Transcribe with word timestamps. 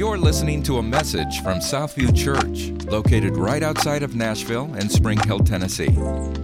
You're 0.00 0.16
listening 0.16 0.62
to 0.62 0.78
a 0.78 0.82
message 0.82 1.42
from 1.42 1.58
Southview 1.58 2.16
Church, 2.16 2.70
located 2.90 3.36
right 3.36 3.62
outside 3.62 4.02
of 4.02 4.16
Nashville 4.16 4.72
and 4.72 4.90
Spring 4.90 5.18
Hill, 5.26 5.40
Tennessee. 5.40 5.90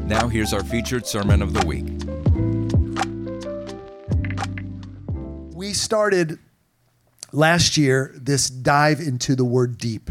Now, 0.05 0.29
here's 0.29 0.53
our 0.53 0.63
featured 0.63 1.07
sermon 1.07 1.41
of 1.41 1.55
the 1.55 1.67
week. 1.67 1.87
We 5.55 5.73
started 5.73 6.39
last 7.33 7.79
year 7.79 8.13
this 8.15 8.51
dive 8.51 9.01
into 9.01 9.35
the 9.35 9.47
word 9.47 9.79
deep, 9.79 10.11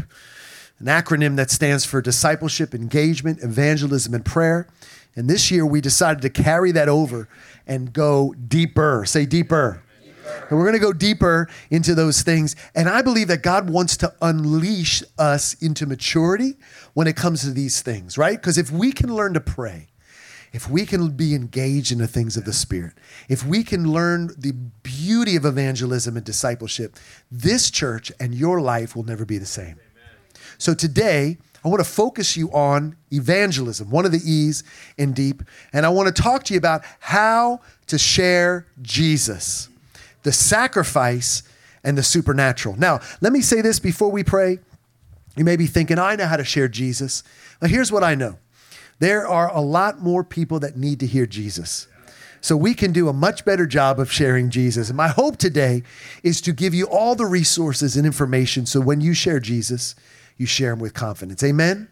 an 0.80 0.86
acronym 0.86 1.36
that 1.36 1.52
stands 1.52 1.84
for 1.84 2.02
discipleship, 2.02 2.74
engagement, 2.74 3.44
evangelism, 3.44 4.12
and 4.12 4.24
prayer. 4.24 4.66
And 5.14 5.30
this 5.30 5.52
year 5.52 5.64
we 5.64 5.80
decided 5.80 6.20
to 6.22 6.30
carry 6.30 6.72
that 6.72 6.88
over 6.88 7.28
and 7.64 7.92
go 7.92 8.34
deeper. 8.48 9.04
Say 9.06 9.24
deeper. 9.24 9.84
And 10.48 10.58
we're 10.58 10.64
going 10.64 10.74
to 10.74 10.78
go 10.78 10.92
deeper 10.92 11.48
into 11.70 11.94
those 11.94 12.22
things. 12.22 12.56
And 12.74 12.88
I 12.88 13.02
believe 13.02 13.28
that 13.28 13.42
God 13.42 13.70
wants 13.70 13.96
to 13.98 14.12
unleash 14.22 15.02
us 15.18 15.54
into 15.62 15.86
maturity 15.86 16.54
when 16.94 17.06
it 17.06 17.16
comes 17.16 17.42
to 17.42 17.50
these 17.50 17.82
things, 17.82 18.16
right? 18.16 18.36
Because 18.36 18.58
if 18.58 18.70
we 18.70 18.92
can 18.92 19.14
learn 19.14 19.34
to 19.34 19.40
pray, 19.40 19.88
if 20.52 20.70
we 20.70 20.86
can 20.86 21.10
be 21.10 21.34
engaged 21.34 21.92
in 21.92 21.98
the 21.98 22.06
things 22.06 22.36
of 22.36 22.44
the 22.44 22.52
Spirit, 22.52 22.94
if 23.28 23.44
we 23.44 23.62
can 23.62 23.92
learn 23.92 24.30
the 24.38 24.52
beauty 24.52 25.36
of 25.36 25.44
evangelism 25.44 26.16
and 26.16 26.24
discipleship, 26.24 26.96
this 27.30 27.70
church 27.70 28.10
and 28.18 28.34
your 28.34 28.60
life 28.60 28.96
will 28.96 29.04
never 29.04 29.24
be 29.24 29.38
the 29.38 29.46
same. 29.46 29.76
So 30.58 30.72
today, 30.72 31.36
I 31.64 31.68
want 31.68 31.80
to 31.80 31.90
focus 31.90 32.36
you 32.36 32.50
on 32.52 32.96
evangelism, 33.12 33.90
one 33.90 34.06
of 34.06 34.12
the 34.12 34.22
E's 34.24 34.62
in 34.96 35.12
deep. 35.12 35.42
And 35.72 35.84
I 35.84 35.88
want 35.88 36.14
to 36.14 36.22
talk 36.22 36.44
to 36.44 36.54
you 36.54 36.58
about 36.58 36.82
how 37.00 37.60
to 37.88 37.98
share 37.98 38.66
Jesus 38.80 39.68
the 40.26 40.32
sacrifice 40.32 41.44
and 41.84 41.96
the 41.96 42.02
supernatural. 42.02 42.74
Now, 42.76 42.98
let 43.20 43.32
me 43.32 43.40
say 43.40 43.60
this 43.60 43.78
before 43.78 44.10
we 44.10 44.24
pray. 44.24 44.58
You 45.36 45.44
may 45.44 45.54
be 45.54 45.68
thinking, 45.68 46.00
I 46.00 46.16
know 46.16 46.26
how 46.26 46.36
to 46.36 46.44
share 46.44 46.66
Jesus. 46.66 47.22
But 47.60 47.70
here's 47.70 47.92
what 47.92 48.02
I 48.02 48.16
know 48.16 48.36
there 48.98 49.24
are 49.26 49.54
a 49.54 49.60
lot 49.60 50.00
more 50.00 50.24
people 50.24 50.58
that 50.60 50.76
need 50.76 50.98
to 50.98 51.06
hear 51.06 51.26
Jesus. 51.26 51.86
So 52.40 52.56
we 52.56 52.74
can 52.74 52.92
do 52.92 53.08
a 53.08 53.12
much 53.12 53.44
better 53.44 53.66
job 53.66 54.00
of 54.00 54.10
sharing 54.10 54.50
Jesus. 54.50 54.88
And 54.88 54.96
my 54.96 55.08
hope 55.08 55.36
today 55.36 55.84
is 56.24 56.40
to 56.40 56.52
give 56.52 56.74
you 56.74 56.86
all 56.86 57.14
the 57.14 57.26
resources 57.26 57.96
and 57.96 58.04
information 58.04 58.66
so 58.66 58.80
when 58.80 59.00
you 59.00 59.14
share 59.14 59.38
Jesus, 59.38 59.94
you 60.36 60.46
share 60.46 60.72
him 60.72 60.80
with 60.80 60.92
confidence. 60.92 61.44
Amen? 61.44 61.88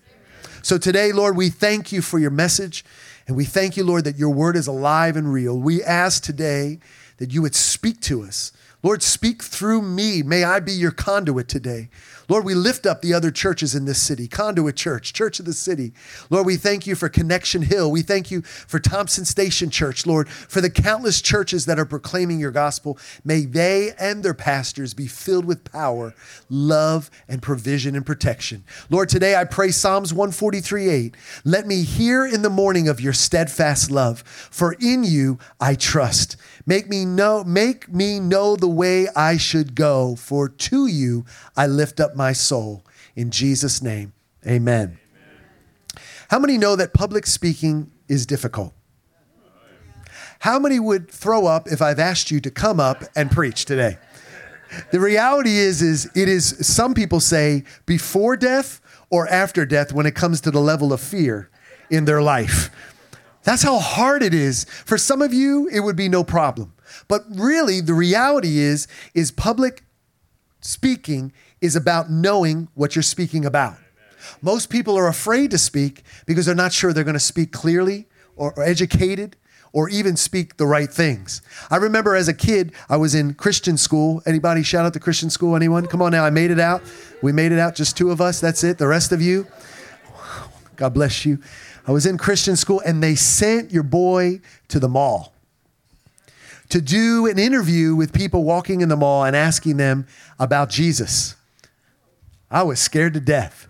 So 0.60 0.76
today, 0.76 1.12
Lord, 1.12 1.36
we 1.36 1.50
thank 1.50 1.92
you 1.92 2.02
for 2.02 2.18
your 2.18 2.30
message. 2.30 2.84
And 3.28 3.36
we 3.36 3.44
thank 3.44 3.76
you, 3.76 3.84
Lord, 3.84 4.04
that 4.04 4.18
your 4.18 4.30
word 4.30 4.56
is 4.56 4.66
alive 4.66 5.16
and 5.16 5.32
real. 5.32 5.58
We 5.58 5.82
ask 5.84 6.22
today 6.22 6.80
that 7.24 7.32
you 7.32 7.40
would 7.40 7.54
speak 7.54 8.02
to 8.02 8.22
us. 8.22 8.52
Lord, 8.82 9.02
speak 9.02 9.42
through 9.42 9.80
me. 9.80 10.22
May 10.22 10.44
I 10.44 10.60
be 10.60 10.72
your 10.72 10.90
conduit 10.90 11.48
today. 11.48 11.88
Lord, 12.28 12.44
we 12.44 12.54
lift 12.54 12.86
up 12.86 13.00
the 13.00 13.12
other 13.12 13.30
churches 13.30 13.74
in 13.74 13.84
this 13.84 14.00
city, 14.00 14.28
Conduit 14.28 14.76
Church, 14.76 15.12
Church 15.12 15.38
of 15.38 15.46
the 15.46 15.52
City. 15.52 15.92
Lord, 16.30 16.46
we 16.46 16.56
thank 16.56 16.86
you 16.86 16.94
for 16.94 17.08
Connection 17.08 17.62
Hill. 17.62 17.90
We 17.90 18.02
thank 18.02 18.30
you 18.30 18.42
for 18.42 18.78
Thompson 18.78 19.24
Station 19.24 19.68
Church, 19.70 20.06
Lord, 20.06 20.28
for 20.28 20.60
the 20.60 20.70
countless 20.70 21.20
churches 21.20 21.66
that 21.66 21.78
are 21.78 21.84
proclaiming 21.84 22.40
your 22.40 22.50
gospel. 22.50 22.98
May 23.24 23.44
they 23.44 23.92
and 23.98 24.22
their 24.22 24.34
pastors 24.34 24.94
be 24.94 25.06
filled 25.06 25.44
with 25.44 25.70
power, 25.70 26.14
love, 26.48 27.10
and 27.28 27.42
provision 27.42 27.94
and 27.94 28.06
protection. 28.06 28.64
Lord, 28.88 29.08
today 29.08 29.36
I 29.36 29.44
pray 29.44 29.70
Psalms 29.70 30.12
143 30.12 30.88
8. 30.88 31.16
Let 31.44 31.66
me 31.66 31.82
hear 31.82 32.26
in 32.26 32.42
the 32.42 32.50
morning 32.50 32.88
of 32.88 33.00
your 33.00 33.12
steadfast 33.12 33.90
love, 33.90 34.22
for 34.22 34.76
in 34.80 35.04
you 35.04 35.38
I 35.60 35.74
trust. 35.74 36.36
Make 36.66 36.88
me 36.88 37.04
know, 37.04 37.44
make 37.44 37.92
me 37.92 38.20
know 38.20 38.56
the 38.56 38.68
way 38.68 39.08
I 39.14 39.36
should 39.36 39.74
go, 39.74 40.16
for 40.16 40.48
to 40.48 40.86
you 40.86 41.26
I 41.56 41.66
lift 41.66 42.00
up 42.00 42.16
my 42.16 42.32
soul. 42.32 42.84
In 43.14 43.30
Jesus' 43.30 43.82
name, 43.82 44.12
amen. 44.46 44.98
amen. 45.94 46.00
How 46.28 46.38
many 46.38 46.56
know 46.56 46.74
that 46.76 46.94
public 46.94 47.26
speaking 47.26 47.90
is 48.08 48.24
difficult? 48.26 48.72
How 50.40 50.58
many 50.58 50.80
would 50.80 51.10
throw 51.10 51.46
up 51.46 51.68
if 51.68 51.80
I've 51.80 51.98
asked 51.98 52.30
you 52.30 52.40
to 52.40 52.50
come 52.50 52.80
up 52.80 53.04
and 53.14 53.30
preach 53.30 53.64
today? 53.64 53.98
The 54.90 55.00
reality 55.00 55.56
is, 55.56 55.82
is 55.82 56.10
it 56.14 56.28
is 56.28 56.66
some 56.66 56.94
people 56.94 57.20
say 57.20 57.64
before 57.86 58.36
death 58.36 58.80
or 59.10 59.28
after 59.28 59.64
death 59.64 59.92
when 59.92 60.06
it 60.06 60.14
comes 60.14 60.40
to 60.42 60.50
the 60.50 60.60
level 60.60 60.92
of 60.92 61.00
fear 61.00 61.50
in 61.90 62.04
their 62.04 62.22
life. 62.22 62.70
That's 63.44 63.62
how 63.62 63.78
hard 63.78 64.22
it 64.22 64.34
is. 64.34 64.64
For 64.84 64.98
some 64.98 65.22
of 65.22 65.32
you, 65.32 65.68
it 65.68 65.80
would 65.80 65.96
be 65.96 66.08
no 66.08 66.24
problem. 66.24 66.72
But 67.08 67.24
really, 67.30 67.80
the 67.80 67.94
reality 67.94 68.58
is, 68.58 68.88
is 69.14 69.30
public 69.30 69.84
speaking 70.60 71.32
is 71.60 71.76
about 71.76 72.10
knowing 72.10 72.68
what 72.74 72.96
you're 72.96 73.02
speaking 73.02 73.44
about. 73.44 73.76
Most 74.40 74.70
people 74.70 74.96
are 74.96 75.08
afraid 75.08 75.50
to 75.50 75.58
speak 75.58 76.02
because 76.26 76.46
they're 76.46 76.54
not 76.54 76.72
sure 76.72 76.92
they're 76.92 77.04
going 77.04 77.14
to 77.14 77.20
speak 77.20 77.52
clearly 77.52 78.06
or, 78.36 78.58
educated 78.62 79.36
or 79.72 79.88
even 79.88 80.16
speak 80.16 80.56
the 80.56 80.66
right 80.66 80.90
things. 80.90 81.42
I 81.70 81.76
remember 81.76 82.14
as 82.14 82.28
a 82.28 82.34
kid, 82.34 82.72
I 82.88 82.96
was 82.96 83.14
in 83.14 83.34
Christian 83.34 83.76
school. 83.76 84.22
Anybody 84.24 84.62
shout 84.62 84.86
out 84.86 84.92
to 84.94 85.00
Christian 85.00 85.30
school? 85.30 85.56
Anyone? 85.56 85.86
Come 85.86 86.00
on 86.00 86.12
now, 86.12 86.24
I 86.24 86.30
made 86.30 86.50
it 86.50 86.60
out. 86.60 86.82
We 87.22 87.32
made 87.32 87.52
it 87.52 87.58
out, 87.58 87.74
just 87.74 87.96
two 87.96 88.10
of 88.10 88.20
us. 88.20 88.40
That's 88.40 88.62
it. 88.62 88.78
The 88.78 88.86
rest 88.86 89.10
of 89.10 89.20
you, 89.20 89.46
God 90.76 90.94
bless 90.94 91.24
you. 91.24 91.38
I 91.86 91.92
was 91.92 92.06
in 92.06 92.18
Christian 92.18 92.56
school 92.56 92.80
and 92.84 93.02
they 93.02 93.14
sent 93.14 93.70
your 93.70 93.82
boy 93.82 94.40
to 94.68 94.78
the 94.78 94.88
mall 94.88 95.34
to 96.70 96.80
do 96.80 97.26
an 97.26 97.38
interview 97.38 97.94
with 97.94 98.12
people 98.12 98.44
walking 98.44 98.80
in 98.80 98.88
the 98.88 98.96
mall 98.96 99.24
and 99.24 99.36
asking 99.36 99.76
them 99.76 100.06
about 100.38 100.70
Jesus. 100.70 101.36
I 102.50 102.62
was 102.62 102.80
scared 102.80 103.14
to 103.14 103.20
death. 103.20 103.68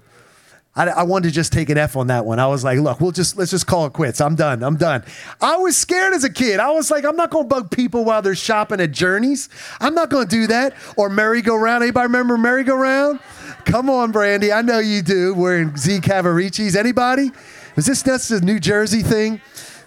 I, 0.76 0.88
I, 0.88 1.02
wanted 1.04 1.28
to 1.28 1.34
just 1.34 1.52
take 1.52 1.70
an 1.70 1.78
F 1.78 1.96
on 1.96 2.08
that 2.08 2.24
one. 2.24 2.40
I 2.40 2.48
was 2.48 2.64
like, 2.64 2.78
look, 2.80 3.00
we'll 3.00 3.12
just 3.12 3.36
let's 3.36 3.52
just 3.52 3.66
call 3.66 3.86
it 3.86 3.92
quits. 3.92 4.20
I'm 4.20 4.34
done. 4.34 4.64
I'm 4.64 4.76
done. 4.76 5.04
I 5.40 5.56
was 5.56 5.76
scared 5.76 6.14
as 6.14 6.24
a 6.24 6.30
kid. 6.30 6.58
I 6.58 6.72
was 6.72 6.90
like, 6.90 7.04
I'm 7.04 7.14
not 7.14 7.30
gonna 7.30 7.46
bug 7.46 7.70
people 7.70 8.04
while 8.04 8.22
they're 8.22 8.34
shopping 8.34 8.80
at 8.80 8.90
Journeys. 8.90 9.48
I'm 9.80 9.94
not 9.94 10.10
gonna 10.10 10.26
do 10.26 10.48
that. 10.48 10.74
Or 10.96 11.08
merry-go-round. 11.08 11.84
Anybody 11.84 12.06
remember 12.06 12.36
merry-go-round? 12.36 13.20
Come 13.64 13.88
on, 13.90 14.12
Brandy. 14.12 14.52
I 14.52 14.62
know 14.62 14.78
you 14.78 15.02
do. 15.02 15.34
Wearing 15.34 15.76
Z 15.76 16.00
Cavaricci's. 16.00 16.76
Anybody? 16.76 17.30
Is 17.76 17.86
this 17.86 18.02
just 18.02 18.30
a 18.30 18.40
New 18.40 18.60
Jersey 18.60 19.02
thing? 19.02 19.40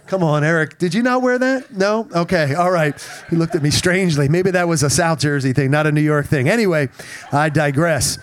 Come 0.07 0.23
on, 0.23 0.43
Eric. 0.43 0.77
Did 0.77 0.93
you 0.93 1.03
not 1.03 1.21
wear 1.21 1.38
that? 1.38 1.73
No? 1.73 2.07
Okay. 2.13 2.55
All 2.55 2.71
right. 2.71 2.95
He 3.29 3.35
looked 3.35 3.55
at 3.55 3.61
me 3.61 3.69
strangely. 3.69 4.27
Maybe 4.29 4.51
that 4.51 4.67
was 4.67 4.83
a 4.83 4.89
South 4.89 5.19
Jersey 5.19 5.53
thing, 5.53 5.69
not 5.69 5.85
a 5.85 5.91
New 5.91 6.01
York 6.01 6.25
thing. 6.27 6.49
Anyway, 6.49 6.89
I 7.31 7.49
digress. 7.49 8.17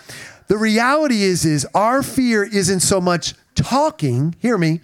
The 0.47 0.57
reality 0.57 1.23
is 1.23 1.45
is 1.45 1.65
our 1.73 2.03
fear 2.03 2.43
isn't 2.43 2.81
so 2.81 2.99
much 2.99 3.33
talking, 3.55 4.35
hear 4.39 4.57
me, 4.57 4.81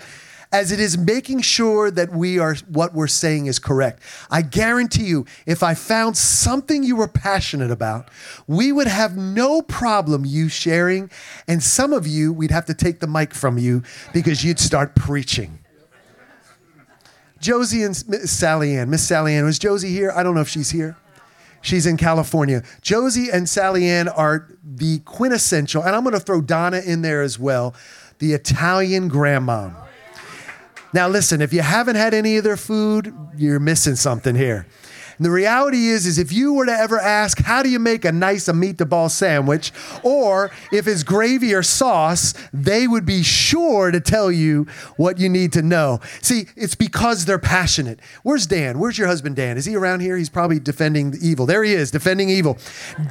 as 0.52 0.72
it 0.72 0.80
is 0.80 0.98
making 0.98 1.42
sure 1.42 1.90
that 1.90 2.12
we 2.12 2.38
are 2.38 2.56
what 2.68 2.94
we're 2.94 3.08
saying 3.08 3.46
is 3.46 3.58
correct. 3.58 4.02
I 4.30 4.42
guarantee 4.42 5.06
you, 5.06 5.26
if 5.46 5.64
I 5.64 5.74
found 5.74 6.18
something 6.18 6.84
you 6.84 6.98
were 6.98 7.08
passionate 7.08 7.72
about, 7.72 8.10
we 8.48 8.72
would 8.72 8.88
have 8.88 9.16
no 9.16 9.62
problem 9.62 10.26
you 10.26 10.50
sharing. 10.50 11.10
And 11.48 11.64
some 11.64 11.94
of 11.94 12.06
you, 12.06 12.34
we'd 12.34 12.52
have 12.52 12.66
to 12.66 12.74
take 12.74 13.00
the 13.00 13.08
mic 13.08 13.34
from 13.34 13.58
you 13.58 13.84
because 14.14 14.44
you'd 14.44 14.60
start 14.60 14.94
preaching. 14.96 15.60
Josie 17.40 17.84
and 17.84 18.04
Miss 18.08 18.32
Sally 18.32 18.76
Ann. 18.76 18.90
Miss 18.90 19.08
Sally 19.08 19.34
Ann, 19.36 19.46
was 19.46 19.58
Josie 19.58 19.90
here? 19.90 20.12
I 20.16 20.22
don't 20.22 20.36
know 20.36 20.42
if 20.42 20.50
she's 20.50 20.70
here. 20.70 20.96
She's 21.62 21.86
in 21.86 21.98
California. 21.98 22.64
Josie 22.82 23.30
and 23.32 23.48
Sally 23.48 23.88
Ann 23.88 24.08
are 24.10 24.48
the 24.64 25.00
quintessential, 25.00 25.84
and 25.84 25.96
I'm 25.96 26.04
going 26.04 26.14
to 26.14 26.20
throw 26.20 26.42
Donna 26.42 26.82
in 26.84 27.02
there 27.04 27.22
as 27.22 27.40
well, 27.40 27.74
the 28.20 28.34
Italian 28.34 29.08
grandma. 29.08 29.72
Now, 30.94 31.08
listen, 31.08 31.42
if 31.42 31.54
you 31.54 31.62
haven't 31.62 31.96
had 31.96 32.14
any 32.14 32.38
of 32.38 32.44
their 32.44 32.58
food, 32.58 33.14
you're 33.38 33.60
missing 33.60 33.96
something 33.96 34.36
here. 34.36 34.68
And 35.22 35.26
the 35.28 35.30
reality 35.30 35.86
is, 35.86 36.08
is 36.08 36.18
if 36.18 36.34
you 36.34 36.52
were 36.52 36.66
to 36.66 36.72
ever 36.72 37.00
ask, 37.00 37.44
how 37.44 37.62
do 37.62 37.70
you 37.70 37.78
make 37.78 38.06
a 38.06 38.12
nice 38.12 38.48
a 38.48 38.54
meatball 38.54 39.08
sandwich, 39.12 39.72
or 40.02 40.50
if 40.72 40.88
it's 40.88 41.04
gravy 41.04 41.54
or 41.54 41.62
sauce, 41.62 42.34
they 42.52 42.88
would 42.88 43.06
be 43.06 43.22
sure 43.22 43.92
to 43.92 44.00
tell 44.00 44.32
you 44.32 44.66
what 44.98 45.20
you 45.20 45.30
need 45.30 45.54
to 45.54 45.62
know. 45.62 46.00
See, 46.24 46.48
it's 46.56 46.74
because 46.74 47.26
they're 47.26 47.38
passionate. 47.38 48.00
Where's 48.24 48.48
Dan? 48.48 48.80
Where's 48.80 48.98
your 48.98 49.06
husband, 49.06 49.36
Dan? 49.36 49.58
Is 49.58 49.66
he 49.66 49.76
around 49.76 50.00
here? 50.00 50.18
He's 50.18 50.28
probably 50.28 50.60
defending 50.60 51.12
the 51.12 51.20
evil. 51.22 51.46
There 51.46 51.64
he 51.64 51.74
is, 51.74 51.92
defending 51.92 52.30
evil. 52.30 52.58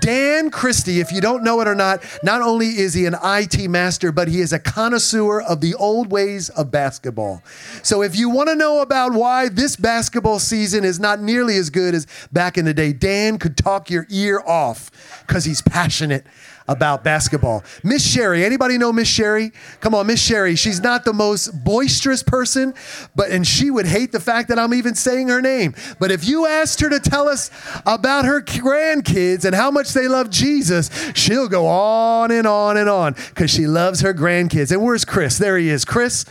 Dan 0.00 0.50
Christie, 0.50 0.98
if 0.98 1.12
you 1.12 1.20
don't 1.20 1.44
know 1.44 1.60
it 1.60 1.68
or 1.68 1.76
not, 1.76 2.02
not 2.24 2.42
only 2.42 2.70
is 2.70 2.92
he 2.92 3.06
an 3.06 3.14
IT 3.22 3.70
master, 3.70 4.10
but 4.10 4.26
he 4.26 4.40
is 4.40 4.52
a 4.52 4.58
connoisseur 4.58 5.40
of 5.40 5.60
the 5.60 5.76
old 5.76 6.10
ways 6.10 6.48
of 6.48 6.72
basketball. 6.72 7.44
So 7.84 8.02
if 8.02 8.16
you 8.16 8.28
want 8.30 8.48
to 8.48 8.56
know 8.56 8.80
about 8.80 9.12
why 9.12 9.48
this 9.48 9.76
basketball 9.76 10.40
season 10.40 10.82
is 10.82 10.98
not 10.98 11.20
nearly 11.20 11.54
as 11.56 11.70
good 11.70 11.99
Back 12.32 12.58
in 12.58 12.64
the 12.64 12.74
day. 12.74 12.92
Dan 12.92 13.38
could 13.38 13.56
talk 13.56 13.90
your 13.90 14.06
ear 14.10 14.42
off 14.46 14.90
because 15.26 15.44
he's 15.44 15.62
passionate 15.62 16.24
about 16.70 17.02
basketball. 17.02 17.64
Miss 17.82 18.06
Sherry, 18.06 18.44
anybody 18.44 18.78
know 18.78 18.92
Miss 18.92 19.08
Sherry? 19.08 19.50
Come 19.80 19.92
on, 19.92 20.06
Miss 20.06 20.22
Sherry. 20.22 20.54
She's 20.54 20.80
not 20.80 21.04
the 21.04 21.12
most 21.12 21.64
boisterous 21.64 22.22
person, 22.22 22.74
but 23.16 23.30
and 23.30 23.44
she 23.44 23.72
would 23.72 23.86
hate 23.86 24.12
the 24.12 24.20
fact 24.20 24.48
that 24.48 24.58
I'm 24.58 24.72
even 24.72 24.94
saying 24.94 25.28
her 25.28 25.42
name. 25.42 25.74
But 25.98 26.12
if 26.12 26.26
you 26.26 26.46
asked 26.46 26.80
her 26.80 26.88
to 26.88 27.00
tell 27.00 27.28
us 27.28 27.50
about 27.86 28.24
her 28.24 28.40
grandkids 28.40 29.44
and 29.44 29.54
how 29.54 29.72
much 29.72 29.92
they 29.92 30.06
love 30.06 30.30
Jesus, 30.30 30.90
she'll 31.16 31.48
go 31.48 31.66
on 31.66 32.30
and 32.30 32.46
on 32.46 32.76
and 32.76 32.88
on 32.88 33.14
because 33.14 33.50
she 33.50 33.66
loves 33.66 34.00
her 34.02 34.14
grandkids. 34.14 34.70
And 34.70 34.80
where's 34.80 35.04
Chris? 35.04 35.38
There 35.38 35.58
he 35.58 35.70
is. 35.70 35.84
Chris, 35.84 36.24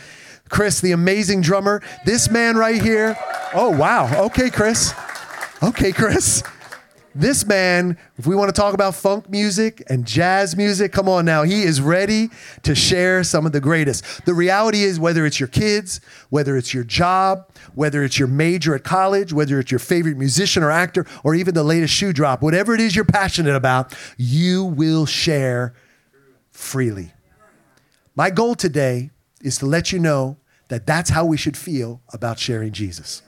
Chris, 0.48 0.80
the 0.80 0.92
amazing 0.92 1.42
drummer. 1.42 1.82
This 2.06 2.30
man 2.30 2.56
right 2.56 2.80
here. 2.80 3.14
Oh, 3.52 3.76
wow. 3.76 4.24
Okay, 4.26 4.48
Chris. 4.48 4.94
Okay, 5.62 5.92
Chris. 5.92 6.42
This 7.14 7.44
man, 7.44 7.98
if 8.16 8.26
we 8.26 8.34
want 8.34 8.54
to 8.54 8.58
talk 8.58 8.72
about 8.72 8.94
funk 8.94 9.28
music 9.28 9.82
and 9.88 10.06
jazz 10.06 10.56
music, 10.56 10.90
come 10.90 11.06
on 11.06 11.26
now. 11.26 11.42
He 11.42 11.64
is 11.64 11.82
ready 11.82 12.30
to 12.62 12.74
share 12.74 13.22
some 13.24 13.44
of 13.44 13.52
the 13.52 13.60
greatest. 13.60 14.24
The 14.24 14.32
reality 14.32 14.84
is, 14.84 14.98
whether 14.98 15.26
it's 15.26 15.38
your 15.38 15.48
kids, 15.48 16.00
whether 16.30 16.56
it's 16.56 16.72
your 16.72 16.84
job, 16.84 17.50
whether 17.74 18.02
it's 18.04 18.18
your 18.18 18.28
major 18.28 18.74
at 18.74 18.84
college, 18.84 19.34
whether 19.34 19.58
it's 19.58 19.70
your 19.70 19.80
favorite 19.80 20.16
musician 20.16 20.62
or 20.62 20.70
actor, 20.70 21.04
or 21.24 21.34
even 21.34 21.52
the 21.52 21.64
latest 21.64 21.92
shoe 21.92 22.14
drop, 22.14 22.40
whatever 22.40 22.74
it 22.74 22.80
is 22.80 22.96
you're 22.96 23.04
passionate 23.04 23.54
about, 23.54 23.94
you 24.16 24.64
will 24.64 25.04
share 25.04 25.74
freely. 26.52 27.12
My 28.14 28.30
goal 28.30 28.54
today 28.54 29.10
is 29.42 29.58
to 29.58 29.66
let 29.66 29.92
you 29.92 29.98
know 29.98 30.38
that 30.68 30.86
that's 30.86 31.10
how 31.10 31.26
we 31.26 31.36
should 31.36 31.56
feel 31.56 32.00
about 32.14 32.38
sharing 32.38 32.72
Jesus. 32.72 33.20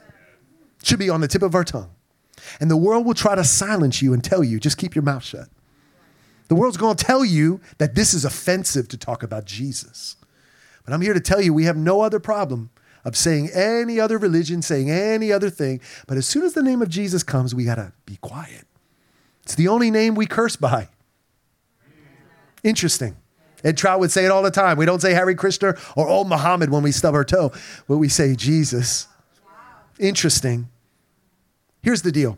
It 0.79 0.87
should 0.87 0.99
be 0.99 1.11
on 1.11 1.21
the 1.21 1.27
tip 1.27 1.43
of 1.43 1.53
our 1.53 1.63
tongue. 1.63 1.91
And 2.59 2.69
the 2.69 2.77
world 2.77 3.05
will 3.05 3.13
try 3.13 3.35
to 3.35 3.43
silence 3.43 4.01
you 4.01 4.13
and 4.13 4.23
tell 4.23 4.43
you, 4.43 4.59
just 4.59 4.77
keep 4.77 4.95
your 4.95 5.03
mouth 5.03 5.23
shut. 5.23 5.47
The 6.47 6.55
world's 6.55 6.77
going 6.77 6.95
to 6.95 7.03
tell 7.03 7.23
you 7.25 7.61
that 7.77 7.95
this 7.95 8.13
is 8.13 8.25
offensive 8.25 8.87
to 8.89 8.97
talk 8.97 9.23
about 9.23 9.45
Jesus. 9.45 10.17
But 10.85 10.93
I'm 10.93 11.01
here 11.01 11.13
to 11.13 11.19
tell 11.19 11.41
you 11.41 11.53
we 11.53 11.65
have 11.65 11.77
no 11.77 12.01
other 12.01 12.19
problem 12.19 12.69
of 13.05 13.17
saying 13.17 13.49
any 13.53 13.99
other 13.99 14.17
religion, 14.17 14.61
saying 14.61 14.89
any 14.89 15.31
other 15.31 15.49
thing. 15.49 15.81
But 16.07 16.17
as 16.17 16.25
soon 16.25 16.43
as 16.43 16.53
the 16.53 16.63
name 16.63 16.81
of 16.81 16.89
Jesus 16.89 17.23
comes, 17.23 17.55
we 17.55 17.65
got 17.65 17.75
to 17.75 17.93
be 18.05 18.17
quiet. 18.17 18.65
It's 19.43 19.55
the 19.55 19.67
only 19.67 19.91
name 19.91 20.15
we 20.15 20.25
curse 20.25 20.55
by. 20.55 20.89
Interesting. 22.63 23.17
Ed 23.63 23.77
Trout 23.77 23.99
would 23.99 24.11
say 24.11 24.25
it 24.25 24.31
all 24.31 24.43
the 24.43 24.51
time. 24.51 24.77
We 24.77 24.85
don't 24.85 25.01
say 25.01 25.13
Hare 25.13 25.33
Krishna 25.35 25.75
or 25.95 26.07
old 26.07 26.27
Muhammad 26.27 26.69
when 26.69 26.83
we 26.83 26.91
stub 26.91 27.13
our 27.13 27.23
toe, 27.23 27.51
but 27.87 27.97
we 27.97 28.09
say 28.09 28.35
Jesus. 28.35 29.07
Interesting. 29.99 30.69
Here's 31.83 32.01
the 32.01 32.13
deal 32.13 32.37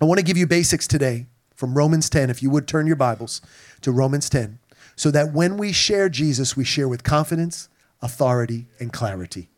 I 0.00 0.04
want 0.04 0.18
to 0.18 0.24
give 0.24 0.36
you 0.36 0.46
basics 0.46 0.86
today 0.86 1.26
from 1.54 1.74
Romans 1.74 2.10
10. 2.10 2.28
If 2.28 2.42
you 2.42 2.50
would 2.50 2.68
turn 2.68 2.86
your 2.86 2.96
Bibles 2.96 3.40
to 3.80 3.90
Romans 3.90 4.28
10, 4.28 4.58
so 4.94 5.10
that 5.10 5.32
when 5.32 5.56
we 5.56 5.72
share 5.72 6.10
Jesus, 6.10 6.54
we 6.54 6.64
share 6.64 6.86
with 6.86 7.02
confidence, 7.02 7.70
authority, 8.02 8.66
and 8.78 8.92
clarity. 8.92 9.48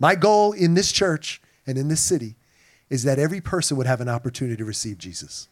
My 0.00 0.16
goal 0.16 0.52
in 0.52 0.74
this 0.74 0.90
church 0.90 1.40
and 1.64 1.78
in 1.78 1.86
this 1.86 2.00
city 2.00 2.34
is 2.90 3.04
that 3.04 3.20
every 3.20 3.40
person 3.40 3.76
would 3.76 3.86
have 3.86 4.00
an 4.00 4.08
opportunity 4.08 4.56
to 4.56 4.64
receive 4.64 4.98
Jesus. 4.98 5.48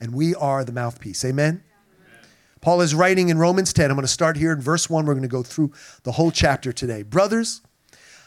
And 0.00 0.14
we 0.14 0.32
are 0.36 0.64
the 0.64 0.72
mouthpiece. 0.72 1.24
Amen? 1.24 1.64
Paul 2.60 2.82
is 2.82 2.94
writing 2.94 3.30
in 3.30 3.38
Romans 3.38 3.72
10. 3.72 3.90
I'm 3.90 3.96
going 3.96 4.02
to 4.02 4.08
start 4.08 4.36
here 4.36 4.52
in 4.52 4.60
verse 4.60 4.88
1. 4.88 5.06
We're 5.06 5.14
going 5.14 5.22
to 5.22 5.28
go 5.28 5.42
through 5.42 5.72
the 6.04 6.12
whole 6.12 6.30
chapter 6.30 6.72
today. 6.72 7.02
Brothers, 7.02 7.62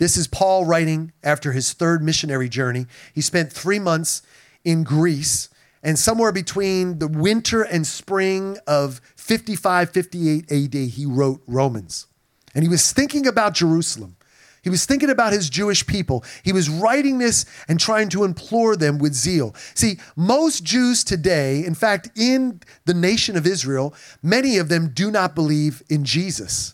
This 0.00 0.16
is 0.16 0.26
Paul 0.26 0.64
writing 0.64 1.12
after 1.22 1.52
his 1.52 1.74
third 1.74 2.02
missionary 2.02 2.48
journey. 2.48 2.86
He 3.14 3.20
spent 3.20 3.52
three 3.52 3.78
months 3.78 4.22
in 4.64 4.82
Greece, 4.82 5.50
and 5.82 5.98
somewhere 5.98 6.32
between 6.32 7.00
the 7.00 7.06
winter 7.06 7.60
and 7.60 7.86
spring 7.86 8.56
of 8.66 9.02
55, 9.16 9.90
58 9.90 10.50
AD, 10.50 10.74
he 10.74 11.04
wrote 11.04 11.42
Romans. 11.46 12.06
And 12.54 12.64
he 12.64 12.68
was 12.70 12.92
thinking 12.92 13.26
about 13.26 13.52
Jerusalem. 13.52 14.16
He 14.62 14.70
was 14.70 14.86
thinking 14.86 15.10
about 15.10 15.34
his 15.34 15.50
Jewish 15.50 15.86
people. 15.86 16.24
He 16.42 16.52
was 16.54 16.70
writing 16.70 17.18
this 17.18 17.44
and 17.68 17.78
trying 17.78 18.08
to 18.10 18.24
implore 18.24 18.76
them 18.76 18.96
with 18.96 19.12
zeal. 19.12 19.54
See, 19.74 19.98
most 20.16 20.64
Jews 20.64 21.04
today, 21.04 21.62
in 21.62 21.74
fact, 21.74 22.08
in 22.16 22.62
the 22.86 22.94
nation 22.94 23.36
of 23.36 23.46
Israel, 23.46 23.94
many 24.22 24.56
of 24.56 24.70
them 24.70 24.92
do 24.94 25.10
not 25.10 25.34
believe 25.34 25.82
in 25.90 26.06
Jesus. 26.06 26.72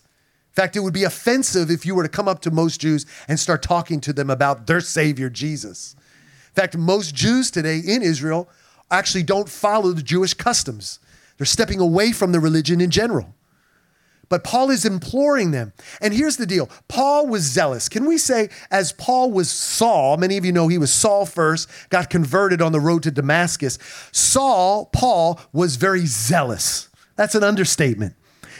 In 0.56 0.62
fact, 0.62 0.75
it 0.75 0.81
would 0.81 0.94
be 0.94 1.05
offensive 1.05 1.70
if 1.70 1.85
you 1.85 1.94
were 1.94 2.03
to 2.03 2.08
come 2.08 2.26
up 2.26 2.41
to 2.41 2.50
most 2.50 2.81
Jews 2.81 3.05
and 3.29 3.38
start 3.38 3.62
talking 3.62 4.00
to 4.00 4.12
them 4.14 4.31
about 4.31 4.67
their 4.67 4.81
Savior, 4.81 5.29
Jesus. 5.29 5.94
In 6.49 6.55
fact, 6.55 6.75
most 6.79 7.14
Jews 7.14 7.50
today 7.50 7.79
in 7.79 8.00
Israel 8.00 8.49
actually 8.91 9.23
don't 9.23 9.50
follow 9.50 9.93
the 9.93 10.03
Jewish 10.03 10.32
customs. 10.32 10.99
They're 11.37 11.44
stepping 11.44 11.79
away 11.79 12.11
from 12.11 12.32
the 12.32 12.41
religion 12.41 12.81
in 12.81 12.88
general. 12.88 13.35
But 14.31 14.44
Paul 14.44 14.70
is 14.70 14.87
imploring 14.87 15.50
them. 15.50 15.75
And 16.00 16.14
here's 16.14 16.38
the 16.38 16.47
deal 16.47 16.70
Paul 16.88 17.26
was 17.26 17.43
zealous. 17.43 17.91
Can 17.91 18.06
we 18.06 18.17
say, 18.17 18.49
as 18.70 18.93
Paul 18.93 19.32
was 19.32 19.50
Saul, 19.50 20.17
many 20.17 20.38
of 20.38 20.47
you 20.47 20.52
know 20.52 20.69
he 20.69 20.79
was 20.79 20.91
Saul 20.91 21.26
first, 21.26 21.69
got 21.91 22.09
converted 22.09 22.62
on 22.62 22.73
the 22.73 22.81
road 22.81 23.02
to 23.02 23.11
Damascus. 23.11 23.79
Saul, 24.11 24.87
Paul, 24.87 25.38
was 25.52 25.76
very 25.76 26.06
zealous. 26.06 26.88
That's 27.14 27.35
an 27.35 27.44
understatement. 27.44 28.14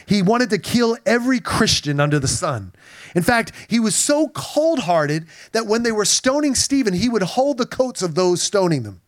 He 0.07 0.23
wanted 0.23 0.51
to 0.51 0.59
kill 0.59 0.97
every 1.05 1.41
Christian 1.41 1.99
under 1.99 2.19
the 2.19 2.29
sun. 2.29 2.73
In 3.15 3.23
fact, 3.23 3.53
he 3.69 3.81
was 3.81 3.97
so 3.97 4.29
cold 4.29 4.81
hearted 4.81 5.27
that 5.53 5.67
when 5.67 5.83
they 5.83 5.93
were 5.93 6.05
stoning 6.05 6.55
Stephen, 6.55 6.95
he 6.95 7.09
would 7.09 7.23
hold 7.23 7.59
the 7.59 7.67
coats 7.67 8.03
of 8.03 8.15
those 8.15 8.41
stoning 8.41 8.85
them. 8.85 9.03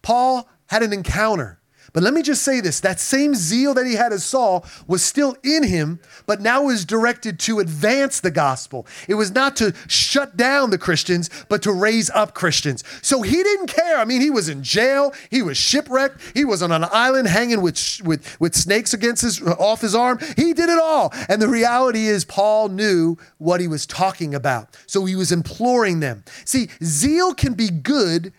Paul 0.00 0.48
had 0.66 0.82
an 0.82 0.92
encounter 0.92 1.60
but 1.94 2.02
let 2.02 2.12
me 2.12 2.22
just 2.22 2.42
say 2.42 2.60
this 2.60 2.80
that 2.80 2.98
same 2.98 3.36
zeal 3.36 3.72
that 3.74 3.86
he 3.86 3.94
had 3.94 4.12
as 4.12 4.24
Saul 4.24 4.66
was 4.88 5.02
still 5.02 5.36
in 5.44 5.62
him, 5.62 6.00
but 6.26 6.40
now 6.40 6.68
is 6.68 6.84
directed 6.84 7.38
to 7.40 7.60
advance 7.60 8.18
the 8.18 8.32
gospel. 8.32 8.84
It 9.06 9.14
was 9.14 9.30
not 9.30 9.54
to 9.56 9.72
shut 9.86 10.36
down 10.36 10.70
the 10.70 10.76
Christians, 10.76 11.30
but 11.48 11.62
to 11.62 11.72
raise 11.72 12.10
up 12.10 12.34
Christians. 12.34 12.82
So 13.00 13.22
he 13.22 13.40
didn't 13.42 13.68
care. 13.68 13.96
I 13.96 14.04
mean, 14.04 14.20
he 14.20 14.28
was 14.28 14.48
in 14.48 14.64
jail, 14.64 15.14
he 15.30 15.40
was 15.40 15.56
shipwrecked, 15.56 16.20
he 16.34 16.44
was 16.44 16.62
on 16.62 16.72
an 16.72 16.84
island 16.90 17.28
hanging 17.28 17.62
with, 17.62 18.00
with, 18.04 18.40
with 18.40 18.56
snakes 18.56 18.92
against 18.92 19.22
his 19.22 19.40
off 19.40 19.80
his 19.80 19.94
arm. 19.94 20.18
He 20.36 20.52
did 20.52 20.68
it 20.68 20.80
all. 20.80 21.14
And 21.28 21.40
the 21.40 21.48
reality 21.48 22.06
is, 22.06 22.24
Paul 22.24 22.70
knew 22.70 23.16
what 23.38 23.60
he 23.60 23.68
was 23.68 23.86
talking 23.86 24.34
about. 24.34 24.76
So 24.86 25.04
he 25.04 25.14
was 25.14 25.30
imploring 25.30 26.00
them. 26.00 26.24
See, 26.44 26.70
zeal 26.82 27.34
can 27.34 27.54
be 27.54 27.70
good, 27.70 28.32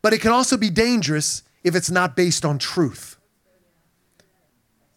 but 0.00 0.14
it 0.14 0.22
can 0.22 0.32
also 0.32 0.56
be 0.56 0.70
dangerous 0.70 1.42
if 1.62 1.74
it's 1.74 1.90
not 1.90 2.16
based 2.16 2.44
on 2.44 2.58
truth. 2.58 3.16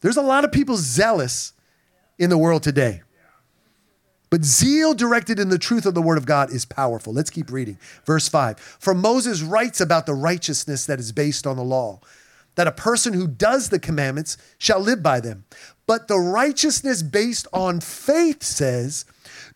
There's 0.01 0.17
a 0.17 0.21
lot 0.21 0.43
of 0.43 0.51
people 0.51 0.77
zealous 0.77 1.53
in 2.19 2.29
the 2.29 2.37
world 2.37 2.63
today. 2.63 3.01
But 4.29 4.43
zeal 4.43 4.95
directed 4.95 5.39
in 5.39 5.49
the 5.49 5.59
truth 5.59 5.85
of 5.85 5.93
the 5.93 6.01
word 6.01 6.17
of 6.17 6.25
God 6.25 6.51
is 6.51 6.65
powerful. 6.65 7.13
Let's 7.13 7.29
keep 7.29 7.51
reading. 7.51 7.77
Verse 8.03 8.27
5 8.27 8.59
For 8.59 8.95
Moses 8.95 9.43
writes 9.43 9.79
about 9.79 10.07
the 10.07 10.15
righteousness 10.15 10.87
that 10.87 10.99
is 10.99 11.11
based 11.11 11.45
on 11.45 11.55
the 11.55 11.63
law, 11.63 11.99
that 12.55 12.65
a 12.65 12.71
person 12.71 13.13
who 13.13 13.27
does 13.27 13.69
the 13.69 13.77
commandments 13.77 14.37
shall 14.57 14.79
live 14.79 15.03
by 15.03 15.19
them. 15.19 15.45
But 15.85 16.07
the 16.07 16.17
righteousness 16.17 17.03
based 17.03 17.47
on 17.53 17.79
faith 17.79 18.41
says, 18.41 19.05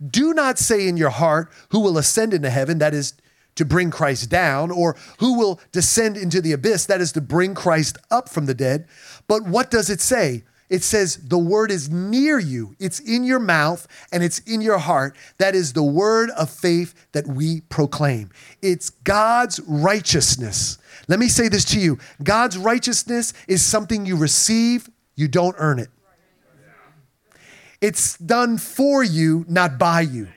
Do 0.05 0.31
not 0.35 0.59
say 0.59 0.87
in 0.87 0.95
your 0.95 1.09
heart, 1.09 1.51
Who 1.69 1.79
will 1.79 1.97
ascend 1.97 2.35
into 2.35 2.51
heaven? 2.51 2.77
That 2.77 2.93
is, 2.93 3.15
to 3.57 3.65
bring 3.65 3.91
Christ 3.91 4.29
down, 4.29 4.71
or 4.71 4.95
who 5.19 5.37
will 5.37 5.59
descend 5.71 6.17
into 6.17 6.41
the 6.41 6.53
abyss, 6.53 6.85
that 6.85 7.01
is 7.01 7.11
to 7.13 7.21
bring 7.21 7.53
Christ 7.53 7.97
up 8.09 8.29
from 8.29 8.45
the 8.45 8.53
dead. 8.53 8.87
But 9.27 9.43
what 9.43 9.69
does 9.69 9.89
it 9.89 10.01
say? 10.01 10.43
It 10.69 10.83
says, 10.83 11.15
the 11.17 11.37
word 11.37 11.71
is 11.71 11.89
near 11.89 12.39
you. 12.39 12.75
It's 12.77 12.99
in 12.99 13.23
your 13.23 13.39
mouth 13.39 13.87
and 14.11 14.21
it's 14.21 14.39
in 14.39 14.59
your 14.59 14.77
heart. 14.77 15.15
That 15.37 15.55
is 15.55 15.71
the 15.71 15.83
word 15.83 16.29
of 16.31 16.49
faith 16.49 17.07
that 17.13 17.25
we 17.25 17.61
proclaim. 17.61 18.31
It's 18.61 18.89
God's 18.89 19.61
righteousness. 19.61 20.77
Let 21.07 21.19
me 21.19 21.29
say 21.29 21.47
this 21.47 21.63
to 21.65 21.79
you 21.79 21.99
God's 22.21 22.57
righteousness 22.57 23.33
is 23.47 23.65
something 23.65 24.05
you 24.05 24.17
receive, 24.17 24.89
you 25.15 25.29
don't 25.29 25.55
earn 25.57 25.79
it. 25.79 25.89
It's 27.79 28.17
done 28.17 28.57
for 28.57 29.03
you, 29.03 29.45
not 29.47 29.77
by 29.77 30.01
you. 30.01 30.27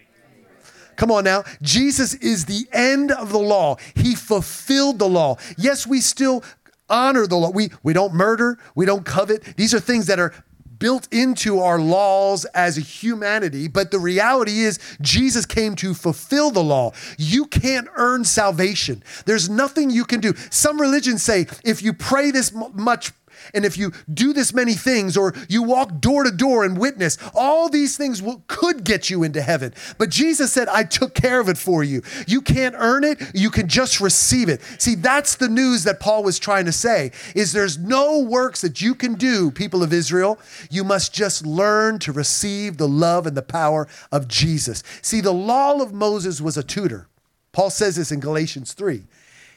Come 1.00 1.12
on 1.12 1.24
now. 1.24 1.44
Jesus 1.62 2.12
is 2.12 2.44
the 2.44 2.68
end 2.74 3.10
of 3.10 3.32
the 3.32 3.38
law. 3.38 3.76
He 3.94 4.14
fulfilled 4.14 4.98
the 4.98 5.08
law. 5.08 5.38
Yes, 5.56 5.86
we 5.86 5.98
still 6.02 6.44
honor 6.90 7.26
the 7.26 7.36
law. 7.36 7.48
We, 7.48 7.70
we 7.82 7.94
don't 7.94 8.12
murder, 8.12 8.58
we 8.74 8.84
don't 8.84 9.06
covet. 9.06 9.56
These 9.56 9.72
are 9.72 9.80
things 9.80 10.08
that 10.08 10.18
are 10.18 10.34
built 10.78 11.08
into 11.10 11.60
our 11.60 11.80
laws 11.80 12.44
as 12.54 12.76
a 12.76 12.82
humanity, 12.82 13.66
but 13.66 13.90
the 13.90 13.98
reality 13.98 14.60
is 14.60 14.78
Jesus 15.00 15.46
came 15.46 15.74
to 15.76 15.94
fulfill 15.94 16.50
the 16.50 16.62
law. 16.62 16.92
You 17.16 17.46
can't 17.46 17.88
earn 17.96 18.26
salvation. 18.26 19.02
There's 19.24 19.48
nothing 19.48 19.88
you 19.88 20.04
can 20.04 20.20
do. 20.20 20.34
Some 20.50 20.78
religions 20.78 21.22
say 21.22 21.46
if 21.64 21.82
you 21.82 21.94
pray 21.94 22.30
this 22.30 22.52
much 22.74 23.12
and 23.54 23.64
if 23.64 23.76
you 23.76 23.92
do 24.12 24.32
this 24.32 24.52
many 24.52 24.74
things 24.74 25.16
or 25.16 25.34
you 25.48 25.62
walk 25.62 26.00
door 26.00 26.24
to 26.24 26.30
door 26.30 26.64
and 26.64 26.78
witness, 26.78 27.18
all 27.34 27.68
these 27.68 27.96
things 27.96 28.22
will, 28.22 28.42
could 28.46 28.84
get 28.84 29.10
you 29.10 29.22
into 29.22 29.42
heaven. 29.42 29.74
But 29.98 30.10
Jesus 30.10 30.52
said, 30.52 30.68
I 30.68 30.84
took 30.84 31.14
care 31.14 31.40
of 31.40 31.48
it 31.48 31.58
for 31.58 31.82
you. 31.84 32.02
You 32.26 32.40
can't 32.40 32.74
earn 32.78 33.04
it, 33.04 33.20
you 33.34 33.50
can 33.50 33.68
just 33.68 34.00
receive 34.00 34.48
it. 34.48 34.60
See, 34.78 34.94
that's 34.94 35.36
the 35.36 35.48
news 35.48 35.84
that 35.84 36.00
Paul 36.00 36.22
was 36.22 36.38
trying 36.38 36.64
to 36.66 36.72
say 36.72 37.12
is 37.34 37.52
there's 37.52 37.78
no 37.78 38.20
works 38.20 38.60
that 38.60 38.80
you 38.80 38.94
can 38.94 39.14
do, 39.14 39.50
people 39.50 39.82
of 39.82 39.92
Israel. 39.92 40.38
You 40.70 40.84
must 40.84 41.14
just 41.14 41.46
learn 41.46 41.98
to 42.00 42.12
receive 42.12 42.76
the 42.76 42.88
love 42.88 43.26
and 43.26 43.36
the 43.36 43.42
power 43.42 43.88
of 44.12 44.28
Jesus. 44.28 44.82
See, 45.02 45.20
the 45.20 45.32
law 45.32 45.80
of 45.80 45.92
Moses 45.92 46.40
was 46.40 46.56
a 46.56 46.62
tutor. 46.62 47.08
Paul 47.52 47.70
says 47.70 47.96
this 47.96 48.12
in 48.12 48.20
Galatians 48.20 48.72
3. 48.72 49.02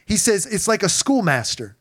He 0.06 0.16
says 0.16 0.46
it's 0.46 0.68
like 0.68 0.82
a 0.82 0.88
schoolmaster. 0.88 1.76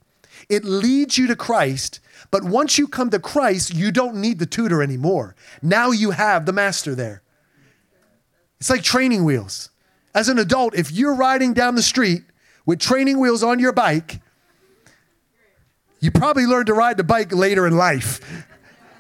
It 0.50 0.64
leads 0.66 1.18
you 1.18 1.28
to 1.28 1.36
Christ, 1.36 2.00
but 2.32 2.44
once 2.44 2.78
you 2.78 2.88
come 2.88 3.10
to 3.12 3.20
Christ, 3.20 3.74
you 3.74 3.92
don't 3.92 4.16
need 4.16 4.40
the 4.40 4.46
tutor 4.46 4.82
anymore. 4.82 5.36
Now 5.62 5.92
you 5.92 6.12
have 6.12 6.46
the 6.46 6.54
master 6.54 6.96
there. 6.96 7.22
It's 8.60 8.70
like 8.70 8.84
training 8.84 9.24
wheels. 9.24 9.70
As 10.16 10.30
an 10.30 10.40
adult, 10.40 10.76
if 10.76 10.92
you're 10.92 11.16
riding 11.16 11.54
down 11.54 11.76
the 11.76 11.82
street 11.82 12.24
with 12.66 12.80
training 12.80 13.20
wheels 13.20 13.44
on 13.44 13.60
your 13.60 13.74
bike, 13.74 14.22
you 16.00 16.12
probably 16.12 16.46
learned 16.46 16.68
to 16.68 16.74
ride 16.74 16.98
the 16.98 17.04
bike 17.04 17.34
later 17.34 17.66
in 17.66 17.76
life. 17.78 18.20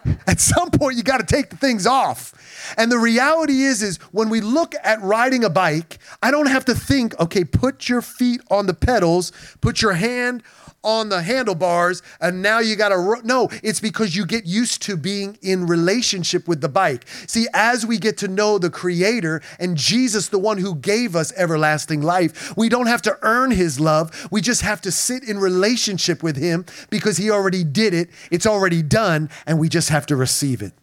At 0.27 0.39
some 0.39 0.71
point, 0.71 0.97
you 0.97 1.03
got 1.03 1.19
to 1.19 1.25
take 1.25 1.49
the 1.49 1.57
things 1.57 1.85
off. 1.87 2.73
And 2.77 2.91
the 2.91 2.97
reality 2.97 3.63
is, 3.63 3.81
is 3.81 3.97
when 4.11 4.29
we 4.29 4.41
look 4.41 4.73
at 4.83 5.01
riding 5.01 5.43
a 5.43 5.49
bike, 5.49 5.99
I 6.21 6.31
don't 6.31 6.47
have 6.47 6.65
to 6.65 6.75
think, 6.75 7.17
okay, 7.19 7.43
put 7.43 7.87
your 7.87 8.01
feet 8.01 8.41
on 8.49 8.65
the 8.65 8.73
pedals, 8.73 9.31
put 9.61 9.81
your 9.81 9.93
hand 9.93 10.43
on 10.83 11.09
the 11.09 11.21
handlebars 11.21 12.01
and 12.19 12.41
now 12.41 12.59
you 12.59 12.75
got 12.75 12.89
to 12.89 12.97
ro- 12.97 13.21
no 13.23 13.49
it's 13.63 13.79
because 13.79 14.15
you 14.15 14.25
get 14.25 14.45
used 14.45 14.81
to 14.81 14.97
being 14.97 15.37
in 15.41 15.65
relationship 15.65 16.47
with 16.47 16.61
the 16.61 16.69
bike. 16.69 17.05
See 17.27 17.47
as 17.53 17.85
we 17.85 17.97
get 17.97 18.17
to 18.19 18.27
know 18.27 18.57
the 18.57 18.69
creator 18.69 19.41
and 19.59 19.77
jesus 19.77 20.29
the 20.29 20.39
one 20.39 20.57
who 20.57 20.75
gave 20.75 21.15
us 21.15 21.33
everlasting 21.37 22.01
life 22.01 22.55
we 22.57 22.69
don't 22.69 22.87
have 22.87 23.01
to 23.03 23.17
earn 23.21 23.51
his 23.51 23.79
love. 23.79 24.27
We 24.31 24.41
just 24.41 24.61
have 24.61 24.81
to 24.81 24.91
sit 24.91 25.23
in 25.23 25.37
relationship 25.37 26.23
with 26.23 26.37
him 26.37 26.65
because 26.89 27.17
he 27.17 27.29
already 27.29 27.63
did 27.63 27.93
it. 27.93 28.09
It's 28.31 28.45
already 28.45 28.81
done 28.81 29.29
and 29.45 29.59
we 29.59 29.69
just 29.69 29.89
have 29.89 30.05
to 30.07 30.15
receive 30.15 30.61
it 30.61 30.73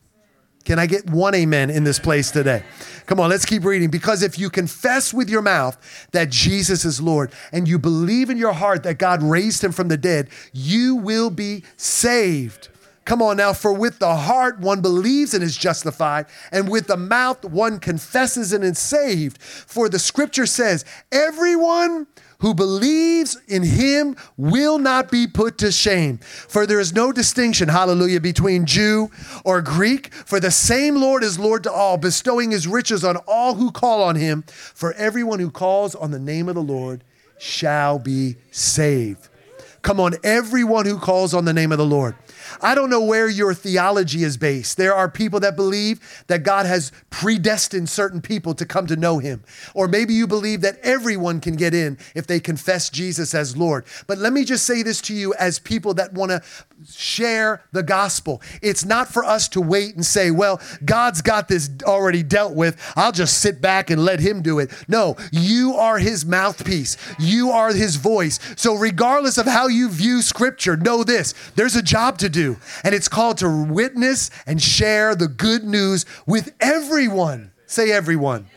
can 0.65 0.79
I 0.79 0.87
get 0.87 1.09
one 1.09 1.35
amen 1.35 1.71
in 1.71 1.85
this 1.85 1.99
place 1.99 2.31
today? 2.31 2.63
Come 3.07 3.19
on, 3.19 3.31
let's 3.31 3.47
keep 3.47 3.65
reading. 3.65 3.91
Because 3.91 4.23
if 4.23 4.39
you 4.39 4.51
confess 4.51 5.13
with 5.13 5.31
your 5.31 5.43
mouth 5.43 6.09
that 6.13 6.31
Jesus 6.31 6.85
is 6.85 7.01
Lord 7.01 7.33
and 7.51 7.67
you 7.67 7.79
believe 7.79 8.31
in 8.31 8.37
your 8.37 8.53
heart 8.53 8.83
that 8.83 8.99
God 8.99 9.23
raised 9.23 9.65
him 9.65 9.73
from 9.73 9.89
the 9.89 9.97
dead, 9.97 10.29
you 10.53 10.97
will 10.97 11.31
be 11.31 11.65
saved. 11.77 12.69
Come 13.11 13.23
on 13.23 13.39
now, 13.39 13.53
for 13.53 13.73
with 13.73 13.99
the 13.99 14.15
heart 14.15 14.61
one 14.61 14.83
believes 14.83 15.35
and 15.35 15.43
is 15.43 15.57
justified, 15.57 16.27
and 16.53 16.69
with 16.69 16.87
the 16.87 16.97
mouth 16.97 17.45
one 17.45 17.81
confesses 17.81 18.53
and 18.53 18.63
is 18.63 18.79
saved. 18.79 19.43
For 19.43 19.89
the 19.89 19.99
scripture 19.99 20.47
says, 20.47 20.85
Everyone 21.11 22.07
who 22.39 22.55
believes 22.55 23.37
in 23.49 23.65
him 23.65 24.15
will 24.37 24.79
not 24.79 25.11
be 25.11 25.27
put 25.27 25.59
to 25.59 25.73
shame. 25.73 26.19
For 26.19 26.67
there 26.67 26.79
is 26.79 26.95
no 26.95 27.11
distinction, 27.11 27.69
hallelujah, 27.69 28.21
between 28.21 28.65
Jew 28.65 29.11
or 29.45 29.61
Greek, 29.61 30.15
for 30.15 30.39
the 30.39 30.53
same 30.53 30.95
Lord 30.95 31.25
is 31.25 31.37
Lord 31.37 31.65
to 31.65 31.73
all, 31.73 31.97
bestowing 31.97 32.53
his 32.53 32.69
riches 32.69 33.03
on 33.03 33.17
all 33.27 33.55
who 33.55 33.73
call 33.73 34.05
on 34.05 34.15
him. 34.15 34.45
For 34.47 34.93
everyone 34.93 35.41
who 35.41 35.51
calls 35.51 35.97
on 35.97 36.13
the 36.13 36.21
name 36.21 36.49
of 36.49 36.55
the 36.55 36.63
Lord 36.63 37.03
shall 37.41 37.99
be 37.99 38.37
saved. 38.53 39.31
Come 39.83 39.99
on, 39.99 40.15
everyone 40.23 40.87
who 40.87 40.99
calls 40.99 41.35
on 41.35 41.45
the 41.45 41.53
name 41.53 41.73
of 41.73 41.79
the 41.79 41.87
Lord. 41.87 42.15
I 42.61 42.75
don't 42.75 42.91
know 42.91 43.03
where 43.03 43.29
your 43.29 43.55
theology 43.55 44.25
is 44.25 44.37
based. 44.37 44.77
There 44.77 44.95
are 44.95 45.11
people 45.11 45.41
that 45.41 45.57
believe 45.57 46.25
that 46.27 46.43
God 46.43 46.67
has 46.67 46.93
predestined 47.11 47.89
certain 47.89 48.21
people 48.21 48.55
to 48.55 48.67
come 48.67 48.87
to 48.87 48.97
know 48.97 49.19
him. 49.19 49.43
Or 49.75 49.89
maybe 49.89 50.15
you 50.15 50.27
believe 50.27 50.61
that 50.63 50.79
everyone 50.83 51.41
can 51.41 51.57
get 51.57 51.75
in 51.75 51.99
if 52.15 52.27
they 52.27 52.41
confess 52.41 52.91
Jesus 52.91 53.35
as 53.35 53.57
Lord. 53.57 53.85
But 54.07 54.19
let 54.19 54.33
me 54.33 54.45
just 54.45 54.67
say 54.67 54.83
this 54.83 55.01
to 55.03 55.15
you 55.15 55.35
as 55.35 55.59
people 55.59 55.95
that 55.95 56.13
want 56.13 56.31
to 56.31 56.43
share 56.91 57.63
the 57.73 57.83
gospel. 57.83 58.41
It's 58.63 58.85
not 58.85 59.09
for 59.09 59.25
us 59.25 59.49
to 59.51 59.61
wait 59.61 59.95
and 59.95 60.05
say, 60.05 60.31
well, 60.31 60.61
God's 60.85 61.21
got 61.21 61.49
this 61.49 61.69
already 61.83 62.23
dealt 62.23 62.55
with. 62.55 62.81
I'll 62.97 63.13
just 63.13 63.41
sit 63.41 63.61
back 63.61 63.91
and 63.91 64.05
let 64.05 64.21
him 64.21 64.43
do 64.43 64.59
it. 64.59 64.71
No, 64.89 65.17
you 65.31 65.75
are 65.75 65.99
his 65.99 66.25
mouthpiece. 66.25 66.97
You 67.19 67.51
are 67.51 67.73
his 67.73 67.97
voice. 67.97 68.39
So 68.57 68.75
regardless 68.75 69.39
of 69.39 69.47
how 69.47 69.69
you 69.69 69.91
view 69.91 70.23
scripture, 70.23 70.77
know 70.77 71.05
this, 71.05 71.35
there's 71.55 71.77
a 71.77 71.83
job 71.83 72.19
to 72.19 72.29
do. 72.29 72.40
And 72.85 72.95
it's 72.95 73.09
called 73.09 73.39
to 73.39 73.65
witness 73.65 74.31
and 74.47 74.61
share 74.63 75.15
the 75.15 75.29
good 75.29 75.65
news 75.65 76.07
with 76.27 76.55
everyone. 76.61 77.53
Say 77.67 77.93
everyone. 77.93 78.49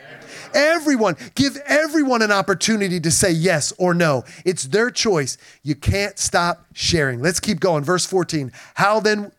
Everyone, 0.53 1.15
give 1.35 1.57
everyone 1.65 2.21
an 2.21 2.31
opportunity 2.31 2.99
to 2.99 3.11
say 3.11 3.31
yes 3.31 3.73
or 3.77 3.93
no. 3.93 4.23
It's 4.45 4.65
their 4.65 4.91
choice. 4.91 5.37
You 5.63 5.75
can't 5.75 6.19
stop 6.19 6.65
sharing. 6.73 7.21
Let's 7.21 7.39
keep 7.39 7.59
going. 7.59 7.83
Verse 7.83 8.05
14. 8.05 8.51
How 8.75 8.99
then 8.99 9.31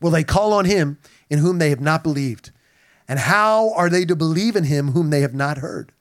will 0.00 0.10
they 0.10 0.24
call 0.24 0.52
on 0.52 0.64
him 0.64 0.98
in 1.28 1.40
whom 1.40 1.58
they 1.58 1.70
have 1.70 1.80
not 1.80 2.02
believed? 2.02 2.52
And 3.08 3.18
how 3.18 3.72
are 3.74 3.88
they 3.88 4.04
to 4.04 4.14
believe 4.14 4.54
in 4.54 4.64
him 4.64 4.92
whom 4.92 5.10
they 5.10 5.20
have 5.20 5.34
not 5.34 5.58
heard? 5.58 5.92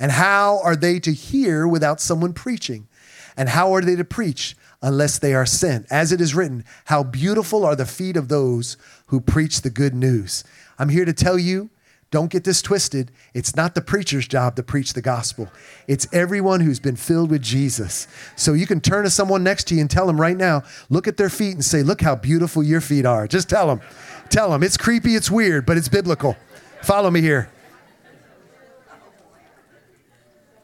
And 0.00 0.12
how 0.12 0.60
are 0.64 0.74
they 0.74 0.98
to 1.00 1.12
hear 1.12 1.68
without 1.68 2.00
someone 2.00 2.32
preaching? 2.32 2.88
And 3.36 3.48
how 3.48 3.72
are 3.74 3.82
they 3.82 3.96
to 3.96 4.04
preach 4.04 4.56
unless 4.82 5.18
they 5.18 5.34
are 5.34 5.46
sent? 5.46 5.86
As 5.90 6.12
it 6.12 6.20
is 6.20 6.34
written, 6.34 6.64
how 6.86 7.02
beautiful 7.02 7.64
are 7.64 7.76
the 7.76 7.86
feet 7.86 8.16
of 8.16 8.28
those 8.28 8.76
who 9.06 9.20
preach 9.20 9.62
the 9.62 9.70
good 9.70 9.94
news. 9.94 10.44
I'm 10.78 10.88
here 10.88 11.04
to 11.04 11.12
tell 11.12 11.38
you 11.38 11.70
don't 12.10 12.30
get 12.30 12.42
this 12.42 12.60
twisted. 12.60 13.12
It's 13.34 13.54
not 13.54 13.76
the 13.76 13.80
preacher's 13.80 14.26
job 14.26 14.56
to 14.56 14.64
preach 14.64 14.94
the 14.94 15.02
gospel. 15.02 15.48
It's 15.86 16.08
everyone 16.12 16.60
who's 16.60 16.80
been 16.80 16.96
filled 16.96 17.30
with 17.30 17.40
Jesus. 17.40 18.08
So 18.34 18.52
you 18.52 18.66
can 18.66 18.80
turn 18.80 19.04
to 19.04 19.10
someone 19.10 19.44
next 19.44 19.68
to 19.68 19.76
you 19.76 19.80
and 19.80 19.88
tell 19.88 20.08
them 20.08 20.20
right 20.20 20.36
now, 20.36 20.64
look 20.88 21.06
at 21.06 21.16
their 21.16 21.30
feet 21.30 21.54
and 21.54 21.64
say, 21.64 21.84
Look 21.84 22.00
how 22.00 22.16
beautiful 22.16 22.64
your 22.64 22.80
feet 22.80 23.06
are. 23.06 23.28
Just 23.28 23.48
tell 23.48 23.68
them. 23.68 23.80
Tell 24.28 24.50
them. 24.50 24.64
It's 24.64 24.76
creepy, 24.76 25.14
it's 25.14 25.30
weird, 25.30 25.66
but 25.66 25.76
it's 25.76 25.88
biblical. 25.88 26.36
Follow 26.82 27.10
me 27.10 27.20
here. 27.20 27.48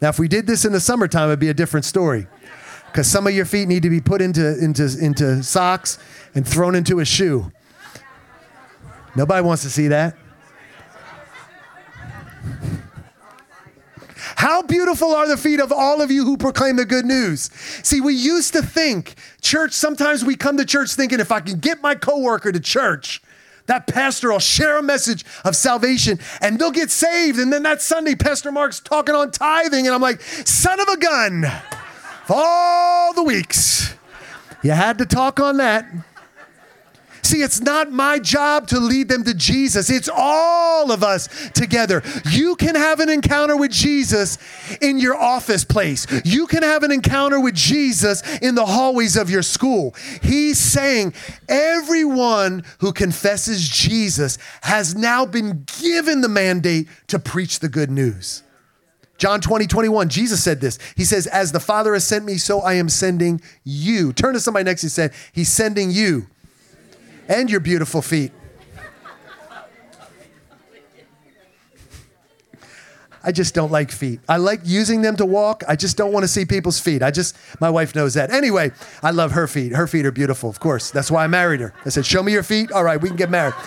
Now, 0.01 0.09
if 0.09 0.19
we 0.19 0.29
did 0.29 0.47
this 0.47 0.65
in 0.65 0.73
the 0.73 0.81
summertime, 0.81 1.29
it'd 1.29 1.39
be 1.39 1.49
a 1.49 1.55
different 1.55 1.87
story. 1.87 2.27
Because 2.97 3.11
some 3.11 3.27
of 3.27 3.35
your 3.35 3.45
feet 3.45 3.69
need 3.69 3.83
to 3.83 3.91
be 3.91 4.01
put 4.01 4.23
into, 4.23 4.59
into, 4.59 4.85
into 4.99 5.43
socks 5.43 5.99
and 6.35 6.49
thrown 6.49 6.75
into 6.75 6.99
a 7.01 7.05
shoe. 7.05 7.53
Nobody 9.15 9.43
wants 9.43 9.65
to 9.65 9.69
see 9.69 9.89
that. 9.89 10.17
How 14.37 14.63
beautiful 14.63 15.15
are 15.15 15.29
the 15.29 15.37
feet 15.37 15.61
of 15.61 15.73
all 15.73 16.01
of 16.01 16.11
you 16.11 16.25
who 16.25 16.39
proclaim 16.39 16.77
the 16.77 16.87
good 16.87 17.05
news. 17.05 17.51
See, 17.83 18.01
we 18.01 18.15
used 18.15 18.55
to 18.55 18.63
think, 18.63 19.17
church, 19.43 19.75
sometimes 19.75 20.25
we 20.25 20.35
come 20.35 20.57
to 20.57 20.65
church 20.65 20.95
thinking 20.95 21.21
if 21.21 21.31
I 21.31 21.41
can 21.41 21.59
get 21.59 21.83
my 21.83 21.97
coworker 21.97 22.51
to 22.51 22.61
church, 22.61 23.21
that 23.67 23.87
pastor 23.87 24.33
will 24.33 24.39
share 24.39 24.79
a 24.79 24.83
message 24.83 25.23
of 25.45 25.55
salvation 25.55 26.19
and 26.41 26.59
they'll 26.59 26.71
get 26.71 26.91
saved. 26.91 27.39
And 27.39 27.53
then 27.53 27.63
that 27.65 27.83
Sunday, 27.83 28.15
Pastor 28.15 28.51
Mark's 28.51 28.81
talking 28.81 29.15
on 29.15 29.33
tithing, 29.33 29.85
and 29.85 29.95
I'm 29.95 30.01
like, 30.01 30.23
son 30.23 30.81
of 30.81 30.89
a 30.89 30.97
gun, 30.97 31.45
all 32.29 33.13
the 33.15 33.23
weeks. 33.23 33.95
You 34.63 34.73
had 34.73 34.99
to 34.99 35.07
talk 35.07 35.41
on 35.41 35.59
that. 35.59 35.87
See, 37.27 37.43
it's 37.43 37.61
not 37.61 37.91
my 37.91 38.21
job 38.21 38.69
to 38.69 38.79
lead 38.79 39.09
them 39.09 39.25
to 39.25 39.35
Jesus. 39.35 39.91
It's 39.91 40.09
all 40.09 40.93
of 40.93 41.03
us 41.03 41.51
together. 41.51 42.05
You 42.31 42.55
can 42.55 42.77
have 42.77 43.01
an 43.01 43.09
encounter 43.09 43.57
with 43.57 43.73
Jesus 43.73 44.39
in 44.81 44.99
your 44.99 45.17
office 45.17 45.65
place. 45.65 46.07
You 46.25 46.47
can 46.47 46.63
have 46.63 46.85
an 46.85 46.93
encounter 46.93 47.41
with 47.41 47.57
Jesus 47.57 48.23
in 48.39 48.55
the 48.55 48.65
hallways 48.65 49.17
of 49.17 49.29
your 49.29 49.43
school. 49.43 49.97
He's 50.23 50.61
saying 50.61 51.15
everyone 51.49 52.63
who 52.79 52.93
confesses 52.93 53.69
Jesus 53.69 54.39
has 54.63 54.95
now 54.95 55.27
been 55.27 55.65
given 55.81 56.21
the 56.21 56.29
mandate 56.29 56.87
to 57.09 57.19
preach 57.19 57.59
the 57.59 57.69
good 57.69 57.91
news. 57.91 58.45
John 59.19 59.41
20, 59.41 59.67
21, 59.67 60.09
Jesus 60.09 60.43
said 60.43 60.61
this. 60.61 60.79
He 60.97 61.05
says, 61.05 61.27
As 61.27 61.53
the 61.53 61.61
Father 61.61 61.95
has 61.95 62.07
sent 62.07 62.25
me, 62.25 62.37
so 62.37 62.61
I 62.61 62.75
am 62.75 62.89
sending 62.89 63.41
you. 63.65 64.13
Turn 64.13 64.35
to 64.35 64.41
somebody 64.41 64.65
next 64.65 64.83
you 64.83 65.03
and 65.03 65.13
He's 65.33 65.49
sending 65.49 65.91
you 65.91 66.27
and 67.29 67.51
your 67.51 67.61
beautiful 67.61 68.03
feet. 68.03 68.33
I 73.27 73.33
just 73.33 73.55
don't 73.55 73.73
like 73.73 73.91
feet. 73.91 74.21
I 74.29 74.37
like 74.37 74.61
using 74.63 75.03
them 75.03 75.17
to 75.17 75.27
walk. 75.27 75.65
I 75.67 75.75
just 75.75 75.97
don't 75.97 76.13
want 76.13 76.23
to 76.23 76.29
see 76.29 76.45
people's 76.45 76.79
feet. 76.79 77.03
I 77.03 77.11
just, 77.11 77.37
my 77.61 77.69
wife 77.69 77.93
knows 77.93 78.15
that. 78.15 78.31
Anyway, 78.31 78.71
I 79.03 79.11
love 79.11 79.33
her 79.33 79.49
feet. 79.49 79.73
Her 79.73 79.89
feet 79.89 80.07
are 80.07 80.13
beautiful, 80.13 80.49
of 80.49 80.61
course. 80.61 80.93
That's 80.93 81.11
why 81.11 81.25
I 81.25 81.27
married 81.27 81.59
her. 81.59 81.75
I 81.85 81.89
said, 81.89 82.07
Show 82.07 82.23
me 82.23 82.31
your 82.31 82.45
feet. 82.45 82.71
All 82.71 82.85
right, 82.85 83.01
we 83.01 83.09
can 83.09 83.17
get 83.17 83.29
married. 83.29 83.55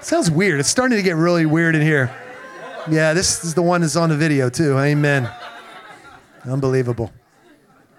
Sounds 0.00 0.32
weird. 0.32 0.58
It's 0.58 0.68
starting 0.68 0.96
to 0.96 1.02
get 1.02 1.14
really 1.14 1.46
weird 1.46 1.76
in 1.76 1.82
here. 1.82 2.12
Yeah, 2.90 3.12
this 3.12 3.44
is 3.44 3.54
the 3.54 3.62
one 3.62 3.82
that's 3.82 3.96
on 3.96 4.08
the 4.08 4.16
video, 4.16 4.48
too. 4.48 4.78
Amen. 4.78 5.30
Unbelievable. 6.44 7.12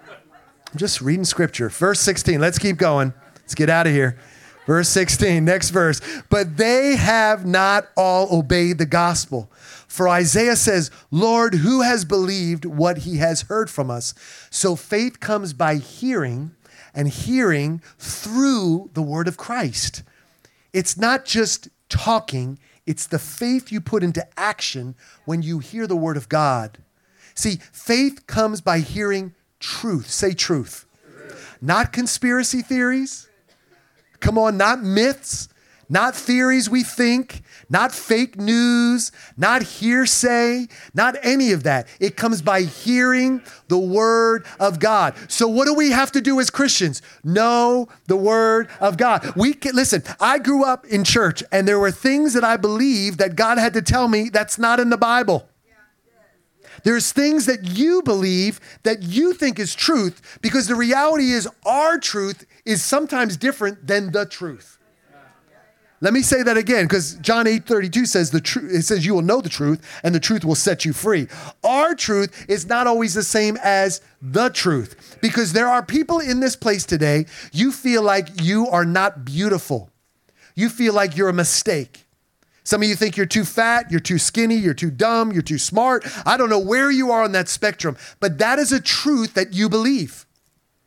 I'm 0.08 0.78
just 0.78 1.00
reading 1.00 1.24
scripture. 1.24 1.68
Verse 1.68 2.00
16. 2.00 2.40
Let's 2.40 2.58
keep 2.58 2.76
going. 2.76 3.12
Let's 3.36 3.54
get 3.54 3.70
out 3.70 3.86
of 3.86 3.92
here. 3.92 4.18
Verse 4.66 4.88
16, 4.88 5.44
next 5.44 5.70
verse. 5.70 6.00
But 6.28 6.56
they 6.56 6.96
have 6.96 7.44
not 7.44 7.88
all 7.96 8.36
obeyed 8.36 8.78
the 8.78 8.86
gospel. 8.86 9.50
For 9.88 10.08
Isaiah 10.08 10.54
says, 10.54 10.90
Lord, 11.10 11.54
who 11.54 11.82
has 11.82 12.04
believed 12.04 12.64
what 12.64 12.98
he 12.98 13.16
has 13.16 13.42
heard 13.42 13.68
from 13.68 13.90
us? 13.90 14.14
So 14.50 14.76
faith 14.76 15.18
comes 15.18 15.52
by 15.52 15.76
hearing, 15.76 16.52
and 16.94 17.08
hearing 17.08 17.82
through 17.98 18.90
the 18.94 19.02
word 19.02 19.26
of 19.26 19.36
Christ. 19.36 20.02
It's 20.72 20.96
not 20.96 21.24
just 21.24 21.68
talking, 21.88 22.58
it's 22.90 23.06
the 23.06 23.18
faith 23.18 23.70
you 23.70 23.80
put 23.80 24.02
into 24.02 24.26
action 24.38 24.94
when 25.24 25.42
you 25.42 25.60
hear 25.60 25.86
the 25.86 25.96
word 25.96 26.16
of 26.16 26.28
God. 26.28 26.78
See, 27.34 27.60
faith 27.72 28.26
comes 28.26 28.60
by 28.60 28.80
hearing 28.80 29.34
truth. 29.60 30.10
Say 30.10 30.34
truth. 30.34 30.86
Not 31.60 31.92
conspiracy 31.92 32.62
theories 32.62 33.28
Come 34.20 34.36
on, 34.36 34.56
not 34.56 34.82
myths, 34.82 35.48
not 35.90 36.14
theories 36.14 36.70
we 36.70 36.84
think, 36.84 37.42
not 37.68 37.92
fake 37.92 38.38
news, 38.38 39.10
not 39.36 39.62
hearsay, 39.62 40.68
not 40.94 41.16
any 41.22 41.50
of 41.52 41.64
that. 41.64 41.88
It 41.98 42.16
comes 42.16 42.40
by 42.40 42.62
hearing 42.62 43.42
the 43.68 43.78
word 43.78 44.46
of 44.60 44.78
God. 44.78 45.14
So 45.28 45.48
what 45.48 45.66
do 45.66 45.74
we 45.74 45.90
have 45.90 46.12
to 46.12 46.20
do 46.20 46.40
as 46.40 46.48
Christians? 46.48 47.02
Know 47.24 47.88
the 48.06 48.16
word 48.16 48.68
of 48.80 48.96
God. 48.96 49.34
We 49.36 49.52
can, 49.52 49.74
listen, 49.74 50.04
I 50.20 50.38
grew 50.38 50.64
up 50.64 50.86
in 50.86 51.02
church 51.02 51.42
and 51.50 51.66
there 51.66 51.80
were 51.80 51.90
things 51.90 52.34
that 52.34 52.44
I 52.44 52.56
believed 52.56 53.18
that 53.18 53.34
God 53.34 53.58
had 53.58 53.74
to 53.74 53.82
tell 53.82 54.06
me 54.06 54.30
that's 54.30 54.58
not 54.58 54.78
in 54.78 54.90
the 54.90 54.96
Bible. 54.96 55.48
There's 56.84 57.12
things 57.12 57.46
that 57.46 57.64
you 57.64 58.00
believe 58.02 58.60
that 58.84 59.02
you 59.02 59.34
think 59.34 59.58
is 59.58 59.74
truth 59.74 60.38
because 60.40 60.66
the 60.66 60.74
reality 60.74 61.32
is 61.32 61.48
our 61.66 61.98
truth 61.98 62.46
is 62.64 62.82
sometimes 62.82 63.36
different 63.36 63.86
than 63.86 64.12
the 64.12 64.24
truth. 64.24 64.78
Let 66.02 66.14
me 66.14 66.22
say 66.22 66.42
that 66.42 66.56
again 66.56 66.86
because 66.86 67.14
John 67.16 67.46
8 67.46 67.66
32 67.66 68.06
says 68.06 68.30
the 68.30 68.40
truth, 68.40 68.72
it 68.72 68.82
says 68.82 69.04
you 69.04 69.14
will 69.14 69.22
know 69.22 69.42
the 69.42 69.50
truth 69.50 70.00
and 70.02 70.14
the 70.14 70.20
truth 70.20 70.46
will 70.46 70.54
set 70.54 70.86
you 70.86 70.94
free. 70.94 71.28
Our 71.62 71.94
truth 71.94 72.46
is 72.48 72.66
not 72.66 72.86
always 72.86 73.12
the 73.12 73.22
same 73.22 73.58
as 73.62 74.00
the 74.22 74.48
truth 74.48 75.18
because 75.20 75.52
there 75.52 75.68
are 75.68 75.84
people 75.84 76.18
in 76.18 76.40
this 76.40 76.56
place 76.56 76.86
today, 76.86 77.26
you 77.52 77.70
feel 77.70 78.02
like 78.02 78.42
you 78.42 78.66
are 78.68 78.86
not 78.86 79.26
beautiful. 79.26 79.90
You 80.54 80.70
feel 80.70 80.94
like 80.94 81.16
you're 81.16 81.28
a 81.28 81.34
mistake. 81.34 82.06
Some 82.64 82.82
of 82.82 82.88
you 82.88 82.94
think 82.94 83.16
you're 83.16 83.26
too 83.26 83.44
fat, 83.44 83.90
you're 83.90 84.00
too 84.00 84.18
skinny, 84.18 84.56
you're 84.56 84.74
too 84.74 84.90
dumb, 84.90 85.32
you're 85.32 85.42
too 85.42 85.58
smart. 85.58 86.06
I 86.26 86.36
don't 86.36 86.50
know 86.50 86.58
where 86.58 86.90
you 86.90 87.10
are 87.10 87.22
on 87.22 87.32
that 87.32 87.48
spectrum, 87.48 87.96
but 88.20 88.38
that 88.38 88.58
is 88.58 88.72
a 88.72 88.80
truth 88.80 89.34
that 89.34 89.52
you 89.52 89.68
believe. 89.68 90.26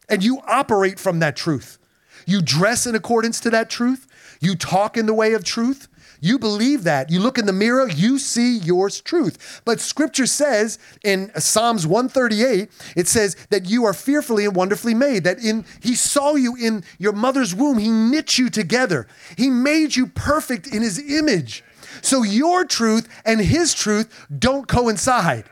And 0.09 0.23
you 0.23 0.39
operate 0.47 0.99
from 0.99 1.19
that 1.19 1.35
truth. 1.35 1.77
You 2.25 2.41
dress 2.41 2.85
in 2.85 2.95
accordance 2.95 3.39
to 3.41 3.49
that 3.51 3.69
truth. 3.69 4.07
You 4.43 4.55
talk 4.55 4.97
in 4.97 5.05
the 5.05 5.13
way 5.13 5.33
of 5.33 5.45
truth. 5.45 5.87
You 6.19 6.37
believe 6.37 6.83
that. 6.83 7.09
You 7.09 7.21
look 7.21 7.37
in 7.37 7.45
the 7.45 7.53
mirror, 7.53 7.87
you 7.87 8.17
see 8.17 8.57
yours 8.57 8.99
truth. 8.99 9.61
But 9.63 9.79
scripture 9.79 10.25
says 10.25 10.79
in 11.03 11.31
Psalms 11.39 11.87
138, 11.87 12.69
it 12.97 13.07
says 13.07 13.37
that 13.49 13.69
you 13.69 13.85
are 13.85 13.93
fearfully 13.93 14.45
and 14.45 14.55
wonderfully 14.55 14.93
made, 14.93 15.23
that 15.23 15.39
in 15.39 15.65
he 15.81 15.95
saw 15.95 16.35
you 16.35 16.55
in 16.55 16.83
your 16.97 17.13
mother's 17.13 17.55
womb, 17.55 17.77
he 17.77 17.89
knit 17.89 18.37
you 18.37 18.49
together. 18.49 19.07
He 19.37 19.49
made 19.49 19.95
you 19.95 20.07
perfect 20.07 20.67
in 20.67 20.81
his 20.81 20.99
image. 20.99 21.63
So 22.01 22.23
your 22.23 22.65
truth 22.65 23.07
and 23.25 23.39
his 23.39 23.73
truth 23.73 24.27
don't 24.37 24.67
coincide. 24.67 25.45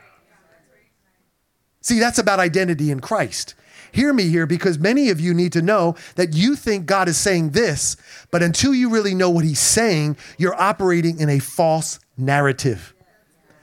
See, 1.80 1.98
that's 1.98 2.18
about 2.18 2.40
identity 2.40 2.90
in 2.90 3.00
Christ. 3.00 3.54
Hear 3.92 4.12
me 4.12 4.28
here 4.28 4.46
because 4.46 4.78
many 4.78 5.10
of 5.10 5.20
you 5.20 5.34
need 5.34 5.52
to 5.52 5.62
know 5.62 5.96
that 6.16 6.34
you 6.34 6.56
think 6.56 6.86
God 6.86 7.08
is 7.08 7.18
saying 7.18 7.50
this, 7.50 7.96
but 8.30 8.42
until 8.42 8.74
you 8.74 8.88
really 8.88 9.14
know 9.14 9.28
what 9.28 9.44
he's 9.44 9.60
saying, 9.60 10.16
you're 10.38 10.60
operating 10.60 11.20
in 11.20 11.28
a 11.28 11.38
false 11.38 12.00
narrative. 12.16 12.94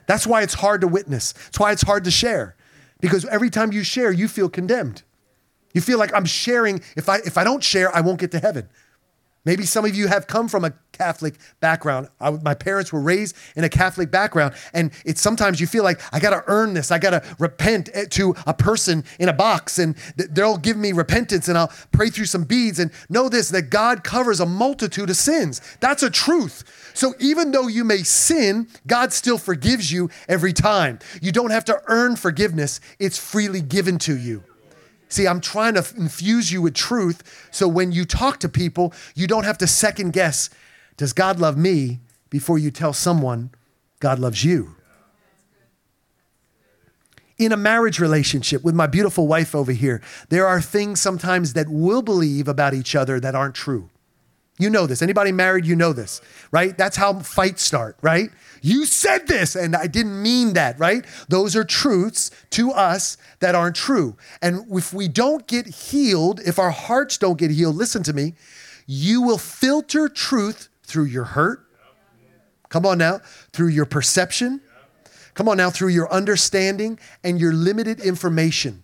That's 0.06 0.28
why 0.28 0.44
it's 0.44 0.54
hard 0.54 0.82
to 0.82 0.88
witness. 0.88 1.34
That's 1.34 1.60
why 1.60 1.72
it's 1.72 1.82
hard 1.82 2.04
to 2.04 2.12
share. 2.12 2.56
Because 3.00 3.26
every 3.26 3.50
time 3.50 3.72
you 3.72 3.84
share, 3.84 4.12
you 4.12 4.28
feel 4.28 4.50
condemned. 4.50 5.04
You 5.74 5.82
feel 5.82 5.98
like 5.98 6.14
I'm 6.14 6.26
sharing. 6.26 6.82
If 6.96 7.10
I 7.10 7.18
if 7.18 7.38
I 7.38 7.44
don't 7.44 7.64
share, 7.64 7.96
I 7.96 8.02
won't 8.02 8.20
get 8.20 8.32
to 8.32 8.40
heaven. 8.40 8.70
Maybe 9.46 9.66
some 9.66 9.86
of 9.86 9.96
you 9.96 10.08
have 10.08 10.28
come 10.28 10.48
from 10.48 10.66
a 10.66 10.74
Catholic 10.92 11.36
background. 11.62 12.10
I, 12.20 12.32
my 12.32 12.54
parents 12.54 12.92
were 12.92 13.00
raised 13.00 13.36
in 13.56 13.64
a 13.64 13.70
Catholic 13.70 14.12
background, 14.12 14.54
and 14.74 14.92
it's 15.06 15.22
sometimes 15.22 15.62
you 15.62 15.68
feel 15.68 15.84
like 15.84 16.02
I 16.14 16.20
got 16.20 16.32
to 16.32 16.44
earn 16.48 16.74
this. 16.74 16.92
I 16.92 17.00
got 17.00 17.12
to 17.12 17.24
repent 17.40 17.90
eh, 17.94 18.06
to 18.10 18.36
a 18.46 18.54
person 18.54 19.06
in 19.18 19.30
a 19.30 19.34
box, 19.34 19.80
and 19.80 19.96
they'll 20.18 20.58
give 20.58 20.76
me 20.76 20.92
repentance, 20.92 21.48
and 21.48 21.58
I'll 21.58 21.72
pray 21.94 22.10
through 22.10 22.26
some 22.26 22.44
beads. 22.44 22.80
And 22.80 22.92
know 23.10 23.30
this: 23.30 23.50
that 23.50 23.70
God 23.70 24.04
covers 24.04 24.42
a 24.42 24.46
multitude 24.46 25.10
of 25.10 25.16
sins. 25.16 25.62
That's 25.80 26.04
a 26.04 26.10
truth. 26.10 26.92
So 26.94 27.14
even 27.20 27.52
though 27.52 27.68
you 27.68 27.86
may 27.86 28.04
sin, 28.04 28.68
God 28.88 29.14
still 29.14 29.38
forgives 29.38 29.90
you 29.90 30.10
every 30.28 30.52
time. 30.52 31.00
You 31.22 31.32
don't 31.32 31.52
have 31.52 31.66
to 31.66 31.82
earn 31.88 32.18
forgiveness; 32.18 32.82
it's 33.00 33.18
freely 33.18 33.62
given 33.62 34.00
to 34.00 34.18
you. 34.18 34.44
See, 35.10 35.28
I'm 35.28 35.42
trying 35.42 35.74
to 35.74 35.86
infuse 35.98 36.52
you 36.52 36.62
with 36.62 36.76
truth 36.76 37.50
so 37.52 37.68
when 37.68 37.92
you 37.92 38.06
talk 38.06 38.40
to 38.40 38.50
people, 38.50 38.94
you 39.16 39.28
don't 39.28 39.44
have 39.44 39.58
to 39.58 39.68
second 39.68 40.14
guess 40.14 40.50
does 40.98 41.14
God 41.14 41.40
love 41.40 41.58
me 41.58 42.00
before 42.30 42.60
you 42.60 42.72
tell 42.72 42.94
someone 42.94 43.52
God 44.00 44.20
loves 44.20 44.44
you. 44.44 44.76
In 47.38 47.54
a 47.54 47.58
marriage 47.58 48.00
relationship 48.00 48.64
with 48.66 48.76
my 48.76 48.86
beautiful 48.86 49.26
wife 49.26 49.56
over 49.56 49.72
here, 49.72 50.02
there 50.28 50.46
are 50.46 50.62
things 50.62 51.00
sometimes 51.00 51.54
that 51.54 51.70
we'll 51.70 52.02
believe 52.02 52.50
about 52.50 52.74
each 52.74 52.96
other 52.96 53.20
that 53.20 53.34
aren't 53.34 53.56
true. 53.56 53.90
You 54.60 54.70
know 54.70 54.86
this. 54.86 55.02
Anybody 55.02 55.32
married, 55.32 55.66
you 55.66 55.76
know 55.76 55.94
this, 55.94 56.22
right? 56.52 56.78
That's 56.78 56.98
how 56.98 57.20
fights 57.20 57.64
start, 57.64 57.98
right? 58.02 58.30
You 58.62 58.86
said 58.86 59.26
this, 59.26 59.56
and 59.56 59.74
I 59.74 59.88
didn't 59.88 60.22
mean 60.22 60.54
that, 60.54 60.78
right? 60.78 61.06
Those 61.30 61.56
are 61.56 61.64
truths 61.64 62.30
to 62.52 62.72
us 62.72 63.16
that 63.40 63.56
aren't 63.56 63.78
true. 63.78 64.18
And 64.42 64.66
if 64.72 64.94
we 64.94 65.08
don't 65.08 65.48
get 65.48 65.66
healed, 65.66 66.42
if 66.42 66.60
our 66.60 66.72
hearts 66.72 67.18
don't 67.18 67.40
get 67.40 67.52
healed, 67.52 67.78
listen 67.78 68.04
to 68.04 68.14
me, 68.14 68.34
you 68.86 69.22
will 69.22 69.38
filter 69.38 70.10
truth 70.10 70.68
through 70.84 71.06
your 71.06 71.24
hurt. 71.24 71.66
Come 72.68 72.86
on 72.86 72.98
now, 72.98 73.22
through 73.54 73.70
your 73.70 73.86
perception. 73.86 74.60
Come 75.36 75.48
on 75.48 75.56
now, 75.56 75.70
through 75.70 75.90
your 75.90 76.12
understanding 76.12 77.00
and 77.24 77.40
your 77.40 77.54
limited 77.54 78.02
information. 78.02 78.84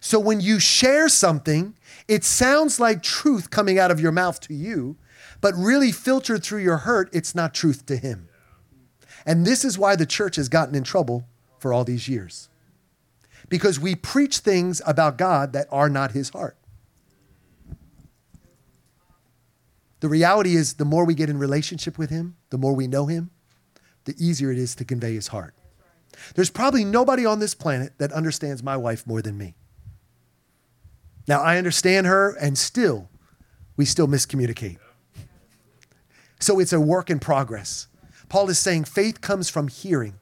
So 0.00 0.18
when 0.18 0.40
you 0.40 0.58
share 0.58 1.08
something, 1.08 1.74
it 2.08 2.24
sounds 2.24 2.78
like 2.78 3.02
truth 3.02 3.50
coming 3.50 3.78
out 3.78 3.90
of 3.90 4.00
your 4.00 4.12
mouth 4.12 4.40
to 4.40 4.54
you, 4.54 4.96
but 5.40 5.54
really 5.54 5.92
filtered 5.92 6.42
through 6.42 6.62
your 6.62 6.78
hurt, 6.78 7.08
it's 7.12 7.34
not 7.34 7.54
truth 7.54 7.86
to 7.86 7.96
him. 7.96 8.28
And 9.24 9.44
this 9.44 9.64
is 9.64 9.78
why 9.78 9.96
the 9.96 10.06
church 10.06 10.36
has 10.36 10.48
gotten 10.48 10.74
in 10.74 10.84
trouble 10.84 11.26
for 11.58 11.72
all 11.72 11.84
these 11.84 12.08
years. 12.08 12.48
Because 13.48 13.80
we 13.80 13.94
preach 13.94 14.38
things 14.38 14.80
about 14.86 15.18
God 15.18 15.52
that 15.52 15.66
are 15.70 15.88
not 15.88 16.12
his 16.12 16.30
heart. 16.30 16.56
The 20.00 20.08
reality 20.08 20.54
is, 20.54 20.74
the 20.74 20.84
more 20.84 21.04
we 21.04 21.14
get 21.14 21.30
in 21.30 21.38
relationship 21.38 21.98
with 21.98 22.10
him, 22.10 22.36
the 22.50 22.58
more 22.58 22.74
we 22.74 22.86
know 22.86 23.06
him, 23.06 23.30
the 24.04 24.14
easier 24.18 24.52
it 24.52 24.58
is 24.58 24.74
to 24.76 24.84
convey 24.84 25.14
his 25.14 25.28
heart. 25.28 25.54
There's 26.34 26.50
probably 26.50 26.84
nobody 26.84 27.26
on 27.26 27.40
this 27.40 27.54
planet 27.54 27.94
that 27.98 28.12
understands 28.12 28.62
my 28.62 28.76
wife 28.76 29.06
more 29.06 29.22
than 29.22 29.36
me. 29.36 29.54
Now, 31.28 31.40
I 31.42 31.58
understand 31.58 32.06
her, 32.06 32.30
and 32.40 32.56
still, 32.56 33.08
we 33.76 33.84
still 33.84 34.06
miscommunicate. 34.06 34.78
So 36.38 36.60
it's 36.60 36.72
a 36.72 36.80
work 36.80 37.10
in 37.10 37.18
progress. 37.18 37.88
Paul 38.28 38.48
is 38.50 38.58
saying 38.58 38.84
faith 38.84 39.20
comes 39.20 39.48
from 39.48 39.68
hearing. 39.68 40.14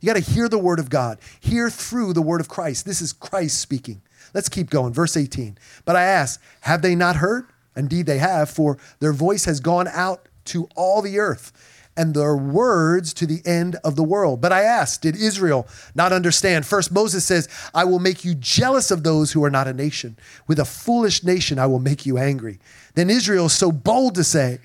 You 0.00 0.06
got 0.06 0.22
to 0.22 0.32
hear 0.32 0.48
the 0.48 0.58
word 0.58 0.78
of 0.78 0.88
God, 0.88 1.18
hear 1.40 1.68
through 1.68 2.14
the 2.14 2.22
word 2.22 2.40
of 2.40 2.48
Christ. 2.48 2.86
This 2.86 3.02
is 3.02 3.12
Christ 3.12 3.60
speaking. 3.60 4.00
Let's 4.32 4.48
keep 4.48 4.70
going. 4.70 4.92
Verse 4.92 5.16
18. 5.16 5.58
But 5.84 5.96
I 5.96 6.04
ask, 6.04 6.40
have 6.62 6.82
they 6.82 6.94
not 6.94 7.16
heard? 7.16 7.46
Indeed, 7.76 8.06
they 8.06 8.18
have, 8.18 8.48
for 8.48 8.78
their 8.98 9.12
voice 9.12 9.44
has 9.44 9.60
gone 9.60 9.88
out 9.88 10.28
to 10.46 10.68
all 10.74 11.02
the 11.02 11.18
earth 11.18 11.52
and 12.00 12.14
their 12.14 12.34
words 12.34 13.12
to 13.12 13.26
the 13.26 13.42
end 13.44 13.76
of 13.84 13.94
the 13.94 14.02
world. 14.02 14.40
But 14.40 14.52
I 14.52 14.62
ask, 14.62 15.02
did 15.02 15.14
Israel 15.14 15.68
not 15.94 16.14
understand? 16.14 16.64
First, 16.64 16.90
Moses 16.90 17.26
says, 17.26 17.46
I 17.74 17.84
will 17.84 17.98
make 17.98 18.24
you 18.24 18.34
jealous 18.34 18.90
of 18.90 19.02
those 19.02 19.32
who 19.32 19.44
are 19.44 19.50
not 19.50 19.68
a 19.68 19.74
nation. 19.74 20.16
With 20.46 20.58
a 20.58 20.64
foolish 20.64 21.22
nation, 21.22 21.58
I 21.58 21.66
will 21.66 21.78
make 21.78 22.06
you 22.06 22.16
angry. 22.16 22.58
Then 22.94 23.10
Israel 23.10 23.46
is 23.46 23.52
so 23.52 23.70
bold 23.70 24.14
to 24.14 24.24
say, 24.24 24.60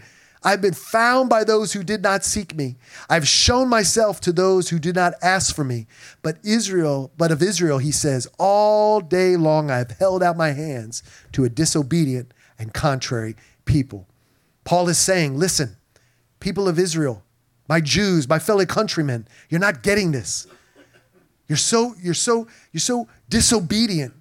I've 0.45 0.61
been 0.61 0.73
found 0.73 1.29
by 1.29 1.43
those 1.43 1.73
who 1.73 1.83
did 1.83 2.01
not 2.01 2.23
seek 2.23 2.55
me. 2.55 2.77
I've 3.09 3.27
shown 3.27 3.67
myself 3.67 4.21
to 4.21 4.31
those 4.31 4.69
who 4.69 4.79
did 4.79 4.95
not 4.95 5.15
ask 5.21 5.53
for 5.53 5.65
me. 5.65 5.87
But 6.21 6.37
Israel, 6.41 7.11
but 7.17 7.33
of 7.33 7.43
Israel, 7.43 7.79
he 7.79 7.91
says, 7.91 8.29
all 8.39 9.01
day 9.01 9.35
long 9.35 9.69
I've 9.69 9.91
held 9.91 10.23
out 10.23 10.37
my 10.37 10.51
hands 10.51 11.03
to 11.33 11.43
a 11.43 11.49
disobedient 11.49 12.33
and 12.57 12.73
contrary 12.73 13.35
people. 13.65 14.07
Paul 14.63 14.87
is 14.87 14.97
saying, 14.97 15.37
listen, 15.37 15.75
people 16.39 16.67
of 16.69 16.79
Israel, 16.79 17.23
my 17.67 17.81
Jews, 17.81 18.27
my 18.27 18.39
fellow 18.39 18.65
countrymen, 18.65 19.27
you're 19.49 19.59
not 19.59 19.83
getting 19.83 20.11
this. 20.11 20.47
You're 21.47 21.57
so, 21.57 21.95
you're 22.01 22.13
so, 22.13 22.47
you're 22.71 22.79
so 22.79 23.07
disobedient 23.29 24.13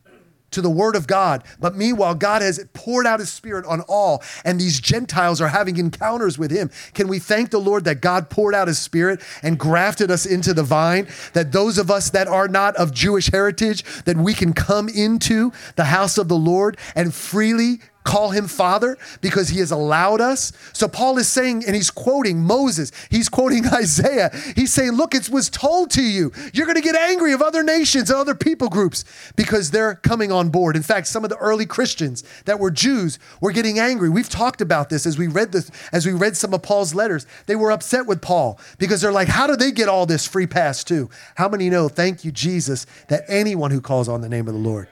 to 0.54 0.60
the 0.60 0.70
word 0.70 0.96
of 0.96 1.06
God. 1.06 1.44
But 1.60 1.74
meanwhile, 1.74 2.14
God 2.14 2.40
has 2.40 2.64
poured 2.72 3.06
out 3.06 3.20
his 3.20 3.30
spirit 3.30 3.66
on 3.66 3.80
all, 3.82 4.22
and 4.44 4.60
these 4.60 4.80
Gentiles 4.80 5.40
are 5.40 5.48
having 5.48 5.76
encounters 5.76 6.38
with 6.38 6.50
him. 6.50 6.70
Can 6.94 7.08
we 7.08 7.18
thank 7.18 7.50
the 7.50 7.58
Lord 7.58 7.84
that 7.84 8.00
God 8.00 8.30
poured 8.30 8.54
out 8.54 8.68
his 8.68 8.78
spirit 8.78 9.20
and 9.42 9.58
grafted 9.58 10.10
us 10.10 10.24
into 10.24 10.54
the 10.54 10.62
vine? 10.62 11.08
That 11.32 11.52
those 11.52 11.76
of 11.76 11.90
us 11.90 12.10
that 12.10 12.28
are 12.28 12.48
not 12.48 12.76
of 12.76 12.94
Jewish 12.94 13.30
heritage, 13.30 13.84
that 14.04 14.16
we 14.16 14.32
can 14.32 14.52
come 14.52 14.88
into 14.88 15.52
the 15.76 15.84
house 15.84 16.18
of 16.18 16.28
the 16.28 16.38
Lord 16.38 16.76
and 16.94 17.12
freely 17.12 17.80
call 18.04 18.30
him 18.30 18.46
father 18.46 18.96
because 19.20 19.48
he 19.48 19.58
has 19.58 19.70
allowed 19.70 20.20
us. 20.20 20.52
So 20.72 20.86
Paul 20.86 21.18
is 21.18 21.26
saying, 21.26 21.64
and 21.66 21.74
he's 21.74 21.90
quoting 21.90 22.42
Moses, 22.42 22.92
he's 23.10 23.28
quoting 23.28 23.66
Isaiah. 23.72 24.30
He's 24.54 24.72
saying, 24.72 24.92
Look, 24.92 25.14
it 25.14 25.28
was 25.30 25.48
told 25.48 25.90
to 25.92 26.02
you. 26.02 26.30
You're 26.52 26.66
going 26.66 26.76
to 26.76 26.82
get 26.82 26.94
angry 26.94 27.32
of 27.32 27.42
other 27.42 27.62
nations 27.62 28.10
and 28.10 28.18
other 28.18 28.34
people 28.34 28.68
groups 28.68 29.04
because 29.36 29.70
they're 29.70 29.96
coming 29.96 30.30
on 30.30 30.50
board. 30.50 30.76
In 30.76 30.82
fact, 30.82 31.06
some 31.06 31.24
of 31.24 31.30
the 31.30 31.36
early 31.36 31.66
Christians 31.66 32.22
that 32.44 32.60
were 32.60 32.70
Jews 32.70 33.18
were 33.40 33.52
getting 33.52 33.78
angry. 33.78 34.10
We've 34.10 34.28
talked 34.28 34.60
about 34.60 34.90
this 34.90 35.06
as 35.06 35.18
we 35.18 35.26
read 35.26 35.52
this, 35.52 35.70
as 35.92 36.06
we 36.06 36.12
read 36.12 36.36
some 36.36 36.52
of 36.54 36.62
Paul's 36.62 36.94
letters. 36.94 37.26
They 37.46 37.56
were 37.56 37.72
upset 37.72 38.06
with 38.06 38.20
Paul 38.20 38.58
because 38.78 39.00
they're 39.00 39.12
like, 39.12 39.28
How 39.28 39.46
do 39.46 39.56
they 39.56 39.72
get 39.72 39.88
all 39.88 40.06
this 40.06 40.26
free 40.26 40.46
pass 40.46 40.84
too? 40.84 41.08
How 41.36 41.48
many 41.48 41.70
know, 41.70 41.88
thank 41.88 42.24
you, 42.24 42.30
Jesus, 42.30 42.86
that 43.08 43.24
anyone 43.28 43.70
who 43.70 43.80
calls 43.80 44.08
on 44.08 44.20
the 44.20 44.28
name 44.28 44.46
of 44.46 44.54
the 44.54 44.60
Lord 44.60 44.88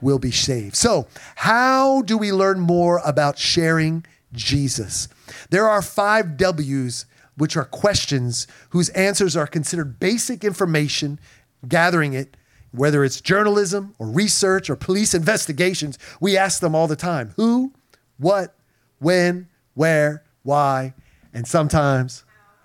will 0.00 0.18
be 0.18 0.30
saved. 0.30 0.76
So, 0.76 1.06
how 1.36 2.02
do 2.02 2.16
we 2.16 2.32
learn 2.32 2.60
more 2.60 3.00
about 3.04 3.38
sharing 3.38 4.04
Jesus? 4.32 5.08
There 5.50 5.68
are 5.68 5.82
five 5.82 6.36
W's, 6.36 7.06
which 7.36 7.56
are 7.56 7.64
questions 7.64 8.46
whose 8.70 8.88
answers 8.90 9.36
are 9.36 9.46
considered 9.46 9.98
basic 10.00 10.44
information, 10.44 11.18
gathering 11.66 12.12
it, 12.12 12.36
whether 12.72 13.04
it's 13.04 13.20
journalism 13.20 13.94
or 13.98 14.06
research 14.06 14.70
or 14.70 14.76
police 14.76 15.14
investigations. 15.14 15.98
We 16.20 16.36
ask 16.36 16.60
them 16.60 16.74
all 16.74 16.86
the 16.86 16.96
time 16.96 17.32
who, 17.36 17.72
what, 18.18 18.54
when, 18.98 19.48
where, 19.74 20.22
why, 20.42 20.94
and 21.32 21.46
sometimes 21.46 22.24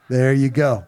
there 0.10 0.34
you 0.34 0.50
go. 0.50 0.86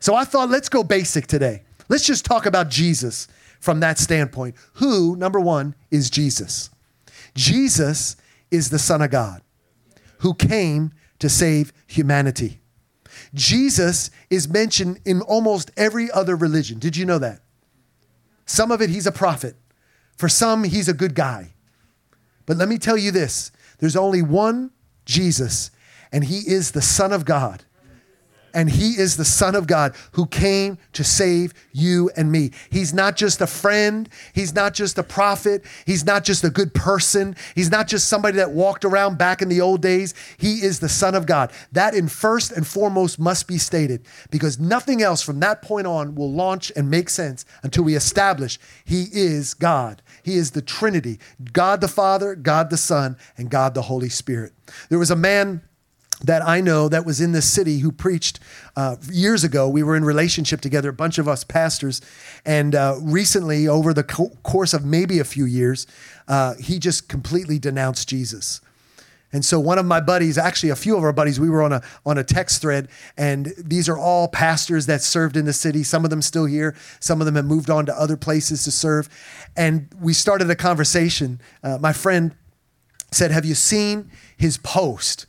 So 0.00 0.14
I 0.14 0.24
thought, 0.24 0.50
let's 0.50 0.68
go 0.68 0.82
basic 0.82 1.26
today. 1.26 1.62
Let's 1.88 2.06
just 2.06 2.24
talk 2.24 2.46
about 2.46 2.70
Jesus 2.70 3.28
from 3.64 3.80
that 3.80 3.98
standpoint. 3.98 4.54
Who, 4.74 5.16
number 5.16 5.40
one, 5.40 5.74
is 5.90 6.10
Jesus? 6.10 6.68
Jesus 7.34 8.14
is 8.50 8.68
the 8.68 8.78
Son 8.78 9.00
of 9.00 9.10
God 9.10 9.40
who 10.18 10.34
came 10.34 10.92
to 11.18 11.30
save 11.30 11.72
humanity. 11.86 12.60
Jesus 13.32 14.10
is 14.28 14.50
mentioned 14.50 15.00
in 15.06 15.22
almost 15.22 15.70
every 15.78 16.10
other 16.10 16.36
religion. 16.36 16.78
Did 16.78 16.94
you 16.94 17.06
know 17.06 17.18
that? 17.18 17.40
Some 18.44 18.70
of 18.70 18.82
it, 18.82 18.90
he's 18.90 19.06
a 19.06 19.12
prophet. 19.12 19.56
For 20.18 20.28
some, 20.28 20.64
he's 20.64 20.88
a 20.88 20.94
good 20.94 21.14
guy. 21.14 21.54
But 22.44 22.58
let 22.58 22.68
me 22.68 22.76
tell 22.76 22.98
you 22.98 23.10
this 23.10 23.50
there's 23.78 23.96
only 23.96 24.20
one 24.20 24.72
Jesus, 25.06 25.70
and 26.12 26.24
he 26.24 26.40
is 26.40 26.72
the 26.72 26.82
Son 26.82 27.14
of 27.14 27.24
God 27.24 27.64
and 28.54 28.70
he 28.70 28.92
is 28.92 29.16
the 29.16 29.24
Son 29.24 29.54
of 29.54 29.66
God 29.66 29.94
who 30.12 30.26
came 30.26 30.78
to 30.92 31.04
save 31.04 31.52
you 31.72 32.10
and 32.16 32.30
me. 32.30 32.52
He's 32.70 32.94
not 32.94 33.16
just 33.16 33.40
a 33.40 33.46
friend, 33.46 34.08
he's 34.32 34.54
not 34.54 34.72
just 34.72 34.96
a 34.96 35.02
prophet, 35.02 35.64
he's 35.84 36.06
not 36.06 36.24
just 36.24 36.44
a 36.44 36.50
good 36.50 36.72
person, 36.72 37.36
he's 37.54 37.70
not 37.70 37.88
just 37.88 38.08
somebody 38.08 38.36
that 38.36 38.52
walked 38.52 38.84
around 38.84 39.18
back 39.18 39.42
in 39.42 39.48
the 39.48 39.60
old 39.60 39.82
days. 39.82 40.14
He 40.38 40.62
is 40.62 40.80
the 40.80 40.88
Son 40.88 41.14
of 41.14 41.26
God. 41.26 41.52
That, 41.72 41.94
in 41.94 42.08
first 42.08 42.52
and 42.52 42.66
foremost, 42.66 43.18
must 43.18 43.48
be 43.48 43.58
stated 43.58 44.06
because 44.30 44.58
nothing 44.58 45.02
else 45.02 45.22
from 45.22 45.40
that 45.40 45.60
point 45.60 45.86
on 45.86 46.14
will 46.14 46.32
launch 46.32 46.70
and 46.76 46.90
make 46.90 47.08
sense 47.08 47.44
until 47.62 47.84
we 47.84 47.96
establish 47.96 48.58
he 48.84 49.06
is 49.12 49.54
God. 49.54 50.02
He 50.22 50.36
is 50.36 50.52
the 50.52 50.62
Trinity 50.62 51.18
God 51.52 51.80
the 51.80 51.88
Father, 51.88 52.34
God 52.34 52.70
the 52.70 52.76
Son, 52.76 53.16
and 53.36 53.50
God 53.50 53.74
the 53.74 53.82
Holy 53.82 54.08
Spirit. 54.08 54.52
There 54.88 54.98
was 54.98 55.10
a 55.10 55.16
man 55.16 55.62
that 56.22 56.46
I 56.46 56.60
know 56.60 56.88
that 56.88 57.04
was 57.04 57.20
in 57.20 57.32
this 57.32 57.50
city 57.50 57.78
who 57.78 57.92
preached 57.92 58.40
uh, 58.76 58.96
years 59.10 59.44
ago. 59.44 59.68
We 59.68 59.82
were 59.82 59.96
in 59.96 60.04
relationship 60.04 60.60
together, 60.60 60.90
a 60.90 60.94
bunch 60.94 61.18
of 61.18 61.28
us 61.28 61.44
pastors. 61.44 62.00
And 62.44 62.74
uh, 62.74 62.96
recently, 63.00 63.68
over 63.68 63.92
the 63.92 64.04
co- 64.04 64.30
course 64.42 64.72
of 64.72 64.84
maybe 64.84 65.18
a 65.18 65.24
few 65.24 65.44
years, 65.44 65.86
uh, 66.28 66.54
he 66.54 66.78
just 66.78 67.08
completely 67.08 67.58
denounced 67.58 68.08
Jesus. 68.08 68.60
And 69.32 69.44
so 69.44 69.58
one 69.58 69.78
of 69.78 69.84
my 69.84 70.00
buddies, 70.00 70.38
actually 70.38 70.70
a 70.70 70.76
few 70.76 70.96
of 70.96 71.02
our 71.02 71.12
buddies, 71.12 71.40
we 71.40 71.50
were 71.50 71.60
on 71.60 71.72
a 71.72 71.82
on 72.06 72.18
a 72.18 72.22
text 72.22 72.62
thread, 72.62 72.88
and 73.16 73.52
these 73.58 73.88
are 73.88 73.98
all 73.98 74.28
pastors 74.28 74.86
that 74.86 75.02
served 75.02 75.36
in 75.36 75.44
the 75.44 75.52
city. 75.52 75.82
Some 75.82 76.04
of 76.04 76.10
them 76.10 76.22
still 76.22 76.44
here, 76.44 76.76
some 77.00 77.20
of 77.20 77.26
them 77.26 77.34
have 77.34 77.44
moved 77.44 77.68
on 77.68 77.84
to 77.86 78.00
other 78.00 78.16
places 78.16 78.62
to 78.62 78.70
serve. 78.70 79.08
And 79.56 79.88
we 80.00 80.12
started 80.12 80.48
a 80.50 80.54
conversation. 80.54 81.40
Uh, 81.64 81.78
my 81.80 81.92
friend 81.92 82.36
said, 83.10 83.32
"Have 83.32 83.44
you 83.44 83.56
seen 83.56 84.08
his 84.36 84.56
post?" 84.56 85.26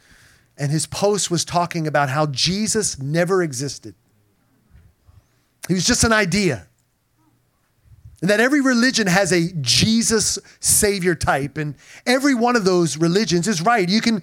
And 0.58 0.72
his 0.72 0.86
post 0.86 1.30
was 1.30 1.44
talking 1.44 1.88
about 1.88 2.10
how 2.10 2.28
Jesus 2.28 3.00
never 3.00 3.44
existed. 3.44 3.96
He 5.68 5.74
was 5.74 5.86
just 5.86 6.04
an 6.04 6.14
idea. 6.14 6.68
And 8.22 8.30
that 8.30 8.40
every 8.40 8.62
religion 8.62 9.08
has 9.08 9.32
a 9.32 9.52
Jesus 9.62 10.40
Savior 10.60 11.16
type, 11.16 11.58
and 11.58 11.76
every 12.06 12.34
one 12.34 12.56
of 12.56 12.64
those 12.64 12.98
religions 12.98 13.48
is 13.48 13.62
right. 13.62 13.88
You 13.88 14.02
can 14.02 14.22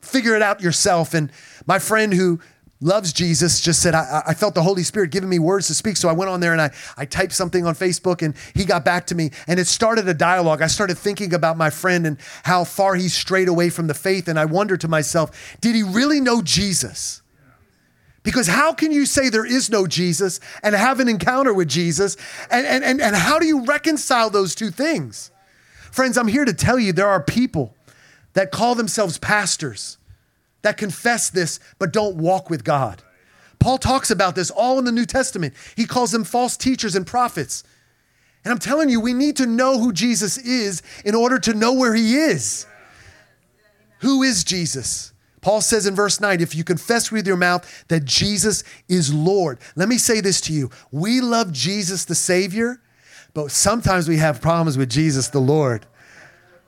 figure 0.00 0.34
it 0.34 0.42
out 0.42 0.60
yourself. 0.60 1.14
And 1.14 1.30
my 1.66 1.78
friend 1.78 2.12
who 2.12 2.40
loves 2.84 3.14
Jesus, 3.14 3.62
just 3.62 3.80
said, 3.82 3.94
I, 3.94 4.22
I, 4.26 4.34
felt 4.34 4.54
the 4.54 4.62
Holy 4.62 4.82
Spirit 4.82 5.10
giving 5.10 5.30
me 5.30 5.38
words 5.38 5.68
to 5.68 5.74
speak. 5.74 5.96
So 5.96 6.10
I 6.10 6.12
went 6.12 6.30
on 6.30 6.40
there 6.40 6.52
and 6.52 6.60
I, 6.60 6.70
I 6.98 7.06
typed 7.06 7.32
something 7.32 7.64
on 7.64 7.74
Facebook 7.74 8.20
and 8.20 8.34
he 8.54 8.66
got 8.66 8.84
back 8.84 9.06
to 9.06 9.14
me 9.14 9.30
and 9.46 9.58
it 9.58 9.66
started 9.66 10.06
a 10.06 10.12
dialogue. 10.12 10.60
I 10.60 10.66
started 10.66 10.98
thinking 10.98 11.32
about 11.32 11.56
my 11.56 11.70
friend 11.70 12.06
and 12.06 12.18
how 12.42 12.62
far 12.64 12.94
he's 12.94 13.14
strayed 13.14 13.48
away 13.48 13.70
from 13.70 13.86
the 13.86 13.94
faith. 13.94 14.28
And 14.28 14.38
I 14.38 14.44
wondered 14.44 14.82
to 14.82 14.88
myself, 14.88 15.56
did 15.62 15.74
he 15.74 15.82
really 15.82 16.20
know 16.20 16.42
Jesus? 16.42 17.22
Because 18.22 18.48
how 18.48 18.74
can 18.74 18.92
you 18.92 19.06
say 19.06 19.30
there 19.30 19.46
is 19.46 19.70
no 19.70 19.86
Jesus 19.86 20.38
and 20.62 20.74
have 20.74 21.00
an 21.00 21.08
encounter 21.08 21.54
with 21.54 21.68
Jesus? 21.68 22.18
And, 22.50 22.66
and, 22.66 22.84
and, 22.84 23.00
and 23.00 23.16
how 23.16 23.38
do 23.38 23.46
you 23.46 23.64
reconcile 23.64 24.28
those 24.28 24.54
two 24.54 24.70
things? 24.70 25.30
Friends, 25.90 26.18
I'm 26.18 26.28
here 26.28 26.44
to 26.44 26.52
tell 26.52 26.78
you 26.78 26.92
there 26.92 27.08
are 27.08 27.22
people 27.22 27.74
that 28.34 28.50
call 28.50 28.74
themselves 28.74 29.16
pastors 29.16 29.96
that 30.64 30.78
confess 30.78 31.30
this 31.30 31.60
but 31.78 31.92
don't 31.92 32.16
walk 32.16 32.50
with 32.50 32.64
God. 32.64 33.02
Paul 33.60 33.78
talks 33.78 34.10
about 34.10 34.34
this 34.34 34.50
all 34.50 34.78
in 34.78 34.84
the 34.84 34.92
New 34.92 35.06
Testament. 35.06 35.54
He 35.76 35.86
calls 35.86 36.10
them 36.10 36.24
false 36.24 36.56
teachers 36.56 36.96
and 36.96 37.06
prophets. 37.06 37.62
And 38.44 38.52
I'm 38.52 38.58
telling 38.58 38.88
you, 38.88 39.00
we 39.00 39.12
need 39.12 39.36
to 39.36 39.46
know 39.46 39.78
who 39.78 39.92
Jesus 39.92 40.36
is 40.38 40.82
in 41.04 41.14
order 41.14 41.38
to 41.38 41.54
know 41.54 41.72
where 41.72 41.94
he 41.94 42.16
is. 42.16 42.66
Who 44.00 44.22
is 44.22 44.42
Jesus? 44.42 45.12
Paul 45.40 45.60
says 45.60 45.86
in 45.86 45.94
verse 45.94 46.20
9, 46.20 46.40
if 46.40 46.54
you 46.54 46.64
confess 46.64 47.12
with 47.12 47.26
your 47.26 47.36
mouth 47.36 47.84
that 47.88 48.04
Jesus 48.06 48.64
is 48.88 49.12
Lord. 49.12 49.58
Let 49.76 49.88
me 49.88 49.98
say 49.98 50.20
this 50.20 50.40
to 50.42 50.52
you. 50.52 50.70
We 50.90 51.20
love 51.20 51.52
Jesus 51.52 52.06
the 52.06 52.14
Savior, 52.14 52.80
but 53.34 53.50
sometimes 53.50 54.08
we 54.08 54.16
have 54.16 54.40
problems 54.40 54.78
with 54.78 54.90
Jesus 54.90 55.28
the 55.28 55.40
Lord. 55.40 55.86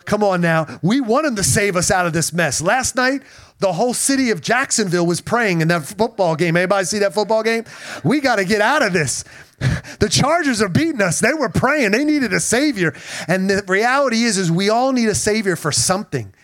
Come 0.06 0.22
on 0.22 0.40
now. 0.40 0.78
We 0.82 1.00
want 1.00 1.26
him 1.26 1.36
to 1.36 1.42
save 1.42 1.76
us 1.76 1.90
out 1.90 2.06
of 2.06 2.12
this 2.12 2.32
mess. 2.32 2.62
Last 2.62 2.94
night, 2.94 3.22
the 3.58 3.72
whole 3.72 3.94
city 3.94 4.30
of 4.30 4.40
Jacksonville 4.40 5.06
was 5.06 5.20
praying 5.20 5.60
in 5.60 5.68
that 5.68 5.84
football 5.84 6.36
game. 6.36 6.56
Anybody 6.56 6.84
see 6.84 6.98
that 6.98 7.14
football 7.14 7.42
game? 7.42 7.64
We 8.04 8.20
got 8.20 8.36
to 8.36 8.44
get 8.44 8.60
out 8.60 8.82
of 8.82 8.92
this. 8.92 9.24
The 9.98 10.10
Chargers 10.10 10.60
are 10.60 10.68
beating 10.68 11.00
us. 11.00 11.20
They 11.20 11.32
were 11.32 11.48
praying. 11.48 11.92
They 11.92 12.04
needed 12.04 12.34
a 12.34 12.40
savior. 12.40 12.94
And 13.26 13.48
the 13.48 13.64
reality 13.66 14.24
is 14.24 14.36
is 14.36 14.52
we 14.52 14.68
all 14.68 14.92
need 14.92 15.08
a 15.08 15.14
savior 15.14 15.56
for 15.56 15.72
something. 15.72 16.34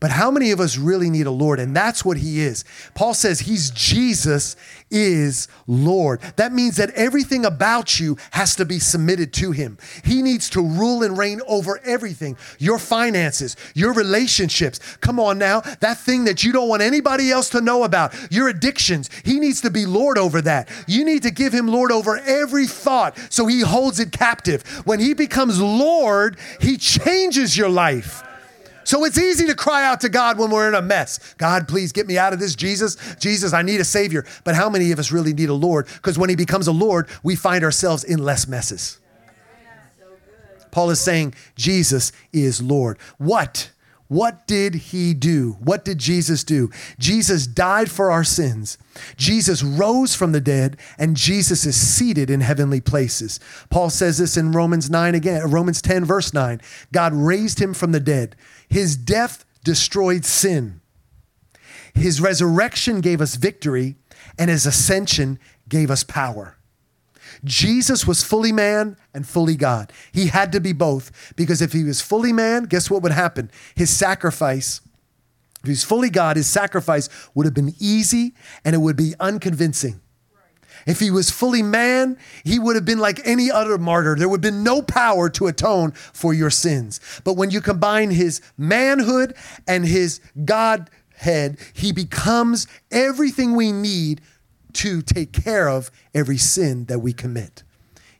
But 0.00 0.12
how 0.12 0.30
many 0.30 0.52
of 0.52 0.60
us 0.60 0.76
really 0.76 1.10
need 1.10 1.26
a 1.26 1.32
Lord? 1.32 1.58
And 1.58 1.74
that's 1.74 2.04
what 2.04 2.18
he 2.18 2.40
is. 2.40 2.64
Paul 2.94 3.14
says 3.14 3.40
he's 3.40 3.70
Jesus 3.70 4.54
is 4.90 5.48
Lord. 5.66 6.20
That 6.36 6.52
means 6.52 6.76
that 6.76 6.90
everything 6.90 7.44
about 7.44 7.98
you 7.98 8.16
has 8.30 8.54
to 8.56 8.64
be 8.64 8.78
submitted 8.78 9.32
to 9.34 9.50
him. 9.50 9.76
He 10.04 10.22
needs 10.22 10.50
to 10.50 10.62
rule 10.62 11.02
and 11.02 11.18
reign 11.18 11.40
over 11.48 11.80
everything 11.84 12.36
your 12.58 12.78
finances, 12.78 13.56
your 13.74 13.92
relationships. 13.92 14.78
Come 15.00 15.18
on 15.18 15.36
now, 15.36 15.60
that 15.80 15.98
thing 15.98 16.24
that 16.24 16.44
you 16.44 16.52
don't 16.52 16.68
want 16.68 16.82
anybody 16.82 17.32
else 17.32 17.48
to 17.50 17.60
know 17.60 17.82
about, 17.82 18.14
your 18.30 18.48
addictions. 18.48 19.10
He 19.24 19.40
needs 19.40 19.60
to 19.62 19.70
be 19.70 19.84
Lord 19.84 20.16
over 20.16 20.40
that. 20.42 20.68
You 20.86 21.04
need 21.04 21.24
to 21.24 21.32
give 21.32 21.52
him 21.52 21.66
Lord 21.66 21.90
over 21.90 22.18
every 22.18 22.66
thought 22.66 23.18
so 23.30 23.46
he 23.46 23.60
holds 23.60 23.98
it 23.98 24.12
captive. 24.12 24.62
When 24.86 25.00
he 25.00 25.12
becomes 25.12 25.60
Lord, 25.60 26.38
he 26.60 26.76
changes 26.76 27.56
your 27.56 27.68
life. 27.68 28.22
So 28.88 29.04
it's 29.04 29.18
easy 29.18 29.46
to 29.48 29.54
cry 29.54 29.84
out 29.84 30.00
to 30.00 30.08
God 30.08 30.38
when 30.38 30.50
we're 30.50 30.66
in 30.66 30.74
a 30.74 30.80
mess. 30.80 31.34
God, 31.34 31.68
please 31.68 31.92
get 31.92 32.06
me 32.06 32.16
out 32.16 32.32
of 32.32 32.38
this. 32.38 32.54
Jesus, 32.54 32.96
Jesus, 33.20 33.52
I 33.52 33.60
need 33.60 33.82
a 33.82 33.84
Savior. 33.84 34.24
But 34.44 34.54
how 34.54 34.70
many 34.70 34.92
of 34.92 34.98
us 34.98 35.12
really 35.12 35.34
need 35.34 35.50
a 35.50 35.54
Lord? 35.54 35.86
Because 35.96 36.18
when 36.18 36.30
He 36.30 36.36
becomes 36.36 36.68
a 36.68 36.72
Lord, 36.72 37.06
we 37.22 37.36
find 37.36 37.64
ourselves 37.64 38.02
in 38.02 38.24
less 38.24 38.48
messes. 38.48 38.98
Paul 40.70 40.88
is 40.88 41.02
saying 41.02 41.34
Jesus 41.54 42.12
is 42.32 42.62
Lord. 42.62 42.96
What? 43.18 43.72
What 44.08 44.46
did 44.46 44.74
he 44.74 45.12
do? 45.12 45.58
What 45.60 45.84
did 45.84 45.98
Jesus 45.98 46.42
do? 46.42 46.70
Jesus 46.98 47.46
died 47.46 47.90
for 47.90 48.10
our 48.10 48.24
sins. 48.24 48.78
Jesus 49.18 49.62
rose 49.62 50.14
from 50.14 50.32
the 50.32 50.40
dead 50.40 50.78
and 50.98 51.14
Jesus 51.14 51.66
is 51.66 51.76
seated 51.76 52.30
in 52.30 52.40
heavenly 52.40 52.80
places. 52.80 53.38
Paul 53.68 53.90
says 53.90 54.16
this 54.16 54.38
in 54.38 54.52
Romans 54.52 54.88
9 54.88 55.14
again, 55.14 55.50
Romans 55.50 55.82
10 55.82 56.06
verse 56.06 56.32
9. 56.32 56.58
God 56.90 57.12
raised 57.12 57.60
him 57.60 57.74
from 57.74 57.92
the 57.92 58.00
dead. 58.00 58.34
His 58.68 58.96
death 58.96 59.44
destroyed 59.64 60.24
sin. 60.24 60.80
His 61.94 62.20
resurrection 62.20 63.00
gave 63.00 63.20
us 63.20 63.36
victory 63.36 63.96
and 64.38 64.50
his 64.50 64.66
ascension 64.66 65.38
gave 65.68 65.90
us 65.90 66.04
power. 66.04 66.56
Jesus 67.44 68.06
was 68.06 68.22
fully 68.22 68.52
man 68.52 68.96
and 69.14 69.26
fully 69.26 69.56
God. 69.56 69.92
He 70.12 70.26
had 70.26 70.52
to 70.52 70.60
be 70.60 70.72
both 70.72 71.34
because 71.36 71.62
if 71.62 71.72
he 71.72 71.84
was 71.84 72.00
fully 72.00 72.32
man, 72.32 72.64
guess 72.64 72.90
what 72.90 73.02
would 73.02 73.12
happen? 73.12 73.50
His 73.74 73.90
sacrifice, 73.90 74.80
if 75.60 75.64
he 75.64 75.70
was 75.70 75.84
fully 75.84 76.10
God, 76.10 76.36
his 76.36 76.48
sacrifice 76.48 77.08
would 77.34 77.46
have 77.46 77.54
been 77.54 77.74
easy 77.78 78.34
and 78.64 78.74
it 78.74 78.78
would 78.78 78.96
be 78.96 79.14
unconvincing. 79.20 80.00
If 80.86 81.00
he 81.00 81.10
was 81.10 81.30
fully 81.30 81.62
man, 81.62 82.16
he 82.44 82.58
would 82.58 82.76
have 82.76 82.84
been 82.84 82.98
like 82.98 83.20
any 83.26 83.50
other 83.50 83.78
martyr. 83.78 84.16
There 84.16 84.28
would 84.28 84.44
have 84.44 84.52
been 84.52 84.62
no 84.62 84.82
power 84.82 85.28
to 85.30 85.46
atone 85.46 85.92
for 85.92 86.32
your 86.32 86.50
sins. 86.50 87.00
But 87.24 87.34
when 87.34 87.50
you 87.50 87.60
combine 87.60 88.10
his 88.10 88.40
manhood 88.56 89.34
and 89.66 89.84
his 89.84 90.20
Godhead, 90.44 91.58
he 91.72 91.92
becomes 91.92 92.66
everything 92.90 93.54
we 93.54 93.72
need 93.72 94.20
to 94.74 95.02
take 95.02 95.32
care 95.32 95.68
of 95.68 95.90
every 96.14 96.38
sin 96.38 96.84
that 96.86 97.00
we 97.00 97.12
commit. 97.12 97.62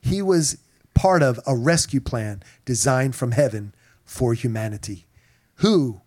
He 0.01 0.21
was 0.21 0.57
part 0.93 1.23
of 1.23 1.39
a 1.47 1.55
rescue 1.55 2.01
plan 2.01 2.43
designed 2.65 3.15
from 3.15 3.31
heaven 3.31 3.73
for 4.03 4.33
humanity. 4.33 5.05
Who, 5.55 6.01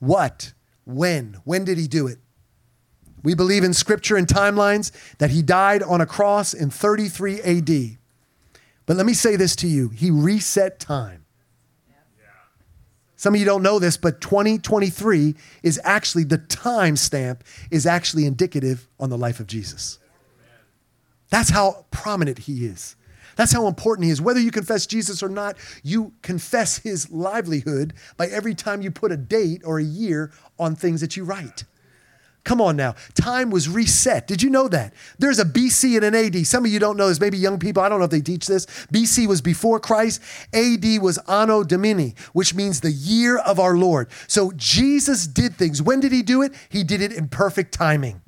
what, 0.00 0.52
when? 0.84 1.38
When 1.44 1.64
did 1.64 1.78
he 1.78 1.86
do 1.86 2.06
it? 2.06 2.18
We 3.24 3.34
believe 3.34 3.64
in 3.64 3.72
scripture 3.72 4.16
and 4.16 4.28
timelines 4.28 4.92
that 5.18 5.30
he 5.30 5.42
died 5.42 5.82
on 5.82 6.00
a 6.00 6.06
cross 6.06 6.54
in 6.54 6.70
33 6.70 7.40
AD. 7.40 7.98
But 8.86 8.96
let 8.96 9.06
me 9.06 9.14
say 9.14 9.34
this 9.34 9.56
to 9.56 9.66
you 9.66 9.88
he 9.88 10.10
reset 10.10 10.78
time. 10.78 11.22
Some 13.16 13.32
of 13.32 13.40
you 13.40 13.46
don't 13.46 13.62
know 13.62 13.78
this, 13.78 13.96
but 13.96 14.20
2023 14.20 15.34
is 15.62 15.80
actually 15.82 16.24
the 16.24 16.36
time 16.36 16.94
stamp 16.94 17.42
is 17.70 17.86
actually 17.86 18.26
indicative 18.26 18.86
on 19.00 19.08
the 19.08 19.16
life 19.16 19.40
of 19.40 19.46
Jesus. 19.46 19.98
That's 21.30 21.48
how 21.48 21.86
prominent 21.90 22.40
he 22.40 22.66
is. 22.66 22.96
That's 23.36 23.52
how 23.52 23.66
important 23.66 24.04
he 24.04 24.10
is. 24.10 24.20
Whether 24.20 24.40
you 24.40 24.50
confess 24.50 24.86
Jesus 24.86 25.22
or 25.22 25.30
not, 25.30 25.56
you 25.82 26.12
confess 26.20 26.78
his 26.78 27.10
livelihood 27.10 27.94
by 28.18 28.26
every 28.26 28.54
time 28.54 28.82
you 28.82 28.90
put 28.90 29.10
a 29.10 29.16
date 29.16 29.62
or 29.64 29.78
a 29.78 29.84
year 29.84 30.30
on 30.58 30.76
things 30.76 31.00
that 31.00 31.16
you 31.16 31.24
write. 31.24 31.64
Come 32.44 32.60
on 32.60 32.76
now. 32.76 32.94
Time 33.14 33.50
was 33.50 33.68
reset. 33.70 34.26
Did 34.26 34.42
you 34.42 34.50
know 34.50 34.68
that? 34.68 34.92
There's 35.18 35.38
a 35.38 35.46
BC 35.46 35.96
and 35.96 36.04
an 36.04 36.14
AD. 36.14 36.46
Some 36.46 36.66
of 36.66 36.70
you 36.70 36.78
don't 36.78 36.98
know 36.98 37.08
this. 37.08 37.18
Maybe 37.18 37.38
young 37.38 37.58
people, 37.58 37.82
I 37.82 37.88
don't 37.88 37.98
know 37.98 38.04
if 38.04 38.10
they 38.10 38.20
teach 38.20 38.46
this. 38.46 38.66
BC 38.92 39.26
was 39.26 39.40
before 39.40 39.80
Christ. 39.80 40.20
AD 40.52 40.84
was 41.00 41.18
Anno 41.26 41.64
Domini, 41.64 42.14
which 42.34 42.54
means 42.54 42.80
the 42.80 42.92
year 42.92 43.38
of 43.38 43.58
our 43.58 43.76
Lord. 43.76 44.08
So 44.26 44.52
Jesus 44.56 45.26
did 45.26 45.56
things. 45.56 45.80
When 45.80 46.00
did 46.00 46.12
he 46.12 46.22
do 46.22 46.42
it? 46.42 46.52
He 46.68 46.84
did 46.84 47.00
it 47.00 47.12
in 47.12 47.28
perfect 47.28 47.72
timing. 47.72 48.20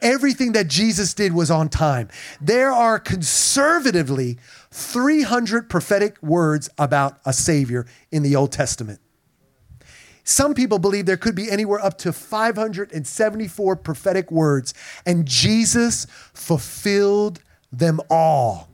Everything 0.00 0.52
that 0.52 0.68
Jesus 0.68 1.12
did 1.12 1.32
was 1.32 1.50
on 1.50 1.68
time. 1.68 2.08
There 2.40 2.72
are 2.72 2.98
conservatively 2.98 4.38
300 4.70 5.68
prophetic 5.68 6.20
words 6.22 6.70
about 6.78 7.18
a 7.26 7.34
Savior 7.34 7.86
in 8.10 8.22
the 8.22 8.34
Old 8.34 8.52
Testament. 8.52 9.00
Some 10.28 10.54
people 10.54 10.80
believe 10.80 11.06
there 11.06 11.16
could 11.16 11.36
be 11.36 11.48
anywhere 11.48 11.78
up 11.78 11.98
to 11.98 12.12
574 12.12 13.76
prophetic 13.76 14.32
words, 14.32 14.74
and 15.06 15.24
Jesus 15.24 16.04
fulfilled 16.34 17.40
them 17.70 18.00
all 18.10 18.68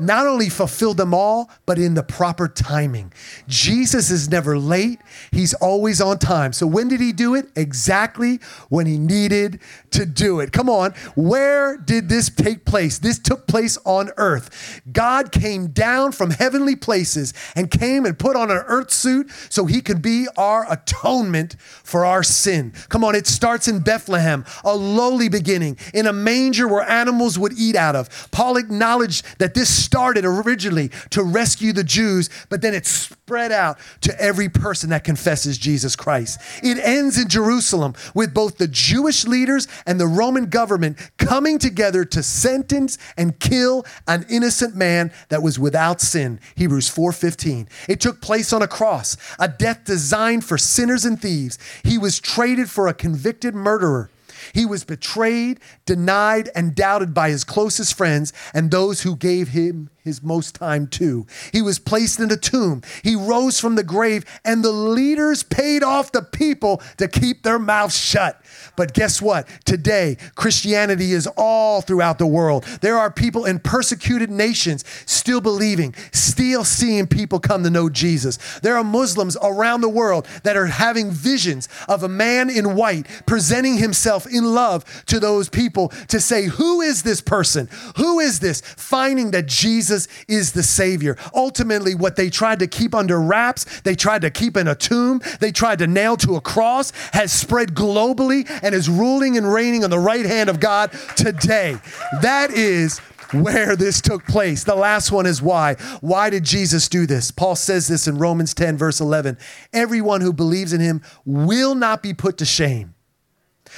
not 0.00 0.26
only 0.26 0.48
fulfilled 0.48 0.96
them 0.96 1.14
all, 1.14 1.50
but 1.66 1.78
in 1.78 1.94
the 1.94 2.02
proper 2.02 2.48
timing. 2.48 3.12
Jesus 3.46 4.10
is 4.10 4.28
never 4.28 4.58
late, 4.58 5.00
he's 5.30 5.54
always 5.54 6.00
on 6.00 6.18
time. 6.18 6.52
So, 6.52 6.66
when 6.66 6.88
did 6.88 7.00
he 7.00 7.12
do 7.12 7.34
it? 7.34 7.48
Exactly 7.56 8.40
when 8.68 8.86
he 8.86 8.98
needed 8.98 9.60
to 9.90 10.06
do 10.06 10.40
it. 10.40 10.52
Come 10.52 10.68
on, 10.68 10.92
where 11.16 11.76
did 11.76 12.08
this 12.08 12.28
take 12.30 12.64
place? 12.64 12.98
This 12.98 13.18
took 13.18 13.46
place 13.46 13.78
on 13.84 14.10
earth. 14.16 14.80
God 14.92 15.32
came 15.32 15.68
down 15.68 16.12
from 16.12 16.30
heavenly 16.30 16.76
places 16.76 17.34
and 17.54 17.70
came 17.70 18.04
and 18.04 18.18
put 18.18 18.36
on 18.36 18.50
an 18.50 18.62
earth 18.66 18.90
suit 18.90 19.30
so 19.48 19.66
he 19.66 19.80
could 19.80 20.02
be 20.02 20.26
our 20.36 20.70
atonement 20.70 21.56
for 21.58 22.04
our 22.04 22.22
sin. 22.22 22.72
Come 22.88 23.04
on, 23.04 23.14
it 23.14 23.26
starts 23.26 23.68
in 23.68 23.80
Bethlehem, 23.80 24.44
a 24.64 24.76
lowly 24.76 25.28
beginning, 25.28 25.78
in 25.94 26.06
a 26.06 26.12
manger 26.12 26.68
where 26.68 26.88
animals 26.88 27.38
would 27.38 27.52
eat 27.58 27.76
out 27.76 27.96
of. 27.96 28.30
Paul 28.30 28.56
acknowledged 28.56 29.24
that 29.38 29.54
this 29.54 29.68
started 29.88 30.26
originally 30.26 30.90
to 31.08 31.22
rescue 31.22 31.72
the 31.72 31.82
Jews, 31.82 32.28
but 32.50 32.60
then 32.60 32.74
it 32.74 32.84
spread 32.84 33.50
out 33.50 33.78
to 34.02 34.20
every 34.20 34.50
person 34.50 34.90
that 34.90 35.02
confesses 35.02 35.56
Jesus 35.56 35.96
Christ. 35.96 36.38
It 36.62 36.76
ends 36.76 37.16
in 37.16 37.28
Jerusalem 37.28 37.94
with 38.14 38.34
both 38.34 38.58
the 38.58 38.68
Jewish 38.68 39.26
leaders 39.26 39.66
and 39.86 39.98
the 39.98 40.06
Roman 40.06 40.50
government 40.50 40.98
coming 41.16 41.58
together 41.58 42.04
to 42.04 42.22
sentence 42.22 42.98
and 43.16 43.40
kill 43.40 43.86
an 44.06 44.26
innocent 44.28 44.76
man 44.76 45.10
that 45.30 45.42
was 45.42 45.58
without 45.58 46.02
sin. 46.02 46.38
Hebrews 46.54 46.90
4:15. 46.90 47.66
It 47.88 47.98
took 47.98 48.20
place 48.20 48.52
on 48.52 48.60
a 48.60 48.68
cross, 48.68 49.16
a 49.38 49.48
death 49.48 49.84
designed 49.84 50.44
for 50.44 50.58
sinners 50.58 51.06
and 51.06 51.18
thieves. 51.18 51.58
He 51.82 51.96
was 51.96 52.20
traded 52.20 52.68
for 52.68 52.88
a 52.88 52.92
convicted 52.92 53.54
murderer. 53.54 54.10
He 54.52 54.66
was 54.66 54.84
betrayed, 54.84 55.60
denied, 55.86 56.50
and 56.54 56.74
doubted 56.74 57.14
by 57.14 57.30
his 57.30 57.44
closest 57.44 57.94
friends 57.94 58.32
and 58.54 58.70
those 58.70 59.02
who 59.02 59.16
gave 59.16 59.48
him 59.48 59.90
his 60.08 60.22
most 60.22 60.56
time 60.56 60.88
to. 60.88 61.26
He 61.52 61.62
was 61.62 61.78
placed 61.78 62.18
in 62.18 62.32
a 62.32 62.36
tomb. 62.36 62.82
He 63.04 63.14
rose 63.14 63.60
from 63.60 63.76
the 63.76 63.84
grave, 63.84 64.24
and 64.44 64.64
the 64.64 64.72
leaders 64.72 65.42
paid 65.44 65.82
off 65.84 66.10
the 66.10 66.22
people 66.22 66.82
to 66.96 67.06
keep 67.06 67.44
their 67.44 67.58
mouths 67.58 67.96
shut. 67.96 68.40
But 68.74 68.94
guess 68.94 69.22
what? 69.22 69.46
Today, 69.64 70.16
Christianity 70.34 71.12
is 71.12 71.28
all 71.36 71.80
throughout 71.80 72.18
the 72.18 72.26
world. 72.26 72.64
There 72.80 72.98
are 72.98 73.10
people 73.10 73.44
in 73.44 73.60
persecuted 73.60 74.30
nations 74.30 74.84
still 75.06 75.40
believing, 75.40 75.94
still 76.12 76.64
seeing 76.64 77.06
people 77.06 77.38
come 77.38 77.62
to 77.64 77.70
know 77.70 77.88
Jesus. 77.88 78.38
There 78.60 78.76
are 78.76 78.84
Muslims 78.84 79.36
around 79.42 79.80
the 79.80 79.88
world 79.88 80.26
that 80.42 80.56
are 80.56 80.66
having 80.66 81.10
visions 81.10 81.68
of 81.88 82.02
a 82.02 82.08
man 82.08 82.50
in 82.50 82.74
white 82.74 83.06
presenting 83.26 83.76
himself 83.76 84.26
in 84.26 84.44
love 84.54 84.84
to 85.06 85.20
those 85.20 85.48
people 85.48 85.88
to 86.08 86.20
say, 86.20 86.44
Who 86.44 86.80
is 86.80 87.02
this 87.02 87.20
person? 87.20 87.68
Who 87.96 88.20
is 88.20 88.40
this? 88.40 88.60
Finding 88.60 89.32
that 89.32 89.46
Jesus 89.46 89.97
is 90.28 90.52
the 90.52 90.62
Savior. 90.62 91.16
Ultimately, 91.34 91.94
what 91.94 92.16
they 92.16 92.30
tried 92.30 92.60
to 92.60 92.66
keep 92.66 92.94
under 92.94 93.20
wraps, 93.20 93.80
they 93.80 93.94
tried 93.94 94.22
to 94.22 94.30
keep 94.30 94.56
in 94.56 94.68
a 94.68 94.74
tomb, 94.74 95.20
they 95.40 95.50
tried 95.50 95.78
to 95.80 95.86
nail 95.86 96.16
to 96.18 96.36
a 96.36 96.40
cross, 96.40 96.92
has 97.12 97.32
spread 97.32 97.74
globally 97.74 98.48
and 98.62 98.74
is 98.74 98.88
ruling 98.88 99.36
and 99.36 99.52
reigning 99.52 99.82
on 99.82 99.90
the 99.90 99.98
right 99.98 100.26
hand 100.26 100.50
of 100.50 100.60
God 100.60 100.92
today. 101.16 101.76
That 102.22 102.50
is 102.50 103.00
where 103.32 103.76
this 103.76 104.00
took 104.00 104.24
place. 104.26 104.64
The 104.64 104.74
last 104.74 105.12
one 105.12 105.26
is 105.26 105.42
why. 105.42 105.74
Why 106.00 106.30
did 106.30 106.44
Jesus 106.44 106.88
do 106.88 107.06
this? 107.06 107.30
Paul 107.30 107.56
says 107.56 107.88
this 107.88 108.06
in 108.06 108.18
Romans 108.18 108.54
10, 108.54 108.76
verse 108.76 109.00
11. 109.00 109.38
Everyone 109.72 110.20
who 110.20 110.32
believes 110.32 110.72
in 110.72 110.80
him 110.80 111.02
will 111.24 111.74
not 111.74 112.02
be 112.02 112.14
put 112.14 112.38
to 112.38 112.44
shame. 112.44 112.94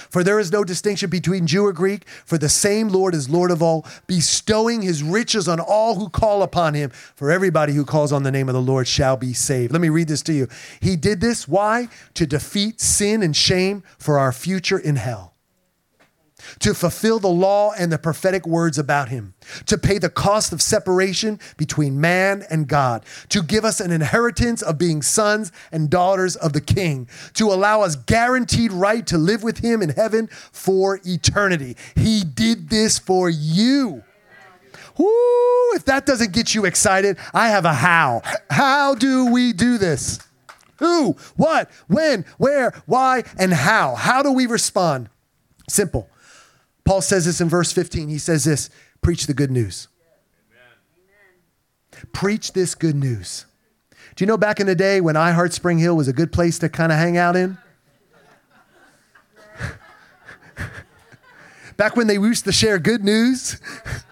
For 0.08 0.24
there 0.24 0.38
is 0.38 0.52
no 0.52 0.64
distinction 0.64 1.10
between 1.10 1.46
Jew 1.46 1.66
or 1.66 1.72
Greek, 1.72 2.08
for 2.08 2.38
the 2.38 2.48
same 2.48 2.88
Lord 2.88 3.14
is 3.14 3.28
Lord 3.28 3.50
of 3.50 3.62
all, 3.62 3.86
bestowing 4.06 4.82
his 4.82 5.02
riches 5.02 5.48
on 5.48 5.60
all 5.60 5.96
who 5.96 6.08
call 6.08 6.42
upon 6.42 6.74
him. 6.74 6.90
For 6.90 7.30
everybody 7.30 7.72
who 7.72 7.84
calls 7.84 8.12
on 8.12 8.22
the 8.22 8.32
name 8.32 8.48
of 8.48 8.54
the 8.54 8.62
Lord 8.62 8.88
shall 8.88 9.16
be 9.16 9.32
saved. 9.32 9.72
Let 9.72 9.80
me 9.80 9.88
read 9.88 10.08
this 10.08 10.22
to 10.22 10.32
you. 10.32 10.48
He 10.80 10.96
did 10.96 11.20
this, 11.20 11.46
why? 11.46 11.88
To 12.14 12.26
defeat 12.26 12.80
sin 12.80 13.22
and 13.22 13.36
shame 13.36 13.82
for 13.98 14.18
our 14.18 14.32
future 14.32 14.78
in 14.78 14.96
hell 14.96 15.29
to 16.60 16.74
fulfill 16.74 17.18
the 17.18 17.28
law 17.28 17.72
and 17.78 17.92
the 17.92 17.98
prophetic 17.98 18.46
words 18.46 18.78
about 18.78 19.08
him, 19.08 19.34
to 19.66 19.78
pay 19.78 19.98
the 19.98 20.08
cost 20.08 20.52
of 20.52 20.62
separation 20.62 21.38
between 21.56 22.00
man 22.00 22.44
and 22.50 22.68
God, 22.68 23.04
to 23.28 23.42
give 23.42 23.64
us 23.64 23.80
an 23.80 23.90
inheritance 23.90 24.62
of 24.62 24.78
being 24.78 25.02
sons 25.02 25.52
and 25.72 25.90
daughters 25.90 26.36
of 26.36 26.52
the 26.52 26.60
King, 26.60 27.08
to 27.34 27.48
allow 27.48 27.82
us 27.82 27.96
guaranteed 27.96 28.72
right 28.72 29.06
to 29.06 29.18
live 29.18 29.42
with 29.42 29.58
him 29.58 29.82
in 29.82 29.90
heaven 29.90 30.28
for 30.52 31.00
eternity. 31.04 31.76
He 31.94 32.24
did 32.24 32.70
this 32.70 32.98
for 32.98 33.28
you. 33.28 34.02
Woo, 34.98 35.72
if 35.74 35.84
that 35.86 36.04
doesn't 36.04 36.32
get 36.32 36.54
you 36.54 36.66
excited, 36.66 37.16
I 37.32 37.48
have 37.48 37.64
a 37.64 37.72
how. 37.72 38.22
How 38.50 38.94
do 38.94 39.32
we 39.32 39.52
do 39.52 39.78
this? 39.78 40.18
Who, 40.78 41.16
what, 41.36 41.70
when, 41.88 42.24
where, 42.38 42.72
why, 42.86 43.24
and 43.38 43.52
how. 43.52 43.94
How 43.94 44.22
do 44.22 44.32
we 44.32 44.46
respond? 44.46 45.08
Simple. 45.68 46.08
Paul 46.90 47.02
says 47.02 47.24
this 47.24 47.40
in 47.40 47.48
verse 47.48 47.70
15. 47.70 48.08
He 48.08 48.18
says 48.18 48.42
this 48.42 48.68
preach 49.00 49.28
the 49.28 49.32
good 49.32 49.52
news. 49.52 49.86
Amen. 50.50 52.08
Preach 52.12 52.52
this 52.52 52.74
good 52.74 52.96
news. 52.96 53.46
Do 54.16 54.24
you 54.24 54.26
know 54.26 54.36
back 54.36 54.58
in 54.58 54.66
the 54.66 54.74
day 54.74 55.00
when 55.00 55.14
I 55.14 55.30
Heart 55.30 55.52
Spring 55.52 55.78
Hill 55.78 55.96
was 55.96 56.08
a 56.08 56.12
good 56.12 56.32
place 56.32 56.58
to 56.58 56.68
kind 56.68 56.90
of 56.90 56.98
hang 56.98 57.16
out 57.16 57.36
in? 57.36 57.58
back 61.76 61.94
when 61.94 62.08
they 62.08 62.14
used 62.14 62.44
to 62.46 62.50
share 62.50 62.80
good 62.80 63.04
news. 63.04 63.60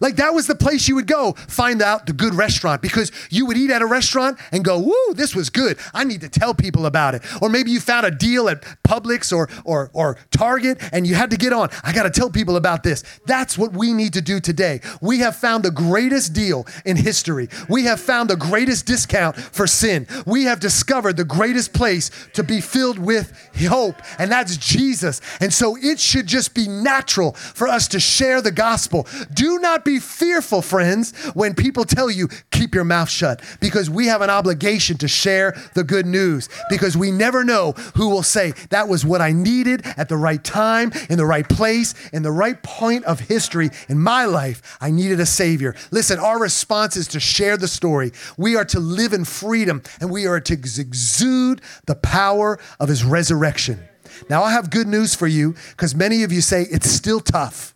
Like 0.00 0.16
that 0.16 0.34
was 0.34 0.46
the 0.46 0.54
place 0.54 0.88
you 0.88 0.94
would 0.94 1.06
go 1.06 1.32
find 1.32 1.82
out 1.82 2.06
the 2.06 2.12
good 2.12 2.34
restaurant 2.34 2.82
because 2.82 3.10
you 3.30 3.46
would 3.46 3.56
eat 3.56 3.70
at 3.70 3.82
a 3.82 3.86
restaurant 3.86 4.38
and 4.52 4.64
go, 4.64 4.78
"Woo, 4.78 5.14
this 5.14 5.34
was 5.34 5.50
good. 5.50 5.78
I 5.94 6.04
need 6.04 6.20
to 6.22 6.28
tell 6.28 6.54
people 6.54 6.86
about 6.86 7.14
it." 7.14 7.22
Or 7.40 7.48
maybe 7.48 7.70
you 7.70 7.80
found 7.80 8.06
a 8.06 8.10
deal 8.10 8.48
at 8.48 8.62
Publix 8.82 9.32
or 9.32 9.48
or 9.64 9.90
or 9.92 10.16
Target 10.30 10.78
and 10.92 11.06
you 11.06 11.14
had 11.14 11.30
to 11.30 11.36
get 11.36 11.52
on. 11.52 11.70
I 11.82 11.92
got 11.92 12.04
to 12.04 12.10
tell 12.10 12.30
people 12.30 12.56
about 12.56 12.82
this. 12.82 13.02
That's 13.26 13.58
what 13.58 13.72
we 13.72 13.92
need 13.92 14.12
to 14.14 14.20
do 14.20 14.40
today. 14.40 14.80
We 15.00 15.18
have 15.20 15.36
found 15.36 15.64
the 15.64 15.70
greatest 15.70 16.32
deal 16.32 16.66
in 16.84 16.96
history. 16.96 17.48
We 17.68 17.84
have 17.84 18.00
found 18.00 18.30
the 18.30 18.36
greatest 18.36 18.86
discount 18.86 19.36
for 19.36 19.66
sin. 19.66 20.06
We 20.26 20.44
have 20.44 20.60
discovered 20.60 21.16
the 21.16 21.24
greatest 21.24 21.72
place 21.72 22.10
to 22.34 22.42
be 22.42 22.60
filled 22.60 22.98
with 22.98 23.32
hope, 23.68 23.96
and 24.18 24.30
that's 24.30 24.56
Jesus. 24.56 25.20
And 25.40 25.52
so 25.52 25.76
it 25.76 25.98
should 26.00 26.26
just 26.26 26.54
be 26.54 26.68
natural 26.68 27.32
for 27.32 27.68
us 27.68 27.88
to 27.88 28.00
share 28.00 28.40
the 28.40 28.50
gospel. 28.50 29.06
Do 29.32 29.58
not 29.58 29.84
be 29.88 29.98
fearful, 29.98 30.60
friends, 30.60 31.16
when 31.32 31.54
people 31.54 31.82
tell 31.82 32.10
you, 32.10 32.28
keep 32.50 32.74
your 32.74 32.84
mouth 32.84 33.08
shut, 33.08 33.42
because 33.58 33.88
we 33.88 34.06
have 34.06 34.20
an 34.20 34.28
obligation 34.28 34.98
to 34.98 35.08
share 35.08 35.56
the 35.72 35.82
good 35.82 36.04
news, 36.04 36.50
because 36.68 36.94
we 36.94 37.10
never 37.10 37.42
know 37.42 37.72
who 37.96 38.10
will 38.10 38.22
say, 38.22 38.52
that 38.68 38.86
was 38.86 39.06
what 39.06 39.22
I 39.22 39.32
needed 39.32 39.86
at 39.96 40.10
the 40.10 40.16
right 40.18 40.44
time, 40.44 40.92
in 41.08 41.16
the 41.16 41.24
right 41.24 41.48
place, 41.48 41.94
in 42.12 42.22
the 42.22 42.30
right 42.30 42.62
point 42.62 43.06
of 43.06 43.18
history 43.18 43.70
in 43.88 43.98
my 43.98 44.26
life. 44.26 44.76
I 44.78 44.90
needed 44.90 45.20
a 45.20 45.26
Savior. 45.26 45.74
Listen, 45.90 46.18
our 46.18 46.38
response 46.38 46.94
is 46.94 47.08
to 47.08 47.20
share 47.20 47.56
the 47.56 47.66
story. 47.66 48.12
We 48.36 48.56
are 48.56 48.66
to 48.66 48.80
live 48.80 49.14
in 49.14 49.24
freedom, 49.24 49.82
and 50.02 50.10
we 50.10 50.26
are 50.26 50.38
to 50.38 50.52
exude 50.52 51.62
the 51.86 51.96
power 51.96 52.58
of 52.78 52.90
His 52.90 53.04
resurrection. 53.04 53.88
Now, 54.28 54.42
I 54.42 54.52
have 54.52 54.68
good 54.68 54.86
news 54.86 55.14
for 55.14 55.26
you 55.26 55.54
because 55.70 55.94
many 55.94 56.24
of 56.24 56.32
you 56.32 56.42
say 56.42 56.66
it's 56.70 56.90
still 56.90 57.20
tough. 57.20 57.74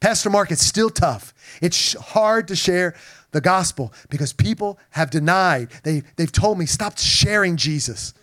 Pastor 0.00 0.30
Mark, 0.30 0.50
it's 0.50 0.64
still 0.64 0.90
tough. 0.90 1.32
It's 1.62 1.94
hard 1.94 2.48
to 2.48 2.56
share 2.56 2.94
the 3.32 3.40
gospel 3.40 3.92
because 4.08 4.32
people 4.32 4.78
have 4.90 5.10
denied. 5.10 5.68
They, 5.82 6.02
they've 6.16 6.30
told 6.30 6.58
me, 6.58 6.66
stop 6.66 6.98
sharing 6.98 7.56
Jesus. 7.56 8.14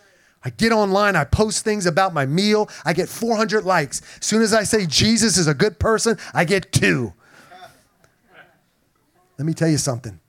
I 0.46 0.50
get 0.50 0.72
online, 0.72 1.16
I 1.16 1.24
post 1.24 1.64
things 1.64 1.86
about 1.86 2.14
my 2.14 2.26
meal, 2.26 2.70
I 2.84 2.94
get 2.94 3.08
400 3.08 3.64
likes. 3.64 4.02
As 4.20 4.26
soon 4.26 4.42
as 4.42 4.54
I 4.54 4.64
say 4.64 4.86
Jesus 4.86 5.38
is 5.38 5.48
a 5.48 5.54
good 5.54 5.80
person, 5.80 6.18
I 6.34 6.44
get 6.46 6.72
two. 6.72 7.14
Let 9.38 9.46
me 9.46 9.54
tell 9.54 9.70
you 9.70 9.78
something. 9.78 10.20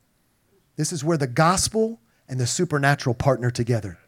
This 0.77 0.93
is 0.93 1.05
where 1.05 1.19
the 1.19 1.27
gospel 1.27 2.01
and 2.29 2.39
the 2.41 2.47
supernatural 2.47 3.15
partner 3.15 3.51
together. 3.51 3.99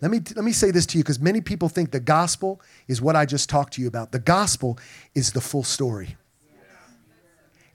Let 0.00 0.10
me, 0.10 0.20
let 0.34 0.44
me 0.44 0.52
say 0.52 0.70
this 0.70 0.86
to 0.86 0.98
you 0.98 1.04
because 1.04 1.20
many 1.20 1.40
people 1.40 1.68
think 1.68 1.90
the 1.90 2.00
gospel 2.00 2.60
is 2.88 3.02
what 3.02 3.16
I 3.16 3.26
just 3.26 3.50
talked 3.50 3.74
to 3.74 3.82
you 3.82 3.88
about. 3.88 4.12
The 4.12 4.18
gospel 4.18 4.78
is 5.14 5.32
the 5.32 5.40
full 5.40 5.62
story. 5.62 6.16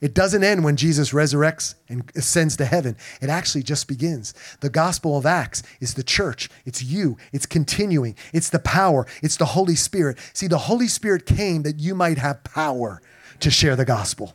It 0.00 0.14
doesn't 0.14 0.42
end 0.42 0.64
when 0.64 0.76
Jesus 0.76 1.12
resurrects 1.12 1.74
and 1.88 2.10
ascends 2.16 2.56
to 2.56 2.64
heaven. 2.64 2.96
It 3.20 3.28
actually 3.28 3.62
just 3.62 3.86
begins. 3.86 4.32
The 4.60 4.70
Gospel 4.70 5.16
of 5.16 5.26
Acts 5.26 5.62
is 5.80 5.94
the 5.94 6.02
church. 6.02 6.48
It's 6.64 6.82
you. 6.82 7.18
It's 7.32 7.46
continuing. 7.46 8.16
It's 8.32 8.48
the 8.48 8.58
power. 8.58 9.06
It's 9.22 9.36
the 9.36 9.44
Holy 9.46 9.74
Spirit. 9.76 10.18
See, 10.32 10.46
the 10.46 10.58
Holy 10.58 10.88
Spirit 10.88 11.26
came 11.26 11.62
that 11.62 11.78
you 11.78 11.94
might 11.94 12.18
have 12.18 12.44
power 12.44 13.02
to 13.40 13.50
share 13.50 13.76
the 13.76 13.84
gospel. 13.84 14.34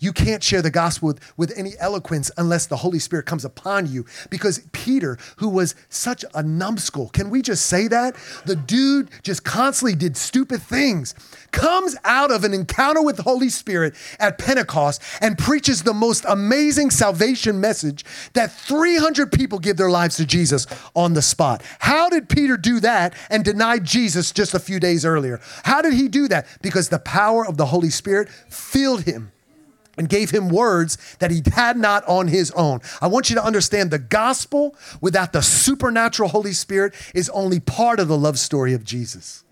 You 0.00 0.12
can't 0.14 0.42
share 0.42 0.62
the 0.62 0.70
gospel 0.70 1.08
with, 1.08 1.20
with 1.36 1.52
any 1.56 1.74
eloquence 1.78 2.30
unless 2.38 2.66
the 2.66 2.78
Holy 2.78 2.98
Spirit 2.98 3.26
comes 3.26 3.44
upon 3.44 3.86
you. 3.86 4.06
Because 4.30 4.60
Peter, 4.72 5.18
who 5.36 5.48
was 5.48 5.74
such 5.90 6.24
a 6.34 6.42
numbskull, 6.42 7.10
can 7.10 7.28
we 7.28 7.42
just 7.42 7.66
say 7.66 7.86
that? 7.88 8.16
The 8.46 8.56
dude 8.56 9.10
just 9.22 9.44
constantly 9.44 9.94
did 9.94 10.16
stupid 10.16 10.62
things, 10.62 11.14
comes 11.52 11.96
out 12.04 12.30
of 12.30 12.44
an 12.44 12.54
encounter 12.54 13.02
with 13.02 13.16
the 13.16 13.22
Holy 13.22 13.50
Spirit 13.50 13.94
at 14.18 14.38
Pentecost 14.38 15.02
and 15.20 15.36
preaches 15.36 15.82
the 15.82 15.94
most 15.94 16.24
amazing 16.26 16.90
salvation 16.90 17.60
message 17.60 18.04
that 18.32 18.50
300 18.50 19.30
people 19.30 19.58
give 19.58 19.76
their 19.76 19.90
lives 19.90 20.16
to 20.16 20.24
Jesus 20.24 20.66
on 20.94 21.12
the 21.12 21.22
spot. 21.22 21.62
How 21.80 22.08
did 22.08 22.30
Peter 22.30 22.56
do 22.56 22.80
that 22.80 23.14
and 23.28 23.44
deny 23.44 23.78
Jesus 23.78 24.32
just 24.32 24.54
a 24.54 24.58
few 24.58 24.80
days 24.80 25.04
earlier? 25.04 25.40
How 25.64 25.82
did 25.82 25.92
he 25.92 26.08
do 26.08 26.26
that? 26.28 26.46
Because 26.62 26.88
the 26.88 26.98
power 26.98 27.46
of 27.46 27.58
the 27.58 27.66
Holy 27.66 27.90
Spirit 27.90 28.30
filled 28.48 29.02
him 29.02 29.32
and 30.00 30.08
gave 30.08 30.30
him 30.30 30.48
words 30.48 30.96
that 31.18 31.30
he 31.30 31.42
had 31.52 31.76
not 31.76 32.02
on 32.08 32.26
his 32.26 32.50
own. 32.52 32.80
I 33.02 33.06
want 33.06 33.28
you 33.28 33.36
to 33.36 33.44
understand 33.44 33.90
the 33.90 33.98
gospel 33.98 34.74
without 35.02 35.34
the 35.34 35.42
supernatural 35.42 36.30
Holy 36.30 36.54
Spirit 36.54 36.94
is 37.14 37.28
only 37.28 37.60
part 37.60 38.00
of 38.00 38.08
the 38.08 38.16
love 38.16 38.38
story 38.38 38.72
of 38.72 38.82
Jesus. 38.82 39.44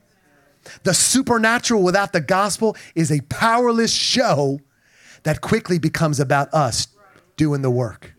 The 0.84 0.94
supernatural 0.94 1.82
without 1.82 2.14
the 2.14 2.22
gospel 2.22 2.78
is 2.94 3.12
a 3.12 3.20
powerless 3.28 3.92
show 3.92 4.60
that 5.24 5.42
quickly 5.42 5.78
becomes 5.78 6.18
about 6.18 6.52
us 6.54 6.88
doing 7.36 7.60
the 7.60 7.70
work. 7.70 8.14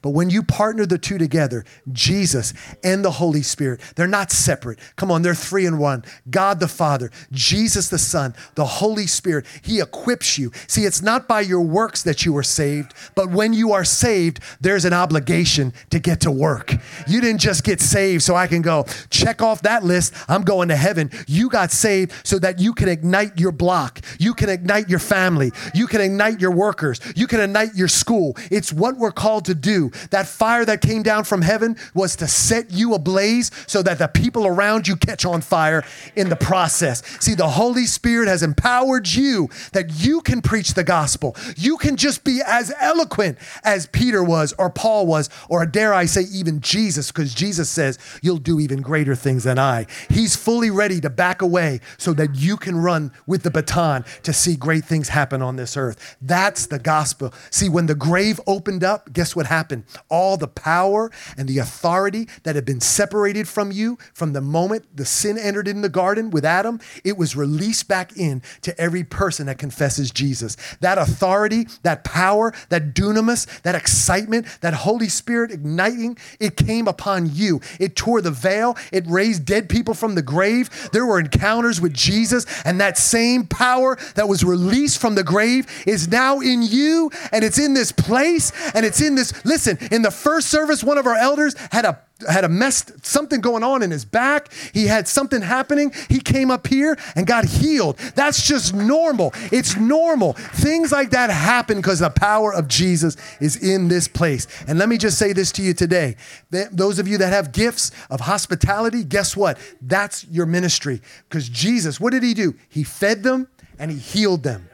But 0.00 0.10
when 0.10 0.30
you 0.30 0.42
partner 0.42 0.86
the 0.86 0.98
two 0.98 1.18
together, 1.18 1.64
Jesus 1.92 2.54
and 2.82 3.04
the 3.04 3.10
Holy 3.12 3.42
Spirit, 3.42 3.80
they're 3.96 4.06
not 4.06 4.30
separate. 4.30 4.78
Come 4.96 5.10
on, 5.10 5.22
they're 5.22 5.34
three 5.34 5.66
in 5.66 5.78
one. 5.78 6.04
God 6.30 6.60
the 6.60 6.68
Father, 6.68 7.10
Jesus 7.30 7.88
the 7.88 7.98
Son, 7.98 8.34
the 8.54 8.64
Holy 8.64 9.06
Spirit, 9.06 9.46
He 9.62 9.80
equips 9.80 10.38
you. 10.38 10.52
See, 10.66 10.82
it's 10.82 11.02
not 11.02 11.28
by 11.28 11.40
your 11.40 11.60
works 11.60 12.02
that 12.02 12.24
you 12.24 12.36
are 12.36 12.42
saved, 12.42 12.94
but 13.14 13.30
when 13.30 13.52
you 13.52 13.72
are 13.72 13.84
saved, 13.84 14.40
there's 14.60 14.84
an 14.84 14.92
obligation 14.92 15.72
to 15.90 15.98
get 15.98 16.20
to 16.20 16.30
work. 16.30 16.74
You 17.06 17.20
didn't 17.20 17.40
just 17.40 17.64
get 17.64 17.80
saved 17.80 18.22
so 18.22 18.34
I 18.34 18.46
can 18.46 18.62
go 18.62 18.84
check 19.10 19.42
off 19.42 19.62
that 19.62 19.84
list. 19.84 20.14
I'm 20.28 20.42
going 20.42 20.68
to 20.68 20.76
heaven. 20.76 21.10
You 21.26 21.48
got 21.48 21.70
saved 21.70 22.12
so 22.24 22.38
that 22.38 22.60
you 22.60 22.72
can 22.72 22.88
ignite 22.88 23.38
your 23.38 23.52
block. 23.52 24.00
You 24.18 24.34
can 24.34 24.48
ignite 24.48 24.88
your 24.88 24.98
family. 24.98 25.52
You 25.74 25.86
can 25.86 26.00
ignite 26.00 26.40
your 26.40 26.50
workers. 26.50 27.00
You 27.16 27.26
can 27.26 27.40
ignite 27.40 27.74
your 27.74 27.88
school. 27.88 28.36
It's 28.50 28.72
what 28.72 28.96
we're 28.96 29.12
called 29.12 29.44
to 29.46 29.54
do. 29.54 29.71
That 30.10 30.26
fire 30.26 30.64
that 30.64 30.80
came 30.80 31.02
down 31.02 31.24
from 31.24 31.42
heaven 31.42 31.76
was 31.94 32.16
to 32.16 32.28
set 32.28 32.70
you 32.70 32.94
ablaze 32.94 33.50
so 33.66 33.82
that 33.82 33.98
the 33.98 34.08
people 34.08 34.46
around 34.46 34.88
you 34.88 34.96
catch 34.96 35.24
on 35.24 35.40
fire 35.40 35.84
in 36.16 36.28
the 36.28 36.36
process. 36.36 37.02
See, 37.20 37.34
the 37.34 37.48
Holy 37.48 37.86
Spirit 37.86 38.28
has 38.28 38.42
empowered 38.42 39.08
you 39.08 39.48
that 39.72 40.04
you 40.04 40.20
can 40.20 40.42
preach 40.42 40.74
the 40.74 40.84
gospel. 40.84 41.36
You 41.56 41.76
can 41.76 41.96
just 41.96 42.24
be 42.24 42.40
as 42.44 42.72
eloquent 42.78 43.38
as 43.64 43.86
Peter 43.86 44.22
was, 44.22 44.52
or 44.58 44.70
Paul 44.70 45.06
was, 45.06 45.28
or 45.48 45.64
dare 45.66 45.94
I 45.94 46.06
say, 46.06 46.22
even 46.32 46.60
Jesus, 46.60 47.10
because 47.10 47.34
Jesus 47.34 47.68
says, 47.68 47.98
You'll 48.22 48.38
do 48.38 48.60
even 48.60 48.82
greater 48.82 49.14
things 49.14 49.44
than 49.44 49.58
I. 49.58 49.86
He's 50.08 50.36
fully 50.36 50.70
ready 50.70 51.00
to 51.00 51.10
back 51.10 51.42
away 51.42 51.80
so 51.98 52.12
that 52.14 52.34
you 52.36 52.56
can 52.56 52.76
run 52.76 53.12
with 53.26 53.42
the 53.42 53.50
baton 53.50 54.04
to 54.22 54.32
see 54.32 54.56
great 54.56 54.84
things 54.84 55.08
happen 55.08 55.42
on 55.42 55.56
this 55.56 55.76
earth. 55.76 56.16
That's 56.20 56.66
the 56.66 56.78
gospel. 56.78 57.32
See, 57.50 57.68
when 57.68 57.86
the 57.86 57.94
grave 57.94 58.40
opened 58.46 58.84
up, 58.84 59.12
guess 59.12 59.34
what 59.34 59.46
happened? 59.46 59.61
All 60.08 60.36
the 60.36 60.48
power 60.48 61.10
and 61.36 61.48
the 61.48 61.58
authority 61.58 62.28
that 62.42 62.54
had 62.54 62.64
been 62.64 62.80
separated 62.80 63.48
from 63.48 63.72
you 63.72 63.98
from 64.14 64.32
the 64.32 64.40
moment 64.40 64.96
the 64.96 65.04
sin 65.04 65.38
entered 65.38 65.68
in 65.68 65.82
the 65.82 65.88
garden 65.88 66.30
with 66.30 66.44
Adam, 66.44 66.80
it 67.04 67.16
was 67.16 67.36
released 67.36 67.88
back 67.88 68.16
in 68.16 68.42
to 68.62 68.78
every 68.80 69.04
person 69.04 69.46
that 69.46 69.58
confesses 69.58 70.10
Jesus. 70.10 70.56
That 70.80 70.98
authority, 70.98 71.66
that 71.82 72.04
power, 72.04 72.52
that 72.68 72.94
dunamis, 72.94 73.62
that 73.62 73.74
excitement, 73.74 74.46
that 74.60 74.74
Holy 74.74 75.08
Spirit 75.08 75.50
igniting, 75.50 76.16
it 76.40 76.56
came 76.56 76.88
upon 76.88 77.34
you. 77.34 77.60
It 77.78 77.96
tore 77.96 78.20
the 78.20 78.30
veil, 78.30 78.76
it 78.92 79.04
raised 79.06 79.44
dead 79.44 79.68
people 79.68 79.94
from 79.94 80.14
the 80.14 80.22
grave. 80.22 80.90
There 80.92 81.06
were 81.06 81.18
encounters 81.18 81.80
with 81.80 81.94
Jesus, 81.94 82.46
and 82.64 82.80
that 82.80 82.98
same 82.98 83.46
power 83.46 83.96
that 84.14 84.28
was 84.28 84.44
released 84.44 85.00
from 85.00 85.14
the 85.14 85.24
grave 85.24 85.66
is 85.86 86.08
now 86.08 86.40
in 86.40 86.62
you, 86.62 87.10
and 87.32 87.44
it's 87.44 87.58
in 87.58 87.74
this 87.74 87.92
place, 87.92 88.52
and 88.74 88.84
it's 88.84 89.00
in 89.00 89.14
this. 89.14 89.32
Listen, 89.52 89.76
in 89.90 90.00
the 90.00 90.10
first 90.10 90.48
service, 90.48 90.82
one 90.82 90.96
of 90.96 91.06
our 91.06 91.14
elders 91.14 91.54
had 91.70 91.84
a 91.84 92.00
had 92.26 92.42
a 92.44 92.48
mess, 92.48 92.90
something 93.02 93.42
going 93.42 93.62
on 93.62 93.82
in 93.82 93.90
his 93.90 94.06
back. 94.06 94.50
He 94.72 94.86
had 94.86 95.06
something 95.06 95.42
happening. 95.42 95.92
He 96.08 96.20
came 96.20 96.50
up 96.50 96.66
here 96.66 96.96
and 97.16 97.26
got 97.26 97.44
healed. 97.44 97.98
That's 98.14 98.46
just 98.46 98.72
normal. 98.72 99.34
It's 99.50 99.76
normal. 99.76 100.32
Things 100.32 100.90
like 100.90 101.10
that 101.10 101.28
happen 101.28 101.76
because 101.76 101.98
the 101.98 102.08
power 102.08 102.54
of 102.54 102.66
Jesus 102.66 103.18
is 103.42 103.56
in 103.56 103.88
this 103.88 104.08
place. 104.08 104.46
And 104.66 104.78
let 104.78 104.88
me 104.88 104.96
just 104.96 105.18
say 105.18 105.34
this 105.34 105.52
to 105.52 105.62
you 105.62 105.74
today. 105.74 106.16
Those 106.50 106.98
of 106.98 107.06
you 107.06 107.18
that 107.18 107.34
have 107.34 107.52
gifts 107.52 107.90
of 108.08 108.20
hospitality, 108.20 109.04
guess 109.04 109.36
what? 109.36 109.58
That's 109.82 110.26
your 110.28 110.46
ministry. 110.46 111.02
Because 111.28 111.46
Jesus, 111.50 112.00
what 112.00 112.12
did 112.12 112.22
he 112.22 112.32
do? 112.32 112.54
He 112.70 112.84
fed 112.84 113.22
them 113.22 113.48
and 113.78 113.90
he 113.90 113.98
healed 113.98 114.44
them 114.44 114.70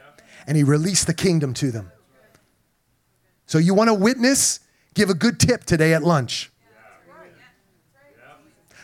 and 0.47 0.55
he 0.55 0.63
released 0.63 1.05
the 1.05 1.13
kingdom 1.13 1.53
to 1.55 1.69
them. 1.69 1.91
So 3.45 3.57
you 3.57 3.73
want 3.73 3.89
to 3.89 3.95
witness? 3.95 4.61
Give 4.93 5.09
a 5.09 5.13
good 5.13 5.39
tip 5.39 5.63
today 5.63 5.93
at 5.93 6.03
lunch. 6.03 6.51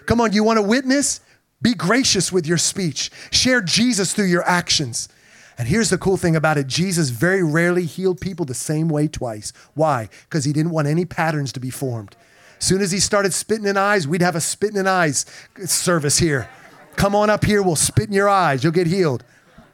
Come 0.06 0.22
on, 0.22 0.34
you 0.34 0.44
want 0.44 0.58
to 0.58 0.62
witness? 0.62 1.22
Be 1.62 1.74
gracious 1.74 2.32
with 2.32 2.46
your 2.46 2.58
speech. 2.58 3.10
Share 3.32 3.62
Jesus 3.62 4.14
through 4.14 4.26
your 4.26 4.44
actions. 4.44 5.10
And 5.58 5.68
here's 5.68 5.90
the 5.90 5.98
cool 5.98 6.18
thing 6.18 6.36
about 6.36 6.58
it 6.58 6.68
Jesus 6.68 7.10
very 7.10 7.42
rarely 7.42 7.86
healed 7.86 8.20
people 8.20 8.46
the 8.46 8.54
same 8.54 8.90
way 8.90 9.08
twice. 9.08 9.54
Why? 9.74 10.10
Because 10.24 10.46
he 10.46 10.54
didn't 10.54 10.72
want 10.72 10.88
any 10.88 11.06
patterns 11.06 11.52
to 11.54 11.60
be 11.60 11.70
formed. 11.70 12.16
As 12.60 12.66
soon 12.66 12.82
as 12.82 12.92
he 12.92 13.00
started 13.00 13.34
spitting 13.34 13.66
in 13.66 13.78
eyes, 13.78 14.08
we'd 14.08 14.22
have 14.22 14.36
a 14.36 14.42
spitting 14.42 14.78
in 14.78 14.88
eyes 14.88 15.26
service 15.66 16.18
here. 16.18 16.50
Come 16.96 17.16
on 17.16 17.30
up 17.30 17.44
here, 17.44 17.62
we'll 17.62 17.76
spit 17.76 18.08
in 18.08 18.14
your 18.14 18.30
eyes, 18.30 18.64
you'll 18.64 18.74
get 18.74 18.88
healed. 18.88 19.24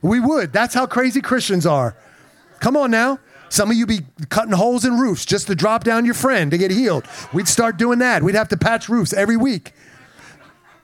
We 0.01 0.19
would. 0.19 0.51
That's 0.51 0.73
how 0.73 0.87
crazy 0.87 1.21
Christians 1.21 1.65
are. 1.65 1.95
Come 2.59 2.75
on 2.75 2.89
now. 2.89 3.19
Some 3.51 3.69
of 3.69 3.75
you 3.75 3.85
be 3.85 3.99
cutting 4.29 4.53
holes 4.53 4.85
in 4.85 4.97
roofs 4.97 5.25
just 5.25 5.47
to 5.47 5.55
drop 5.55 5.83
down 5.83 6.05
your 6.05 6.13
friend 6.13 6.49
to 6.51 6.57
get 6.57 6.71
healed. 6.71 7.05
We'd 7.33 7.49
start 7.49 7.75
doing 7.75 7.99
that. 7.99 8.23
We'd 8.23 8.35
have 8.35 8.47
to 8.47 8.57
patch 8.57 8.87
roofs 8.87 9.11
every 9.11 9.35
week 9.35 9.73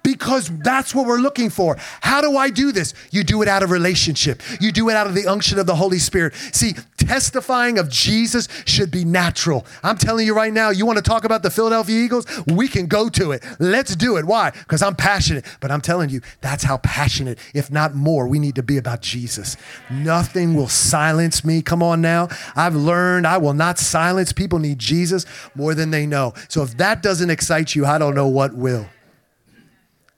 because 0.08 0.49
that's 0.60 0.95
what 0.95 1.05
we're 1.05 1.18
looking 1.18 1.49
for. 1.49 1.76
How 1.99 2.22
do 2.22 2.38
I 2.38 2.49
do 2.49 2.72
this? 2.72 2.93
You 3.12 3.26
do 3.26 3.41
it 3.41 3.49
out 3.49 3.62
of 3.62 3.72
relationship, 3.72 4.41
you 4.62 4.72
do 4.72 4.88
it 4.88 4.95
out 4.95 5.05
of 5.05 5.14
the 5.14 5.28
unction 5.28 5.60
of 5.60 5.66
the 5.66 5.76
Holy 5.76 5.99
Spirit. 5.99 6.34
See, 6.53 6.76
testifying 6.97 7.78
of 7.78 7.89
Jesus 7.89 8.47
should 8.66 8.89
be 8.89 9.03
natural. 9.03 9.66
I'm 9.84 9.97
telling 9.97 10.26
you 10.26 10.34
right 10.34 10.53
now, 10.53 10.70
you 10.70 10.86
want 10.86 10.95
to 10.95 11.03
talk 11.03 11.26
about 11.26 11.43
the 11.43 11.49
Philadelphia 11.49 12.01
Eagles? 12.01 12.26
We 12.47 12.70
can 12.70 12.88
go 12.88 13.10
to 13.10 13.34
it. 13.34 13.43
Let's 13.60 13.97
do 13.97 14.16
it. 14.16 14.24
Why? 14.24 14.51
Because 14.51 14.82
I'm 14.82 14.95
passionate. 14.95 15.45
But 15.60 15.72
I'm 15.72 15.82
telling 15.82 16.10
you, 16.10 16.22
that's 16.39 16.64
how 16.64 16.78
passionate, 16.78 17.38
if 17.53 17.70
not 17.70 17.93
more, 17.93 18.30
we 18.30 18.39
need 18.39 18.55
to 18.55 18.64
be 18.64 18.78
about 18.78 19.01
Jesus. 19.01 19.58
Nothing 19.89 20.55
will 20.55 20.70
silence 20.70 21.43
me. 21.43 21.62
Come 21.62 21.84
on 21.84 21.99
now. 21.99 22.30
I've 22.55 22.78
learned 22.78 23.28
I 23.28 23.39
will 23.39 23.53
not 23.53 23.78
silence. 23.78 24.32
People 24.32 24.60
need 24.60 24.80
Jesus 24.80 25.26
more 25.53 25.76
than 25.76 25.91
they 25.91 26.05
know. 26.05 26.34
So 26.47 26.64
if 26.64 26.78
that 26.78 27.03
doesn't 27.03 27.30
excite 27.30 27.76
you, 27.76 27.86
I 27.86 27.97
don't 27.97 28.16
know 28.16 28.30
what 28.30 28.53
will. 28.53 28.88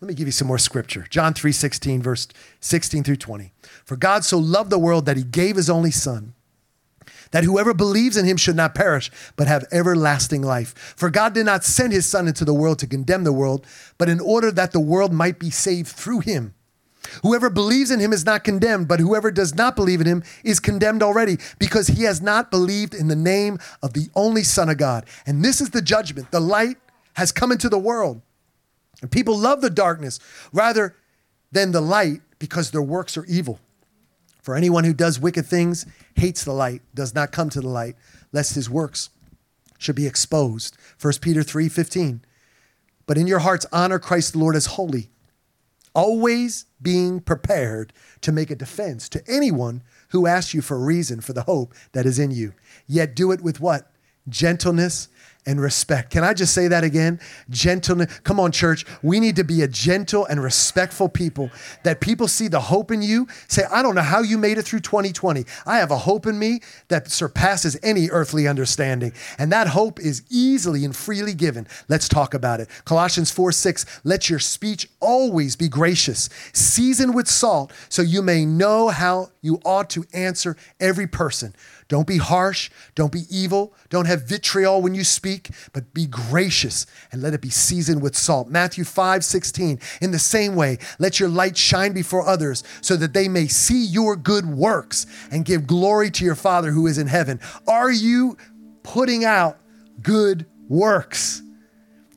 Let 0.02 0.08
me 0.08 0.14
give 0.14 0.28
you 0.28 0.32
some 0.32 0.47
more 0.47 0.58
scripture. 0.58 1.06
John 1.10 1.34
3 1.34 1.52
16, 1.52 2.02
verse 2.02 2.28
16 2.62 3.04
through 3.04 3.18
20. 3.18 3.52
For 3.84 3.97
God 3.97 4.24
so 4.24 4.38
loved 4.38 4.70
the 4.70 4.80
world 4.80 5.06
that 5.06 5.18
he 5.18 5.24
gave 5.24 5.58
his 5.58 5.70
only 5.70 5.91
Son, 5.91 6.34
that 7.32 7.43
whoever 7.43 7.74
believes 7.74 8.16
in 8.16 8.24
him 8.24 8.38
should 8.38 8.56
not 8.56 8.74
perish, 8.74 9.12
but 9.36 9.47
have 9.47 9.66
everlasting 9.74 10.41
life. 10.41 10.74
For 10.95 11.10
God 11.10 11.34
did 11.34 11.45
not 11.45 11.66
send 11.66 11.91
his 11.91 12.06
Son 12.06 12.30
into 12.30 12.45
the 12.45 12.54
world 12.54 12.80
to 12.80 12.88
condemn 12.88 13.26
the 13.26 13.34
world, 13.34 13.68
but 13.97 14.08
in 14.08 14.22
order 14.22 14.52
that 14.52 14.72
the 14.72 14.80
world 14.80 15.12
might 15.12 15.38
be 15.38 15.50
saved 15.50 15.89
through 15.89 16.22
him. 16.22 16.54
Whoever 17.24 17.50
believes 17.50 17.91
in 17.91 18.00
him 18.00 18.14
is 18.14 18.26
not 18.26 18.45
condemned, 18.45 18.88
but 18.88 19.02
whoever 19.02 19.32
does 19.32 19.56
not 19.56 19.76
believe 19.76 20.00
in 20.00 20.08
him 20.08 20.24
is 20.45 20.62
condemned 20.62 21.04
already, 21.04 21.39
because 21.58 21.88
he 21.88 22.04
has 22.04 22.22
not 22.22 22.52
believed 22.52 22.93
in 22.93 23.10
the 23.10 23.16
name 23.18 23.60
of 23.82 23.93
the 23.93 24.08
only 24.16 24.43
Son 24.43 24.70
of 24.70 24.78
God. 24.78 25.06
And 25.26 25.43
this 25.43 25.60
is 25.60 25.72
the 25.72 25.82
judgment 25.82 26.32
the 26.32 26.39
light 26.39 26.78
has 27.16 27.34
come 27.34 27.52
into 27.52 27.68
the 27.68 27.78
world 27.78 28.22
and 29.02 29.12
people 29.12 29.38
love 29.38 29.62
the 29.62 29.70
darkness 29.70 30.20
rather 30.52 30.95
than 31.52 31.72
the 31.72 31.82
light 31.82 32.22
because 32.38 32.72
their 32.72 32.82
works 32.82 33.18
are 33.18 33.26
evil. 33.26 33.60
For 34.41 34.56
anyone 34.56 34.84
who 34.84 34.93
does 34.93 35.20
wicked 35.20 35.45
things 35.45 35.86
hates 36.16 36.43
the 36.43 36.54
light, 36.54 36.82
does 36.95 37.14
not 37.14 37.32
come 37.32 37.50
to 37.52 37.62
the 37.62 37.70
light, 37.70 37.95
lest 38.32 38.56
his 38.56 38.70
works 38.70 39.10
should 39.78 39.95
be 39.95 40.08
exposed. 40.08 40.78
1 41.00 41.22
Peter 41.22 41.43
3:15. 41.43 42.22
But 43.06 43.18
in 43.18 43.28
your 43.28 43.39
hearts 43.39 43.66
honor 43.72 44.00
Christ 44.00 44.34
the 44.34 44.39
Lord 44.39 44.56
as 44.56 44.68
holy, 44.68 45.10
always 45.93 46.66
being 46.82 47.20
prepared 47.20 47.91
to 48.22 48.32
make 48.32 48.52
a 48.52 48.56
defense 48.56 49.10
to 49.10 49.24
anyone 49.28 49.84
who 50.10 50.28
asks 50.28 50.54
you 50.54 50.62
for 50.62 50.78
a 50.78 50.86
reason 50.86 51.22
for 51.22 51.34
the 51.34 51.43
hope 51.43 51.74
that 51.91 52.06
is 52.06 52.20
in 52.20 52.32
you. 52.32 52.54
Yet 52.88 53.16
do 53.16 53.32
it 53.32 53.41
with 53.41 53.60
what? 53.60 53.91
Gentleness 54.28 55.08
and 55.50 55.60
respect. 55.60 56.12
Can 56.12 56.24
I 56.24 56.36
just 56.36 56.54
say 56.54 56.68
that 56.68 56.84
again? 56.84 57.20
Gentleness. 57.50 58.20
Come 58.20 58.39
on, 58.39 58.52
church. 58.52 58.86
We 59.02 59.20
need 59.20 59.36
to 59.38 59.43
be 59.43 59.64
a 59.64 59.68
gentle 59.68 60.26
and 60.28 60.43
respectful 60.43 61.10
people 61.10 61.50
that 61.82 62.02
people 62.02 62.28
see 62.28 62.47
the 62.47 62.60
hope 62.60 62.91
in 62.91 63.02
you. 63.02 63.28
Say, 63.47 63.64
I 63.72 63.82
don't 63.82 63.95
know 63.95 64.04
how 64.04 64.22
you 64.22 64.38
made 64.38 64.60
it 64.60 64.62
through 64.62 64.82
2020. 64.82 65.45
I 65.66 65.78
have 65.78 65.89
a 65.89 65.97
hope 65.97 66.28
in 66.28 66.38
me 66.38 66.60
that 66.89 67.10
surpasses 67.10 67.76
any 67.82 68.12
earthly 68.12 68.47
understanding. 68.47 69.12
And 69.39 69.52
that 69.52 69.70
hope 69.70 70.00
is 70.00 70.22
easily 70.30 70.86
and 70.86 70.95
freely 70.95 71.34
given. 71.34 71.66
Let's 71.88 72.08
talk 72.08 72.36
about 72.36 72.60
it. 72.60 72.70
Colossians 72.86 73.32
4 73.32 73.52
6, 73.52 74.02
let 74.04 74.30
your 74.30 74.39
speech 74.39 74.88
always 75.00 75.56
be 75.56 75.68
gracious, 75.68 76.30
seasoned 76.54 77.16
with 77.16 77.28
salt, 77.28 77.74
so 77.89 78.04
you 78.04 78.22
may 78.22 78.45
know 78.45 78.89
how 78.89 79.30
you 79.41 79.60
ought 79.66 79.89
to 79.89 80.06
answer 80.14 80.56
every 80.80 81.08
person. 81.08 81.56
Don't 81.90 82.08
be 82.08 82.18
harsh. 82.18 82.70
Don't 82.94 83.12
be 83.12 83.24
evil. 83.30 83.74
Don't 83.90 84.06
have 84.06 84.28
vitriol 84.28 84.82
when 84.82 84.94
you 84.94 85.04
speak, 85.04 85.50
but 85.74 85.92
be 85.94 86.06
gracious 86.06 86.86
and 87.12 87.22
let 87.22 87.34
it 87.34 87.42
be 87.42 87.50
seasoned 87.50 88.02
with 88.02 88.16
salt. 88.16 88.48
Matthew 88.48 88.84
5 88.84 89.26
16. 89.26 89.80
In 90.00 90.12
the 90.12 90.20
same 90.20 90.56
way, 90.56 90.78
let 91.00 91.20
your 91.20 91.30
light 91.30 91.58
shine 91.58 91.92
before 91.92 92.26
others 92.28 92.64
so 92.82 92.96
that 92.96 93.14
they 93.14 93.28
may 93.28 93.48
see 93.48 93.84
your 93.84 94.16
good 94.16 94.46
works 94.46 95.08
and 95.32 95.44
give 95.44 95.68
glory 95.68 96.12
to 96.12 96.24
your 96.24 96.36
Father 96.36 96.72
who 96.72 96.86
is 96.86 97.00
in 97.00 97.08
heaven. 97.08 97.40
Are 97.68 97.92
you 97.92 98.38
putting 98.84 99.26
out 99.26 99.58
good 100.02 100.46
works? 100.68 101.42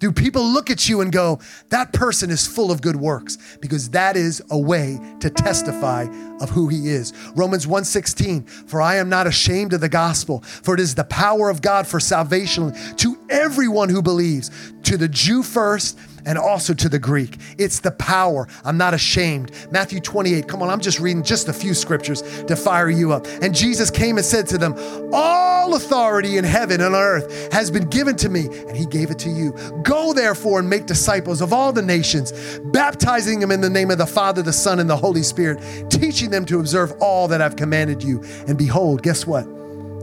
Do 0.03 0.11
people 0.11 0.45
look 0.45 0.69
at 0.69 0.89
you 0.89 1.01
and 1.01 1.13
go, 1.13 1.39
that 1.69 1.93
person 1.93 2.33
is 2.33 2.45
full 2.45 2.73
of 2.73 2.83
good 2.83 2.97
works? 2.97 3.39
Because 3.61 3.91
that 3.91 4.17
is 4.17 4.43
a 4.51 4.59
way 4.59 4.99
to 5.21 5.31
testify 5.31 6.09
of 6.41 6.51
who 6.51 6.67
he 6.67 6.89
is. 6.89 7.13
Romans 7.37 7.67
1:16, 7.67 8.49
for 8.69 8.83
I 8.83 8.97
am 8.97 9.09
not 9.09 9.29
ashamed 9.29 9.75
of 9.75 9.81
the 9.81 9.89
gospel, 9.89 10.41
for 10.41 10.75
it 10.75 10.81
is 10.81 10.97
the 10.97 11.05
power 11.05 11.51
of 11.51 11.63
God 11.63 11.87
for 11.87 12.01
salvation 12.01 12.73
to 12.97 13.17
everyone 13.31 13.91
who 13.91 14.03
believes, 14.03 14.51
to 14.83 14.97
the 14.97 15.07
Jew 15.07 15.45
first 15.45 15.97
and 16.25 16.39
also 16.39 16.75
to 16.75 16.89
the 16.89 16.99
Greek. 16.99 17.39
It's 17.59 17.81
the 17.81 17.91
power. 17.91 18.49
I'm 18.64 18.77
not 18.77 18.95
ashamed. 18.95 19.53
Matthew 19.70 20.01
28. 20.01 20.49
Come 20.49 20.62
on, 20.62 20.70
I'm 20.70 20.81
just 20.81 21.01
reading 21.01 21.23
just 21.23 21.49
a 21.49 21.53
few 21.53 21.75
scriptures 21.75 22.23
to 22.45 22.57
fire 22.57 22.91
you 22.91 23.12
up. 23.12 23.27
And 23.43 23.55
Jesus 23.55 23.91
came 23.91 24.16
and 24.16 24.25
said 24.25 24.47
to 24.49 24.59
them, 24.59 24.75
All 25.12 25.75
authority 25.75 26.37
in 26.37 26.45
heaven 26.45 26.81
and 26.81 26.95
on 26.95 27.01
earth 27.01 27.53
has 27.53 27.70
been 27.70 27.89
given 27.89 28.16
to 28.16 28.29
me, 28.29 28.47
and 28.47 28.77
he 28.77 28.87
gave 28.87 29.11
it 29.11 29.18
to 29.20 29.31
you. 29.31 29.53
Go 29.83 30.12
therefore 30.12 30.59
and 30.59 30.68
make 30.68 30.87
disciples 30.87 31.41
of 31.41 31.53
all 31.53 31.73
the 31.73 31.83
nations, 31.83 32.33
baptizing 32.66 33.41
them 33.41 33.51
in 33.51 33.61
the 33.61 33.70
name 33.70 33.91
of 33.91 33.99
the 33.99 34.07
Father, 34.07 34.43
the 34.43 34.53
Son, 34.53 34.79
and 34.79 34.89
the 34.89 34.97
Holy 34.97 35.23
Spirit, 35.23 35.91
teaching 35.91 36.31
them 36.31 36.45
to 36.47 36.61
observe 36.61 36.93
all 37.01 37.29
that 37.29 37.41
I've 37.41 37.57
commanded 37.57 38.03
you. 38.03 38.23
And 38.47 38.57
behold, 38.57 39.03
guess 39.03 39.27
what? 39.27 39.45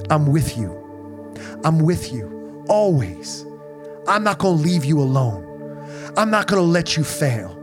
I'm 0.10 0.32
with 0.32 0.58
you. 0.58 0.76
I'm 1.64 1.80
with 1.80 2.12
you 2.12 2.64
always. 2.68 3.46
I'm 4.08 4.24
not 4.24 4.38
going 4.38 4.58
to 4.58 4.64
leave 4.64 4.86
you 4.86 5.00
alone. 5.00 5.49
I'm 6.20 6.30
not 6.30 6.48
going 6.48 6.62
to 6.62 6.68
let 6.68 6.98
you 6.98 7.06
fail. 7.06 7.56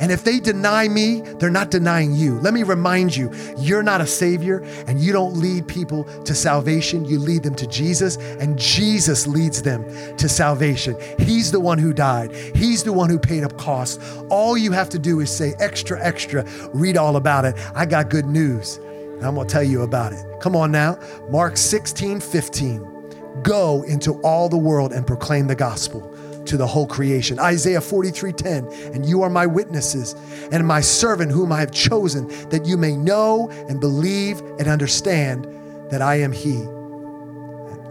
And 0.00 0.10
if 0.10 0.24
they 0.24 0.40
deny 0.40 0.88
me, 0.88 1.20
they're 1.20 1.50
not 1.50 1.70
denying 1.70 2.14
you. 2.14 2.38
Let 2.38 2.54
me 2.54 2.62
remind 2.62 3.14
you, 3.14 3.30
you're 3.58 3.82
not 3.82 4.00
a 4.00 4.06
savior 4.06 4.64
and 4.86 4.98
you 4.98 5.12
don't 5.12 5.36
lead 5.36 5.68
people 5.68 6.04
to 6.22 6.34
salvation. 6.34 7.04
You 7.04 7.18
lead 7.18 7.42
them 7.42 7.54
to 7.56 7.66
Jesus, 7.66 8.16
and 8.16 8.58
Jesus 8.58 9.26
leads 9.26 9.60
them 9.60 9.84
to 10.16 10.26
salvation. 10.26 10.96
He's 11.18 11.52
the 11.52 11.60
one 11.60 11.76
who 11.76 11.92
died, 11.92 12.34
He's 12.56 12.82
the 12.82 12.94
one 12.94 13.10
who 13.10 13.18
paid 13.18 13.44
up 13.44 13.58
costs. 13.58 13.98
All 14.30 14.56
you 14.56 14.72
have 14.72 14.88
to 14.88 14.98
do 14.98 15.20
is 15.20 15.30
say, 15.30 15.52
extra, 15.58 16.02
extra, 16.02 16.46
read 16.72 16.96
all 16.96 17.16
about 17.16 17.44
it. 17.44 17.56
I 17.74 17.84
got 17.84 18.08
good 18.08 18.24
news. 18.24 18.80
I'm 19.20 19.34
going 19.34 19.46
to 19.46 19.52
tell 19.52 19.62
you 19.62 19.82
about 19.82 20.14
it. 20.14 20.24
Come 20.40 20.56
on 20.56 20.72
now. 20.72 20.98
Mark 21.28 21.58
16, 21.58 22.20
15. 22.20 23.42
Go 23.42 23.82
into 23.82 24.14
all 24.22 24.48
the 24.48 24.56
world 24.56 24.94
and 24.94 25.06
proclaim 25.06 25.46
the 25.46 25.54
gospel 25.54 26.14
to 26.48 26.56
the 26.56 26.66
whole 26.66 26.86
creation. 26.86 27.38
Isaiah 27.38 27.80
43:10, 27.80 28.66
and 28.94 29.06
you 29.06 29.22
are 29.22 29.30
my 29.30 29.46
witnesses 29.46 30.14
and 30.50 30.66
my 30.66 30.80
servant 30.80 31.30
whom 31.30 31.52
I 31.52 31.60
have 31.60 31.70
chosen, 31.70 32.28
that 32.50 32.66
you 32.66 32.76
may 32.76 32.96
know 32.96 33.48
and 33.68 33.80
believe 33.80 34.40
and 34.58 34.66
understand 34.68 35.46
that 35.90 36.02
I 36.02 36.16
am 36.16 36.32
he. 36.32 36.66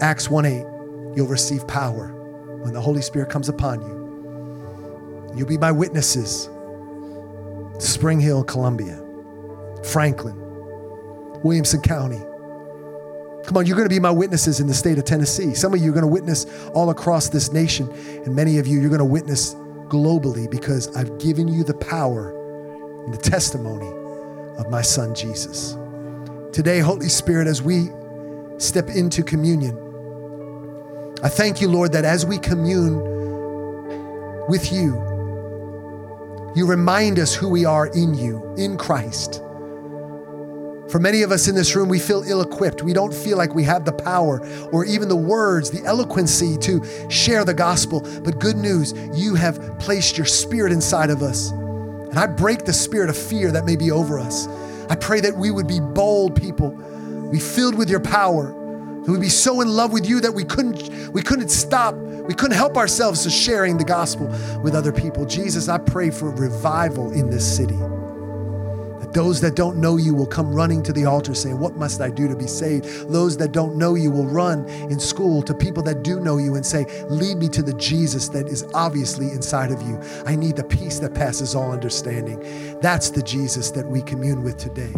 Acts 0.02 0.28
1:8, 0.28 0.66
you'll 1.16 1.28
receive 1.28 1.68
power 1.68 2.14
when 2.62 2.74
the 2.74 2.82
Holy 2.82 3.02
Spirit 3.02 3.30
comes 3.30 3.50
upon 3.50 3.82
you. 3.82 5.34
You'll 5.36 5.48
be 5.48 5.58
my 5.58 5.72
witnesses. 5.72 6.50
Spring 7.80 8.20
Hill, 8.20 8.44
Columbia, 8.44 9.00
Franklin, 9.84 10.36
Williamson 11.44 11.82
County, 11.82 12.22
Come 13.48 13.56
on, 13.56 13.66
you're 13.66 13.78
going 13.78 13.88
to 13.88 13.96
be 13.96 14.02
my 14.02 14.12
witnesses 14.12 14.60
in 14.60 14.68
the 14.68 14.74
state 14.74 14.98
of 14.98 15.06
Tennessee. 15.06 15.54
Some 15.56 15.74
of 15.74 15.80
you 15.80 15.90
are 15.90 15.94
going 15.94 16.02
to 16.02 16.08
witness 16.12 16.46
all 16.74 16.90
across 16.90 17.30
this 17.30 17.54
nation, 17.54 17.90
and 18.26 18.36
many 18.36 18.58
of 18.58 18.68
you, 18.68 18.82
you're 18.82 18.90
going 18.90 19.00
to 19.00 19.06
witness 19.06 19.54
globally 19.88 20.52
because 20.52 20.94
I've 20.98 21.18
given 21.18 21.48
you 21.48 21.64
the 21.64 21.74
power 21.74 22.32
and 23.06 23.14
the 23.14 23.18
testimony 23.18 23.88
of 24.58 24.70
my 24.70 24.82
son 24.82 25.16
Jesus. 25.16 25.78
Today, 26.52 26.80
Holy 26.80 27.08
Spirit, 27.08 27.48
as 27.48 27.62
we 27.62 27.88
step 28.58 28.90
into 28.90 29.24
communion, 29.24 29.78
I 31.24 31.30
thank 31.30 31.62
you, 31.62 31.70
Lord, 31.70 31.94
that 31.94 32.04
as 32.04 32.26
we 32.26 32.40
commune 32.40 32.98
with 34.50 34.74
you, 34.74 34.96
you 36.54 36.66
remind 36.66 37.18
us 37.18 37.34
who 37.34 37.48
we 37.48 37.64
are 37.64 37.88
in 37.88 38.14
you, 38.14 38.44
in 38.58 38.78
Christ. 38.78 39.42
For 40.90 41.00
many 41.00 41.22
of 41.22 41.32
us 41.32 41.50
in 41.50 41.56
this 41.56 41.76
room, 41.76 41.90
we 41.90 42.00
feel 42.00 42.24
ill 42.24 42.42
equipped. 42.42 42.82
We 42.82 42.94
don't 42.94 43.14
feel 43.14 43.38
like 43.38 43.54
we 43.54 43.64
have 43.64 43.84
the 43.84 43.92
power 43.92 44.40
or 44.72 44.86
even 44.86 45.10
the 45.10 45.18
words, 45.18 45.70
the 45.70 45.84
eloquency 45.84 46.58
to 46.60 47.10
share 47.10 47.44
the 47.44 47.54
gospel. 47.54 48.02
But 48.24 48.40
good 48.40 48.56
news, 48.56 48.94
you 49.14 49.36
have 49.36 49.78
placed 49.80 50.18
your 50.18 50.26
spirit 50.26 50.72
inside 50.72 51.10
of 51.10 51.22
us. 51.22 51.52
And 51.52 52.18
I 52.18 52.26
break 52.26 52.64
the 52.64 52.72
spirit 52.72 53.10
of 53.10 53.18
fear 53.18 53.52
that 53.52 53.66
may 53.66 53.76
be 53.76 53.92
over 53.92 54.18
us. 54.18 54.48
I 54.90 54.96
pray 54.96 55.20
that 55.20 55.36
we 55.36 55.52
would 55.52 55.68
be 55.68 55.82
bold 55.82 56.36
people, 56.36 56.72
be 57.32 57.40
filled 57.40 57.76
with 57.76 57.90
your 57.90 58.00
power, 58.00 58.54
that 59.04 59.12
we'd 59.12 59.20
be 59.20 59.28
so 59.28 59.60
in 59.60 59.68
love 59.68 59.92
with 59.92 60.08
you 60.08 60.22
that 60.22 60.34
we 60.34 60.46
couldn't, 60.46 61.12
we 61.12 61.22
couldn't 61.22 61.50
stop, 61.50 61.96
we 61.96 62.34
couldn't 62.34 62.56
help 62.56 62.78
ourselves 62.78 63.24
to 63.24 63.30
sharing 63.30 63.78
the 63.78 63.84
gospel 63.84 64.28
with 64.64 64.74
other 64.74 64.94
people. 64.94 65.26
Jesus, 65.26 65.68
I 65.68 65.80
pray 65.80 66.12
for 66.12 66.30
revival 66.30 67.12
in 67.12 67.30
this 67.30 67.58
city. 67.58 67.78
Those 69.18 69.42
that 69.42 69.56
don't 69.56 69.78
know 69.78 69.98
you 69.98 70.14
will 70.14 70.28
come 70.28 70.54
running 70.54 70.84
to 70.84 70.94
the 70.94 71.06
altar 71.06 71.34
saying, 71.34 71.60
What 71.60 71.76
must 71.76 72.02
I 72.02 72.12
do 72.12 72.28
to 72.28 72.36
be 72.36 72.46
saved? 72.46 73.10
Those 73.10 73.36
that 73.38 73.52
don't 73.52 73.76
know 73.76 73.96
you 73.96 74.12
will 74.12 74.28
run 74.28 74.70
in 74.92 75.00
school 75.00 75.42
to 75.42 75.56
people 75.56 75.82
that 75.84 76.04
do 76.04 76.20
know 76.20 76.38
you 76.38 76.54
and 76.54 76.64
say, 76.64 76.86
Lead 77.10 77.38
me 77.38 77.50
to 77.50 77.64
the 77.64 77.74
Jesus 77.74 78.30
that 78.30 78.48
is 78.48 78.64
obviously 78.76 79.32
inside 79.32 79.72
of 79.72 79.82
you. 79.82 80.00
I 80.28 80.36
need 80.36 80.56
the 80.56 80.64
peace 80.64 81.00
that 81.00 81.16
passes 81.16 81.56
all 81.56 81.72
understanding. 81.72 82.40
That's 82.80 83.10
the 83.10 83.24
Jesus 83.24 83.72
that 83.72 83.88
we 83.88 84.04
commune 84.04 84.44
with 84.44 84.58
today. 84.58 84.94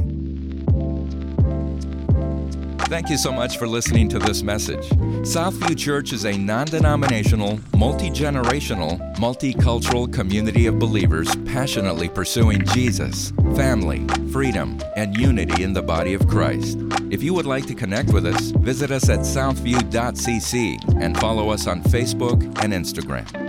Thank 2.88 3.10
you 3.10 3.18
so 3.18 3.32
much 3.32 3.58
for 3.58 3.68
listening 3.68 4.10
to 4.10 4.20
this 4.20 4.42
message. 4.42 4.90
Southview 5.22 5.78
Church 5.78 6.12
is 6.12 6.26
a 6.26 6.38
non 6.38 6.66
denominational, 6.66 7.60
multi 7.76 8.10
generational, 8.10 9.00
multicultural 9.18 10.12
community 10.12 10.66
of 10.66 10.80
believers 10.80 11.34
passionately 11.46 12.10
pursuing 12.10 12.66
Jesus, 12.68 13.32
family, 13.56 14.08
freedom, 14.32 14.80
and 14.96 15.16
unity 15.18 15.64
in 15.64 15.74
the 15.74 15.82
body 15.82 16.14
of 16.14 16.28
Christ. 16.28 16.78
If 17.12 17.22
you 17.22 17.34
would 17.34 17.46
like 17.46 17.68
to 17.68 17.76
connect 17.76 18.12
with 18.12 18.26
us, 18.26 18.52
visit 18.52 18.92
us 18.92 19.10
at 19.10 19.20
southview.cc 19.20 21.02
and 21.02 21.18
follow 21.20 21.50
us 21.50 21.68
on 21.68 21.82
Facebook 21.84 22.42
and 22.64 22.74
Instagram. 22.74 23.49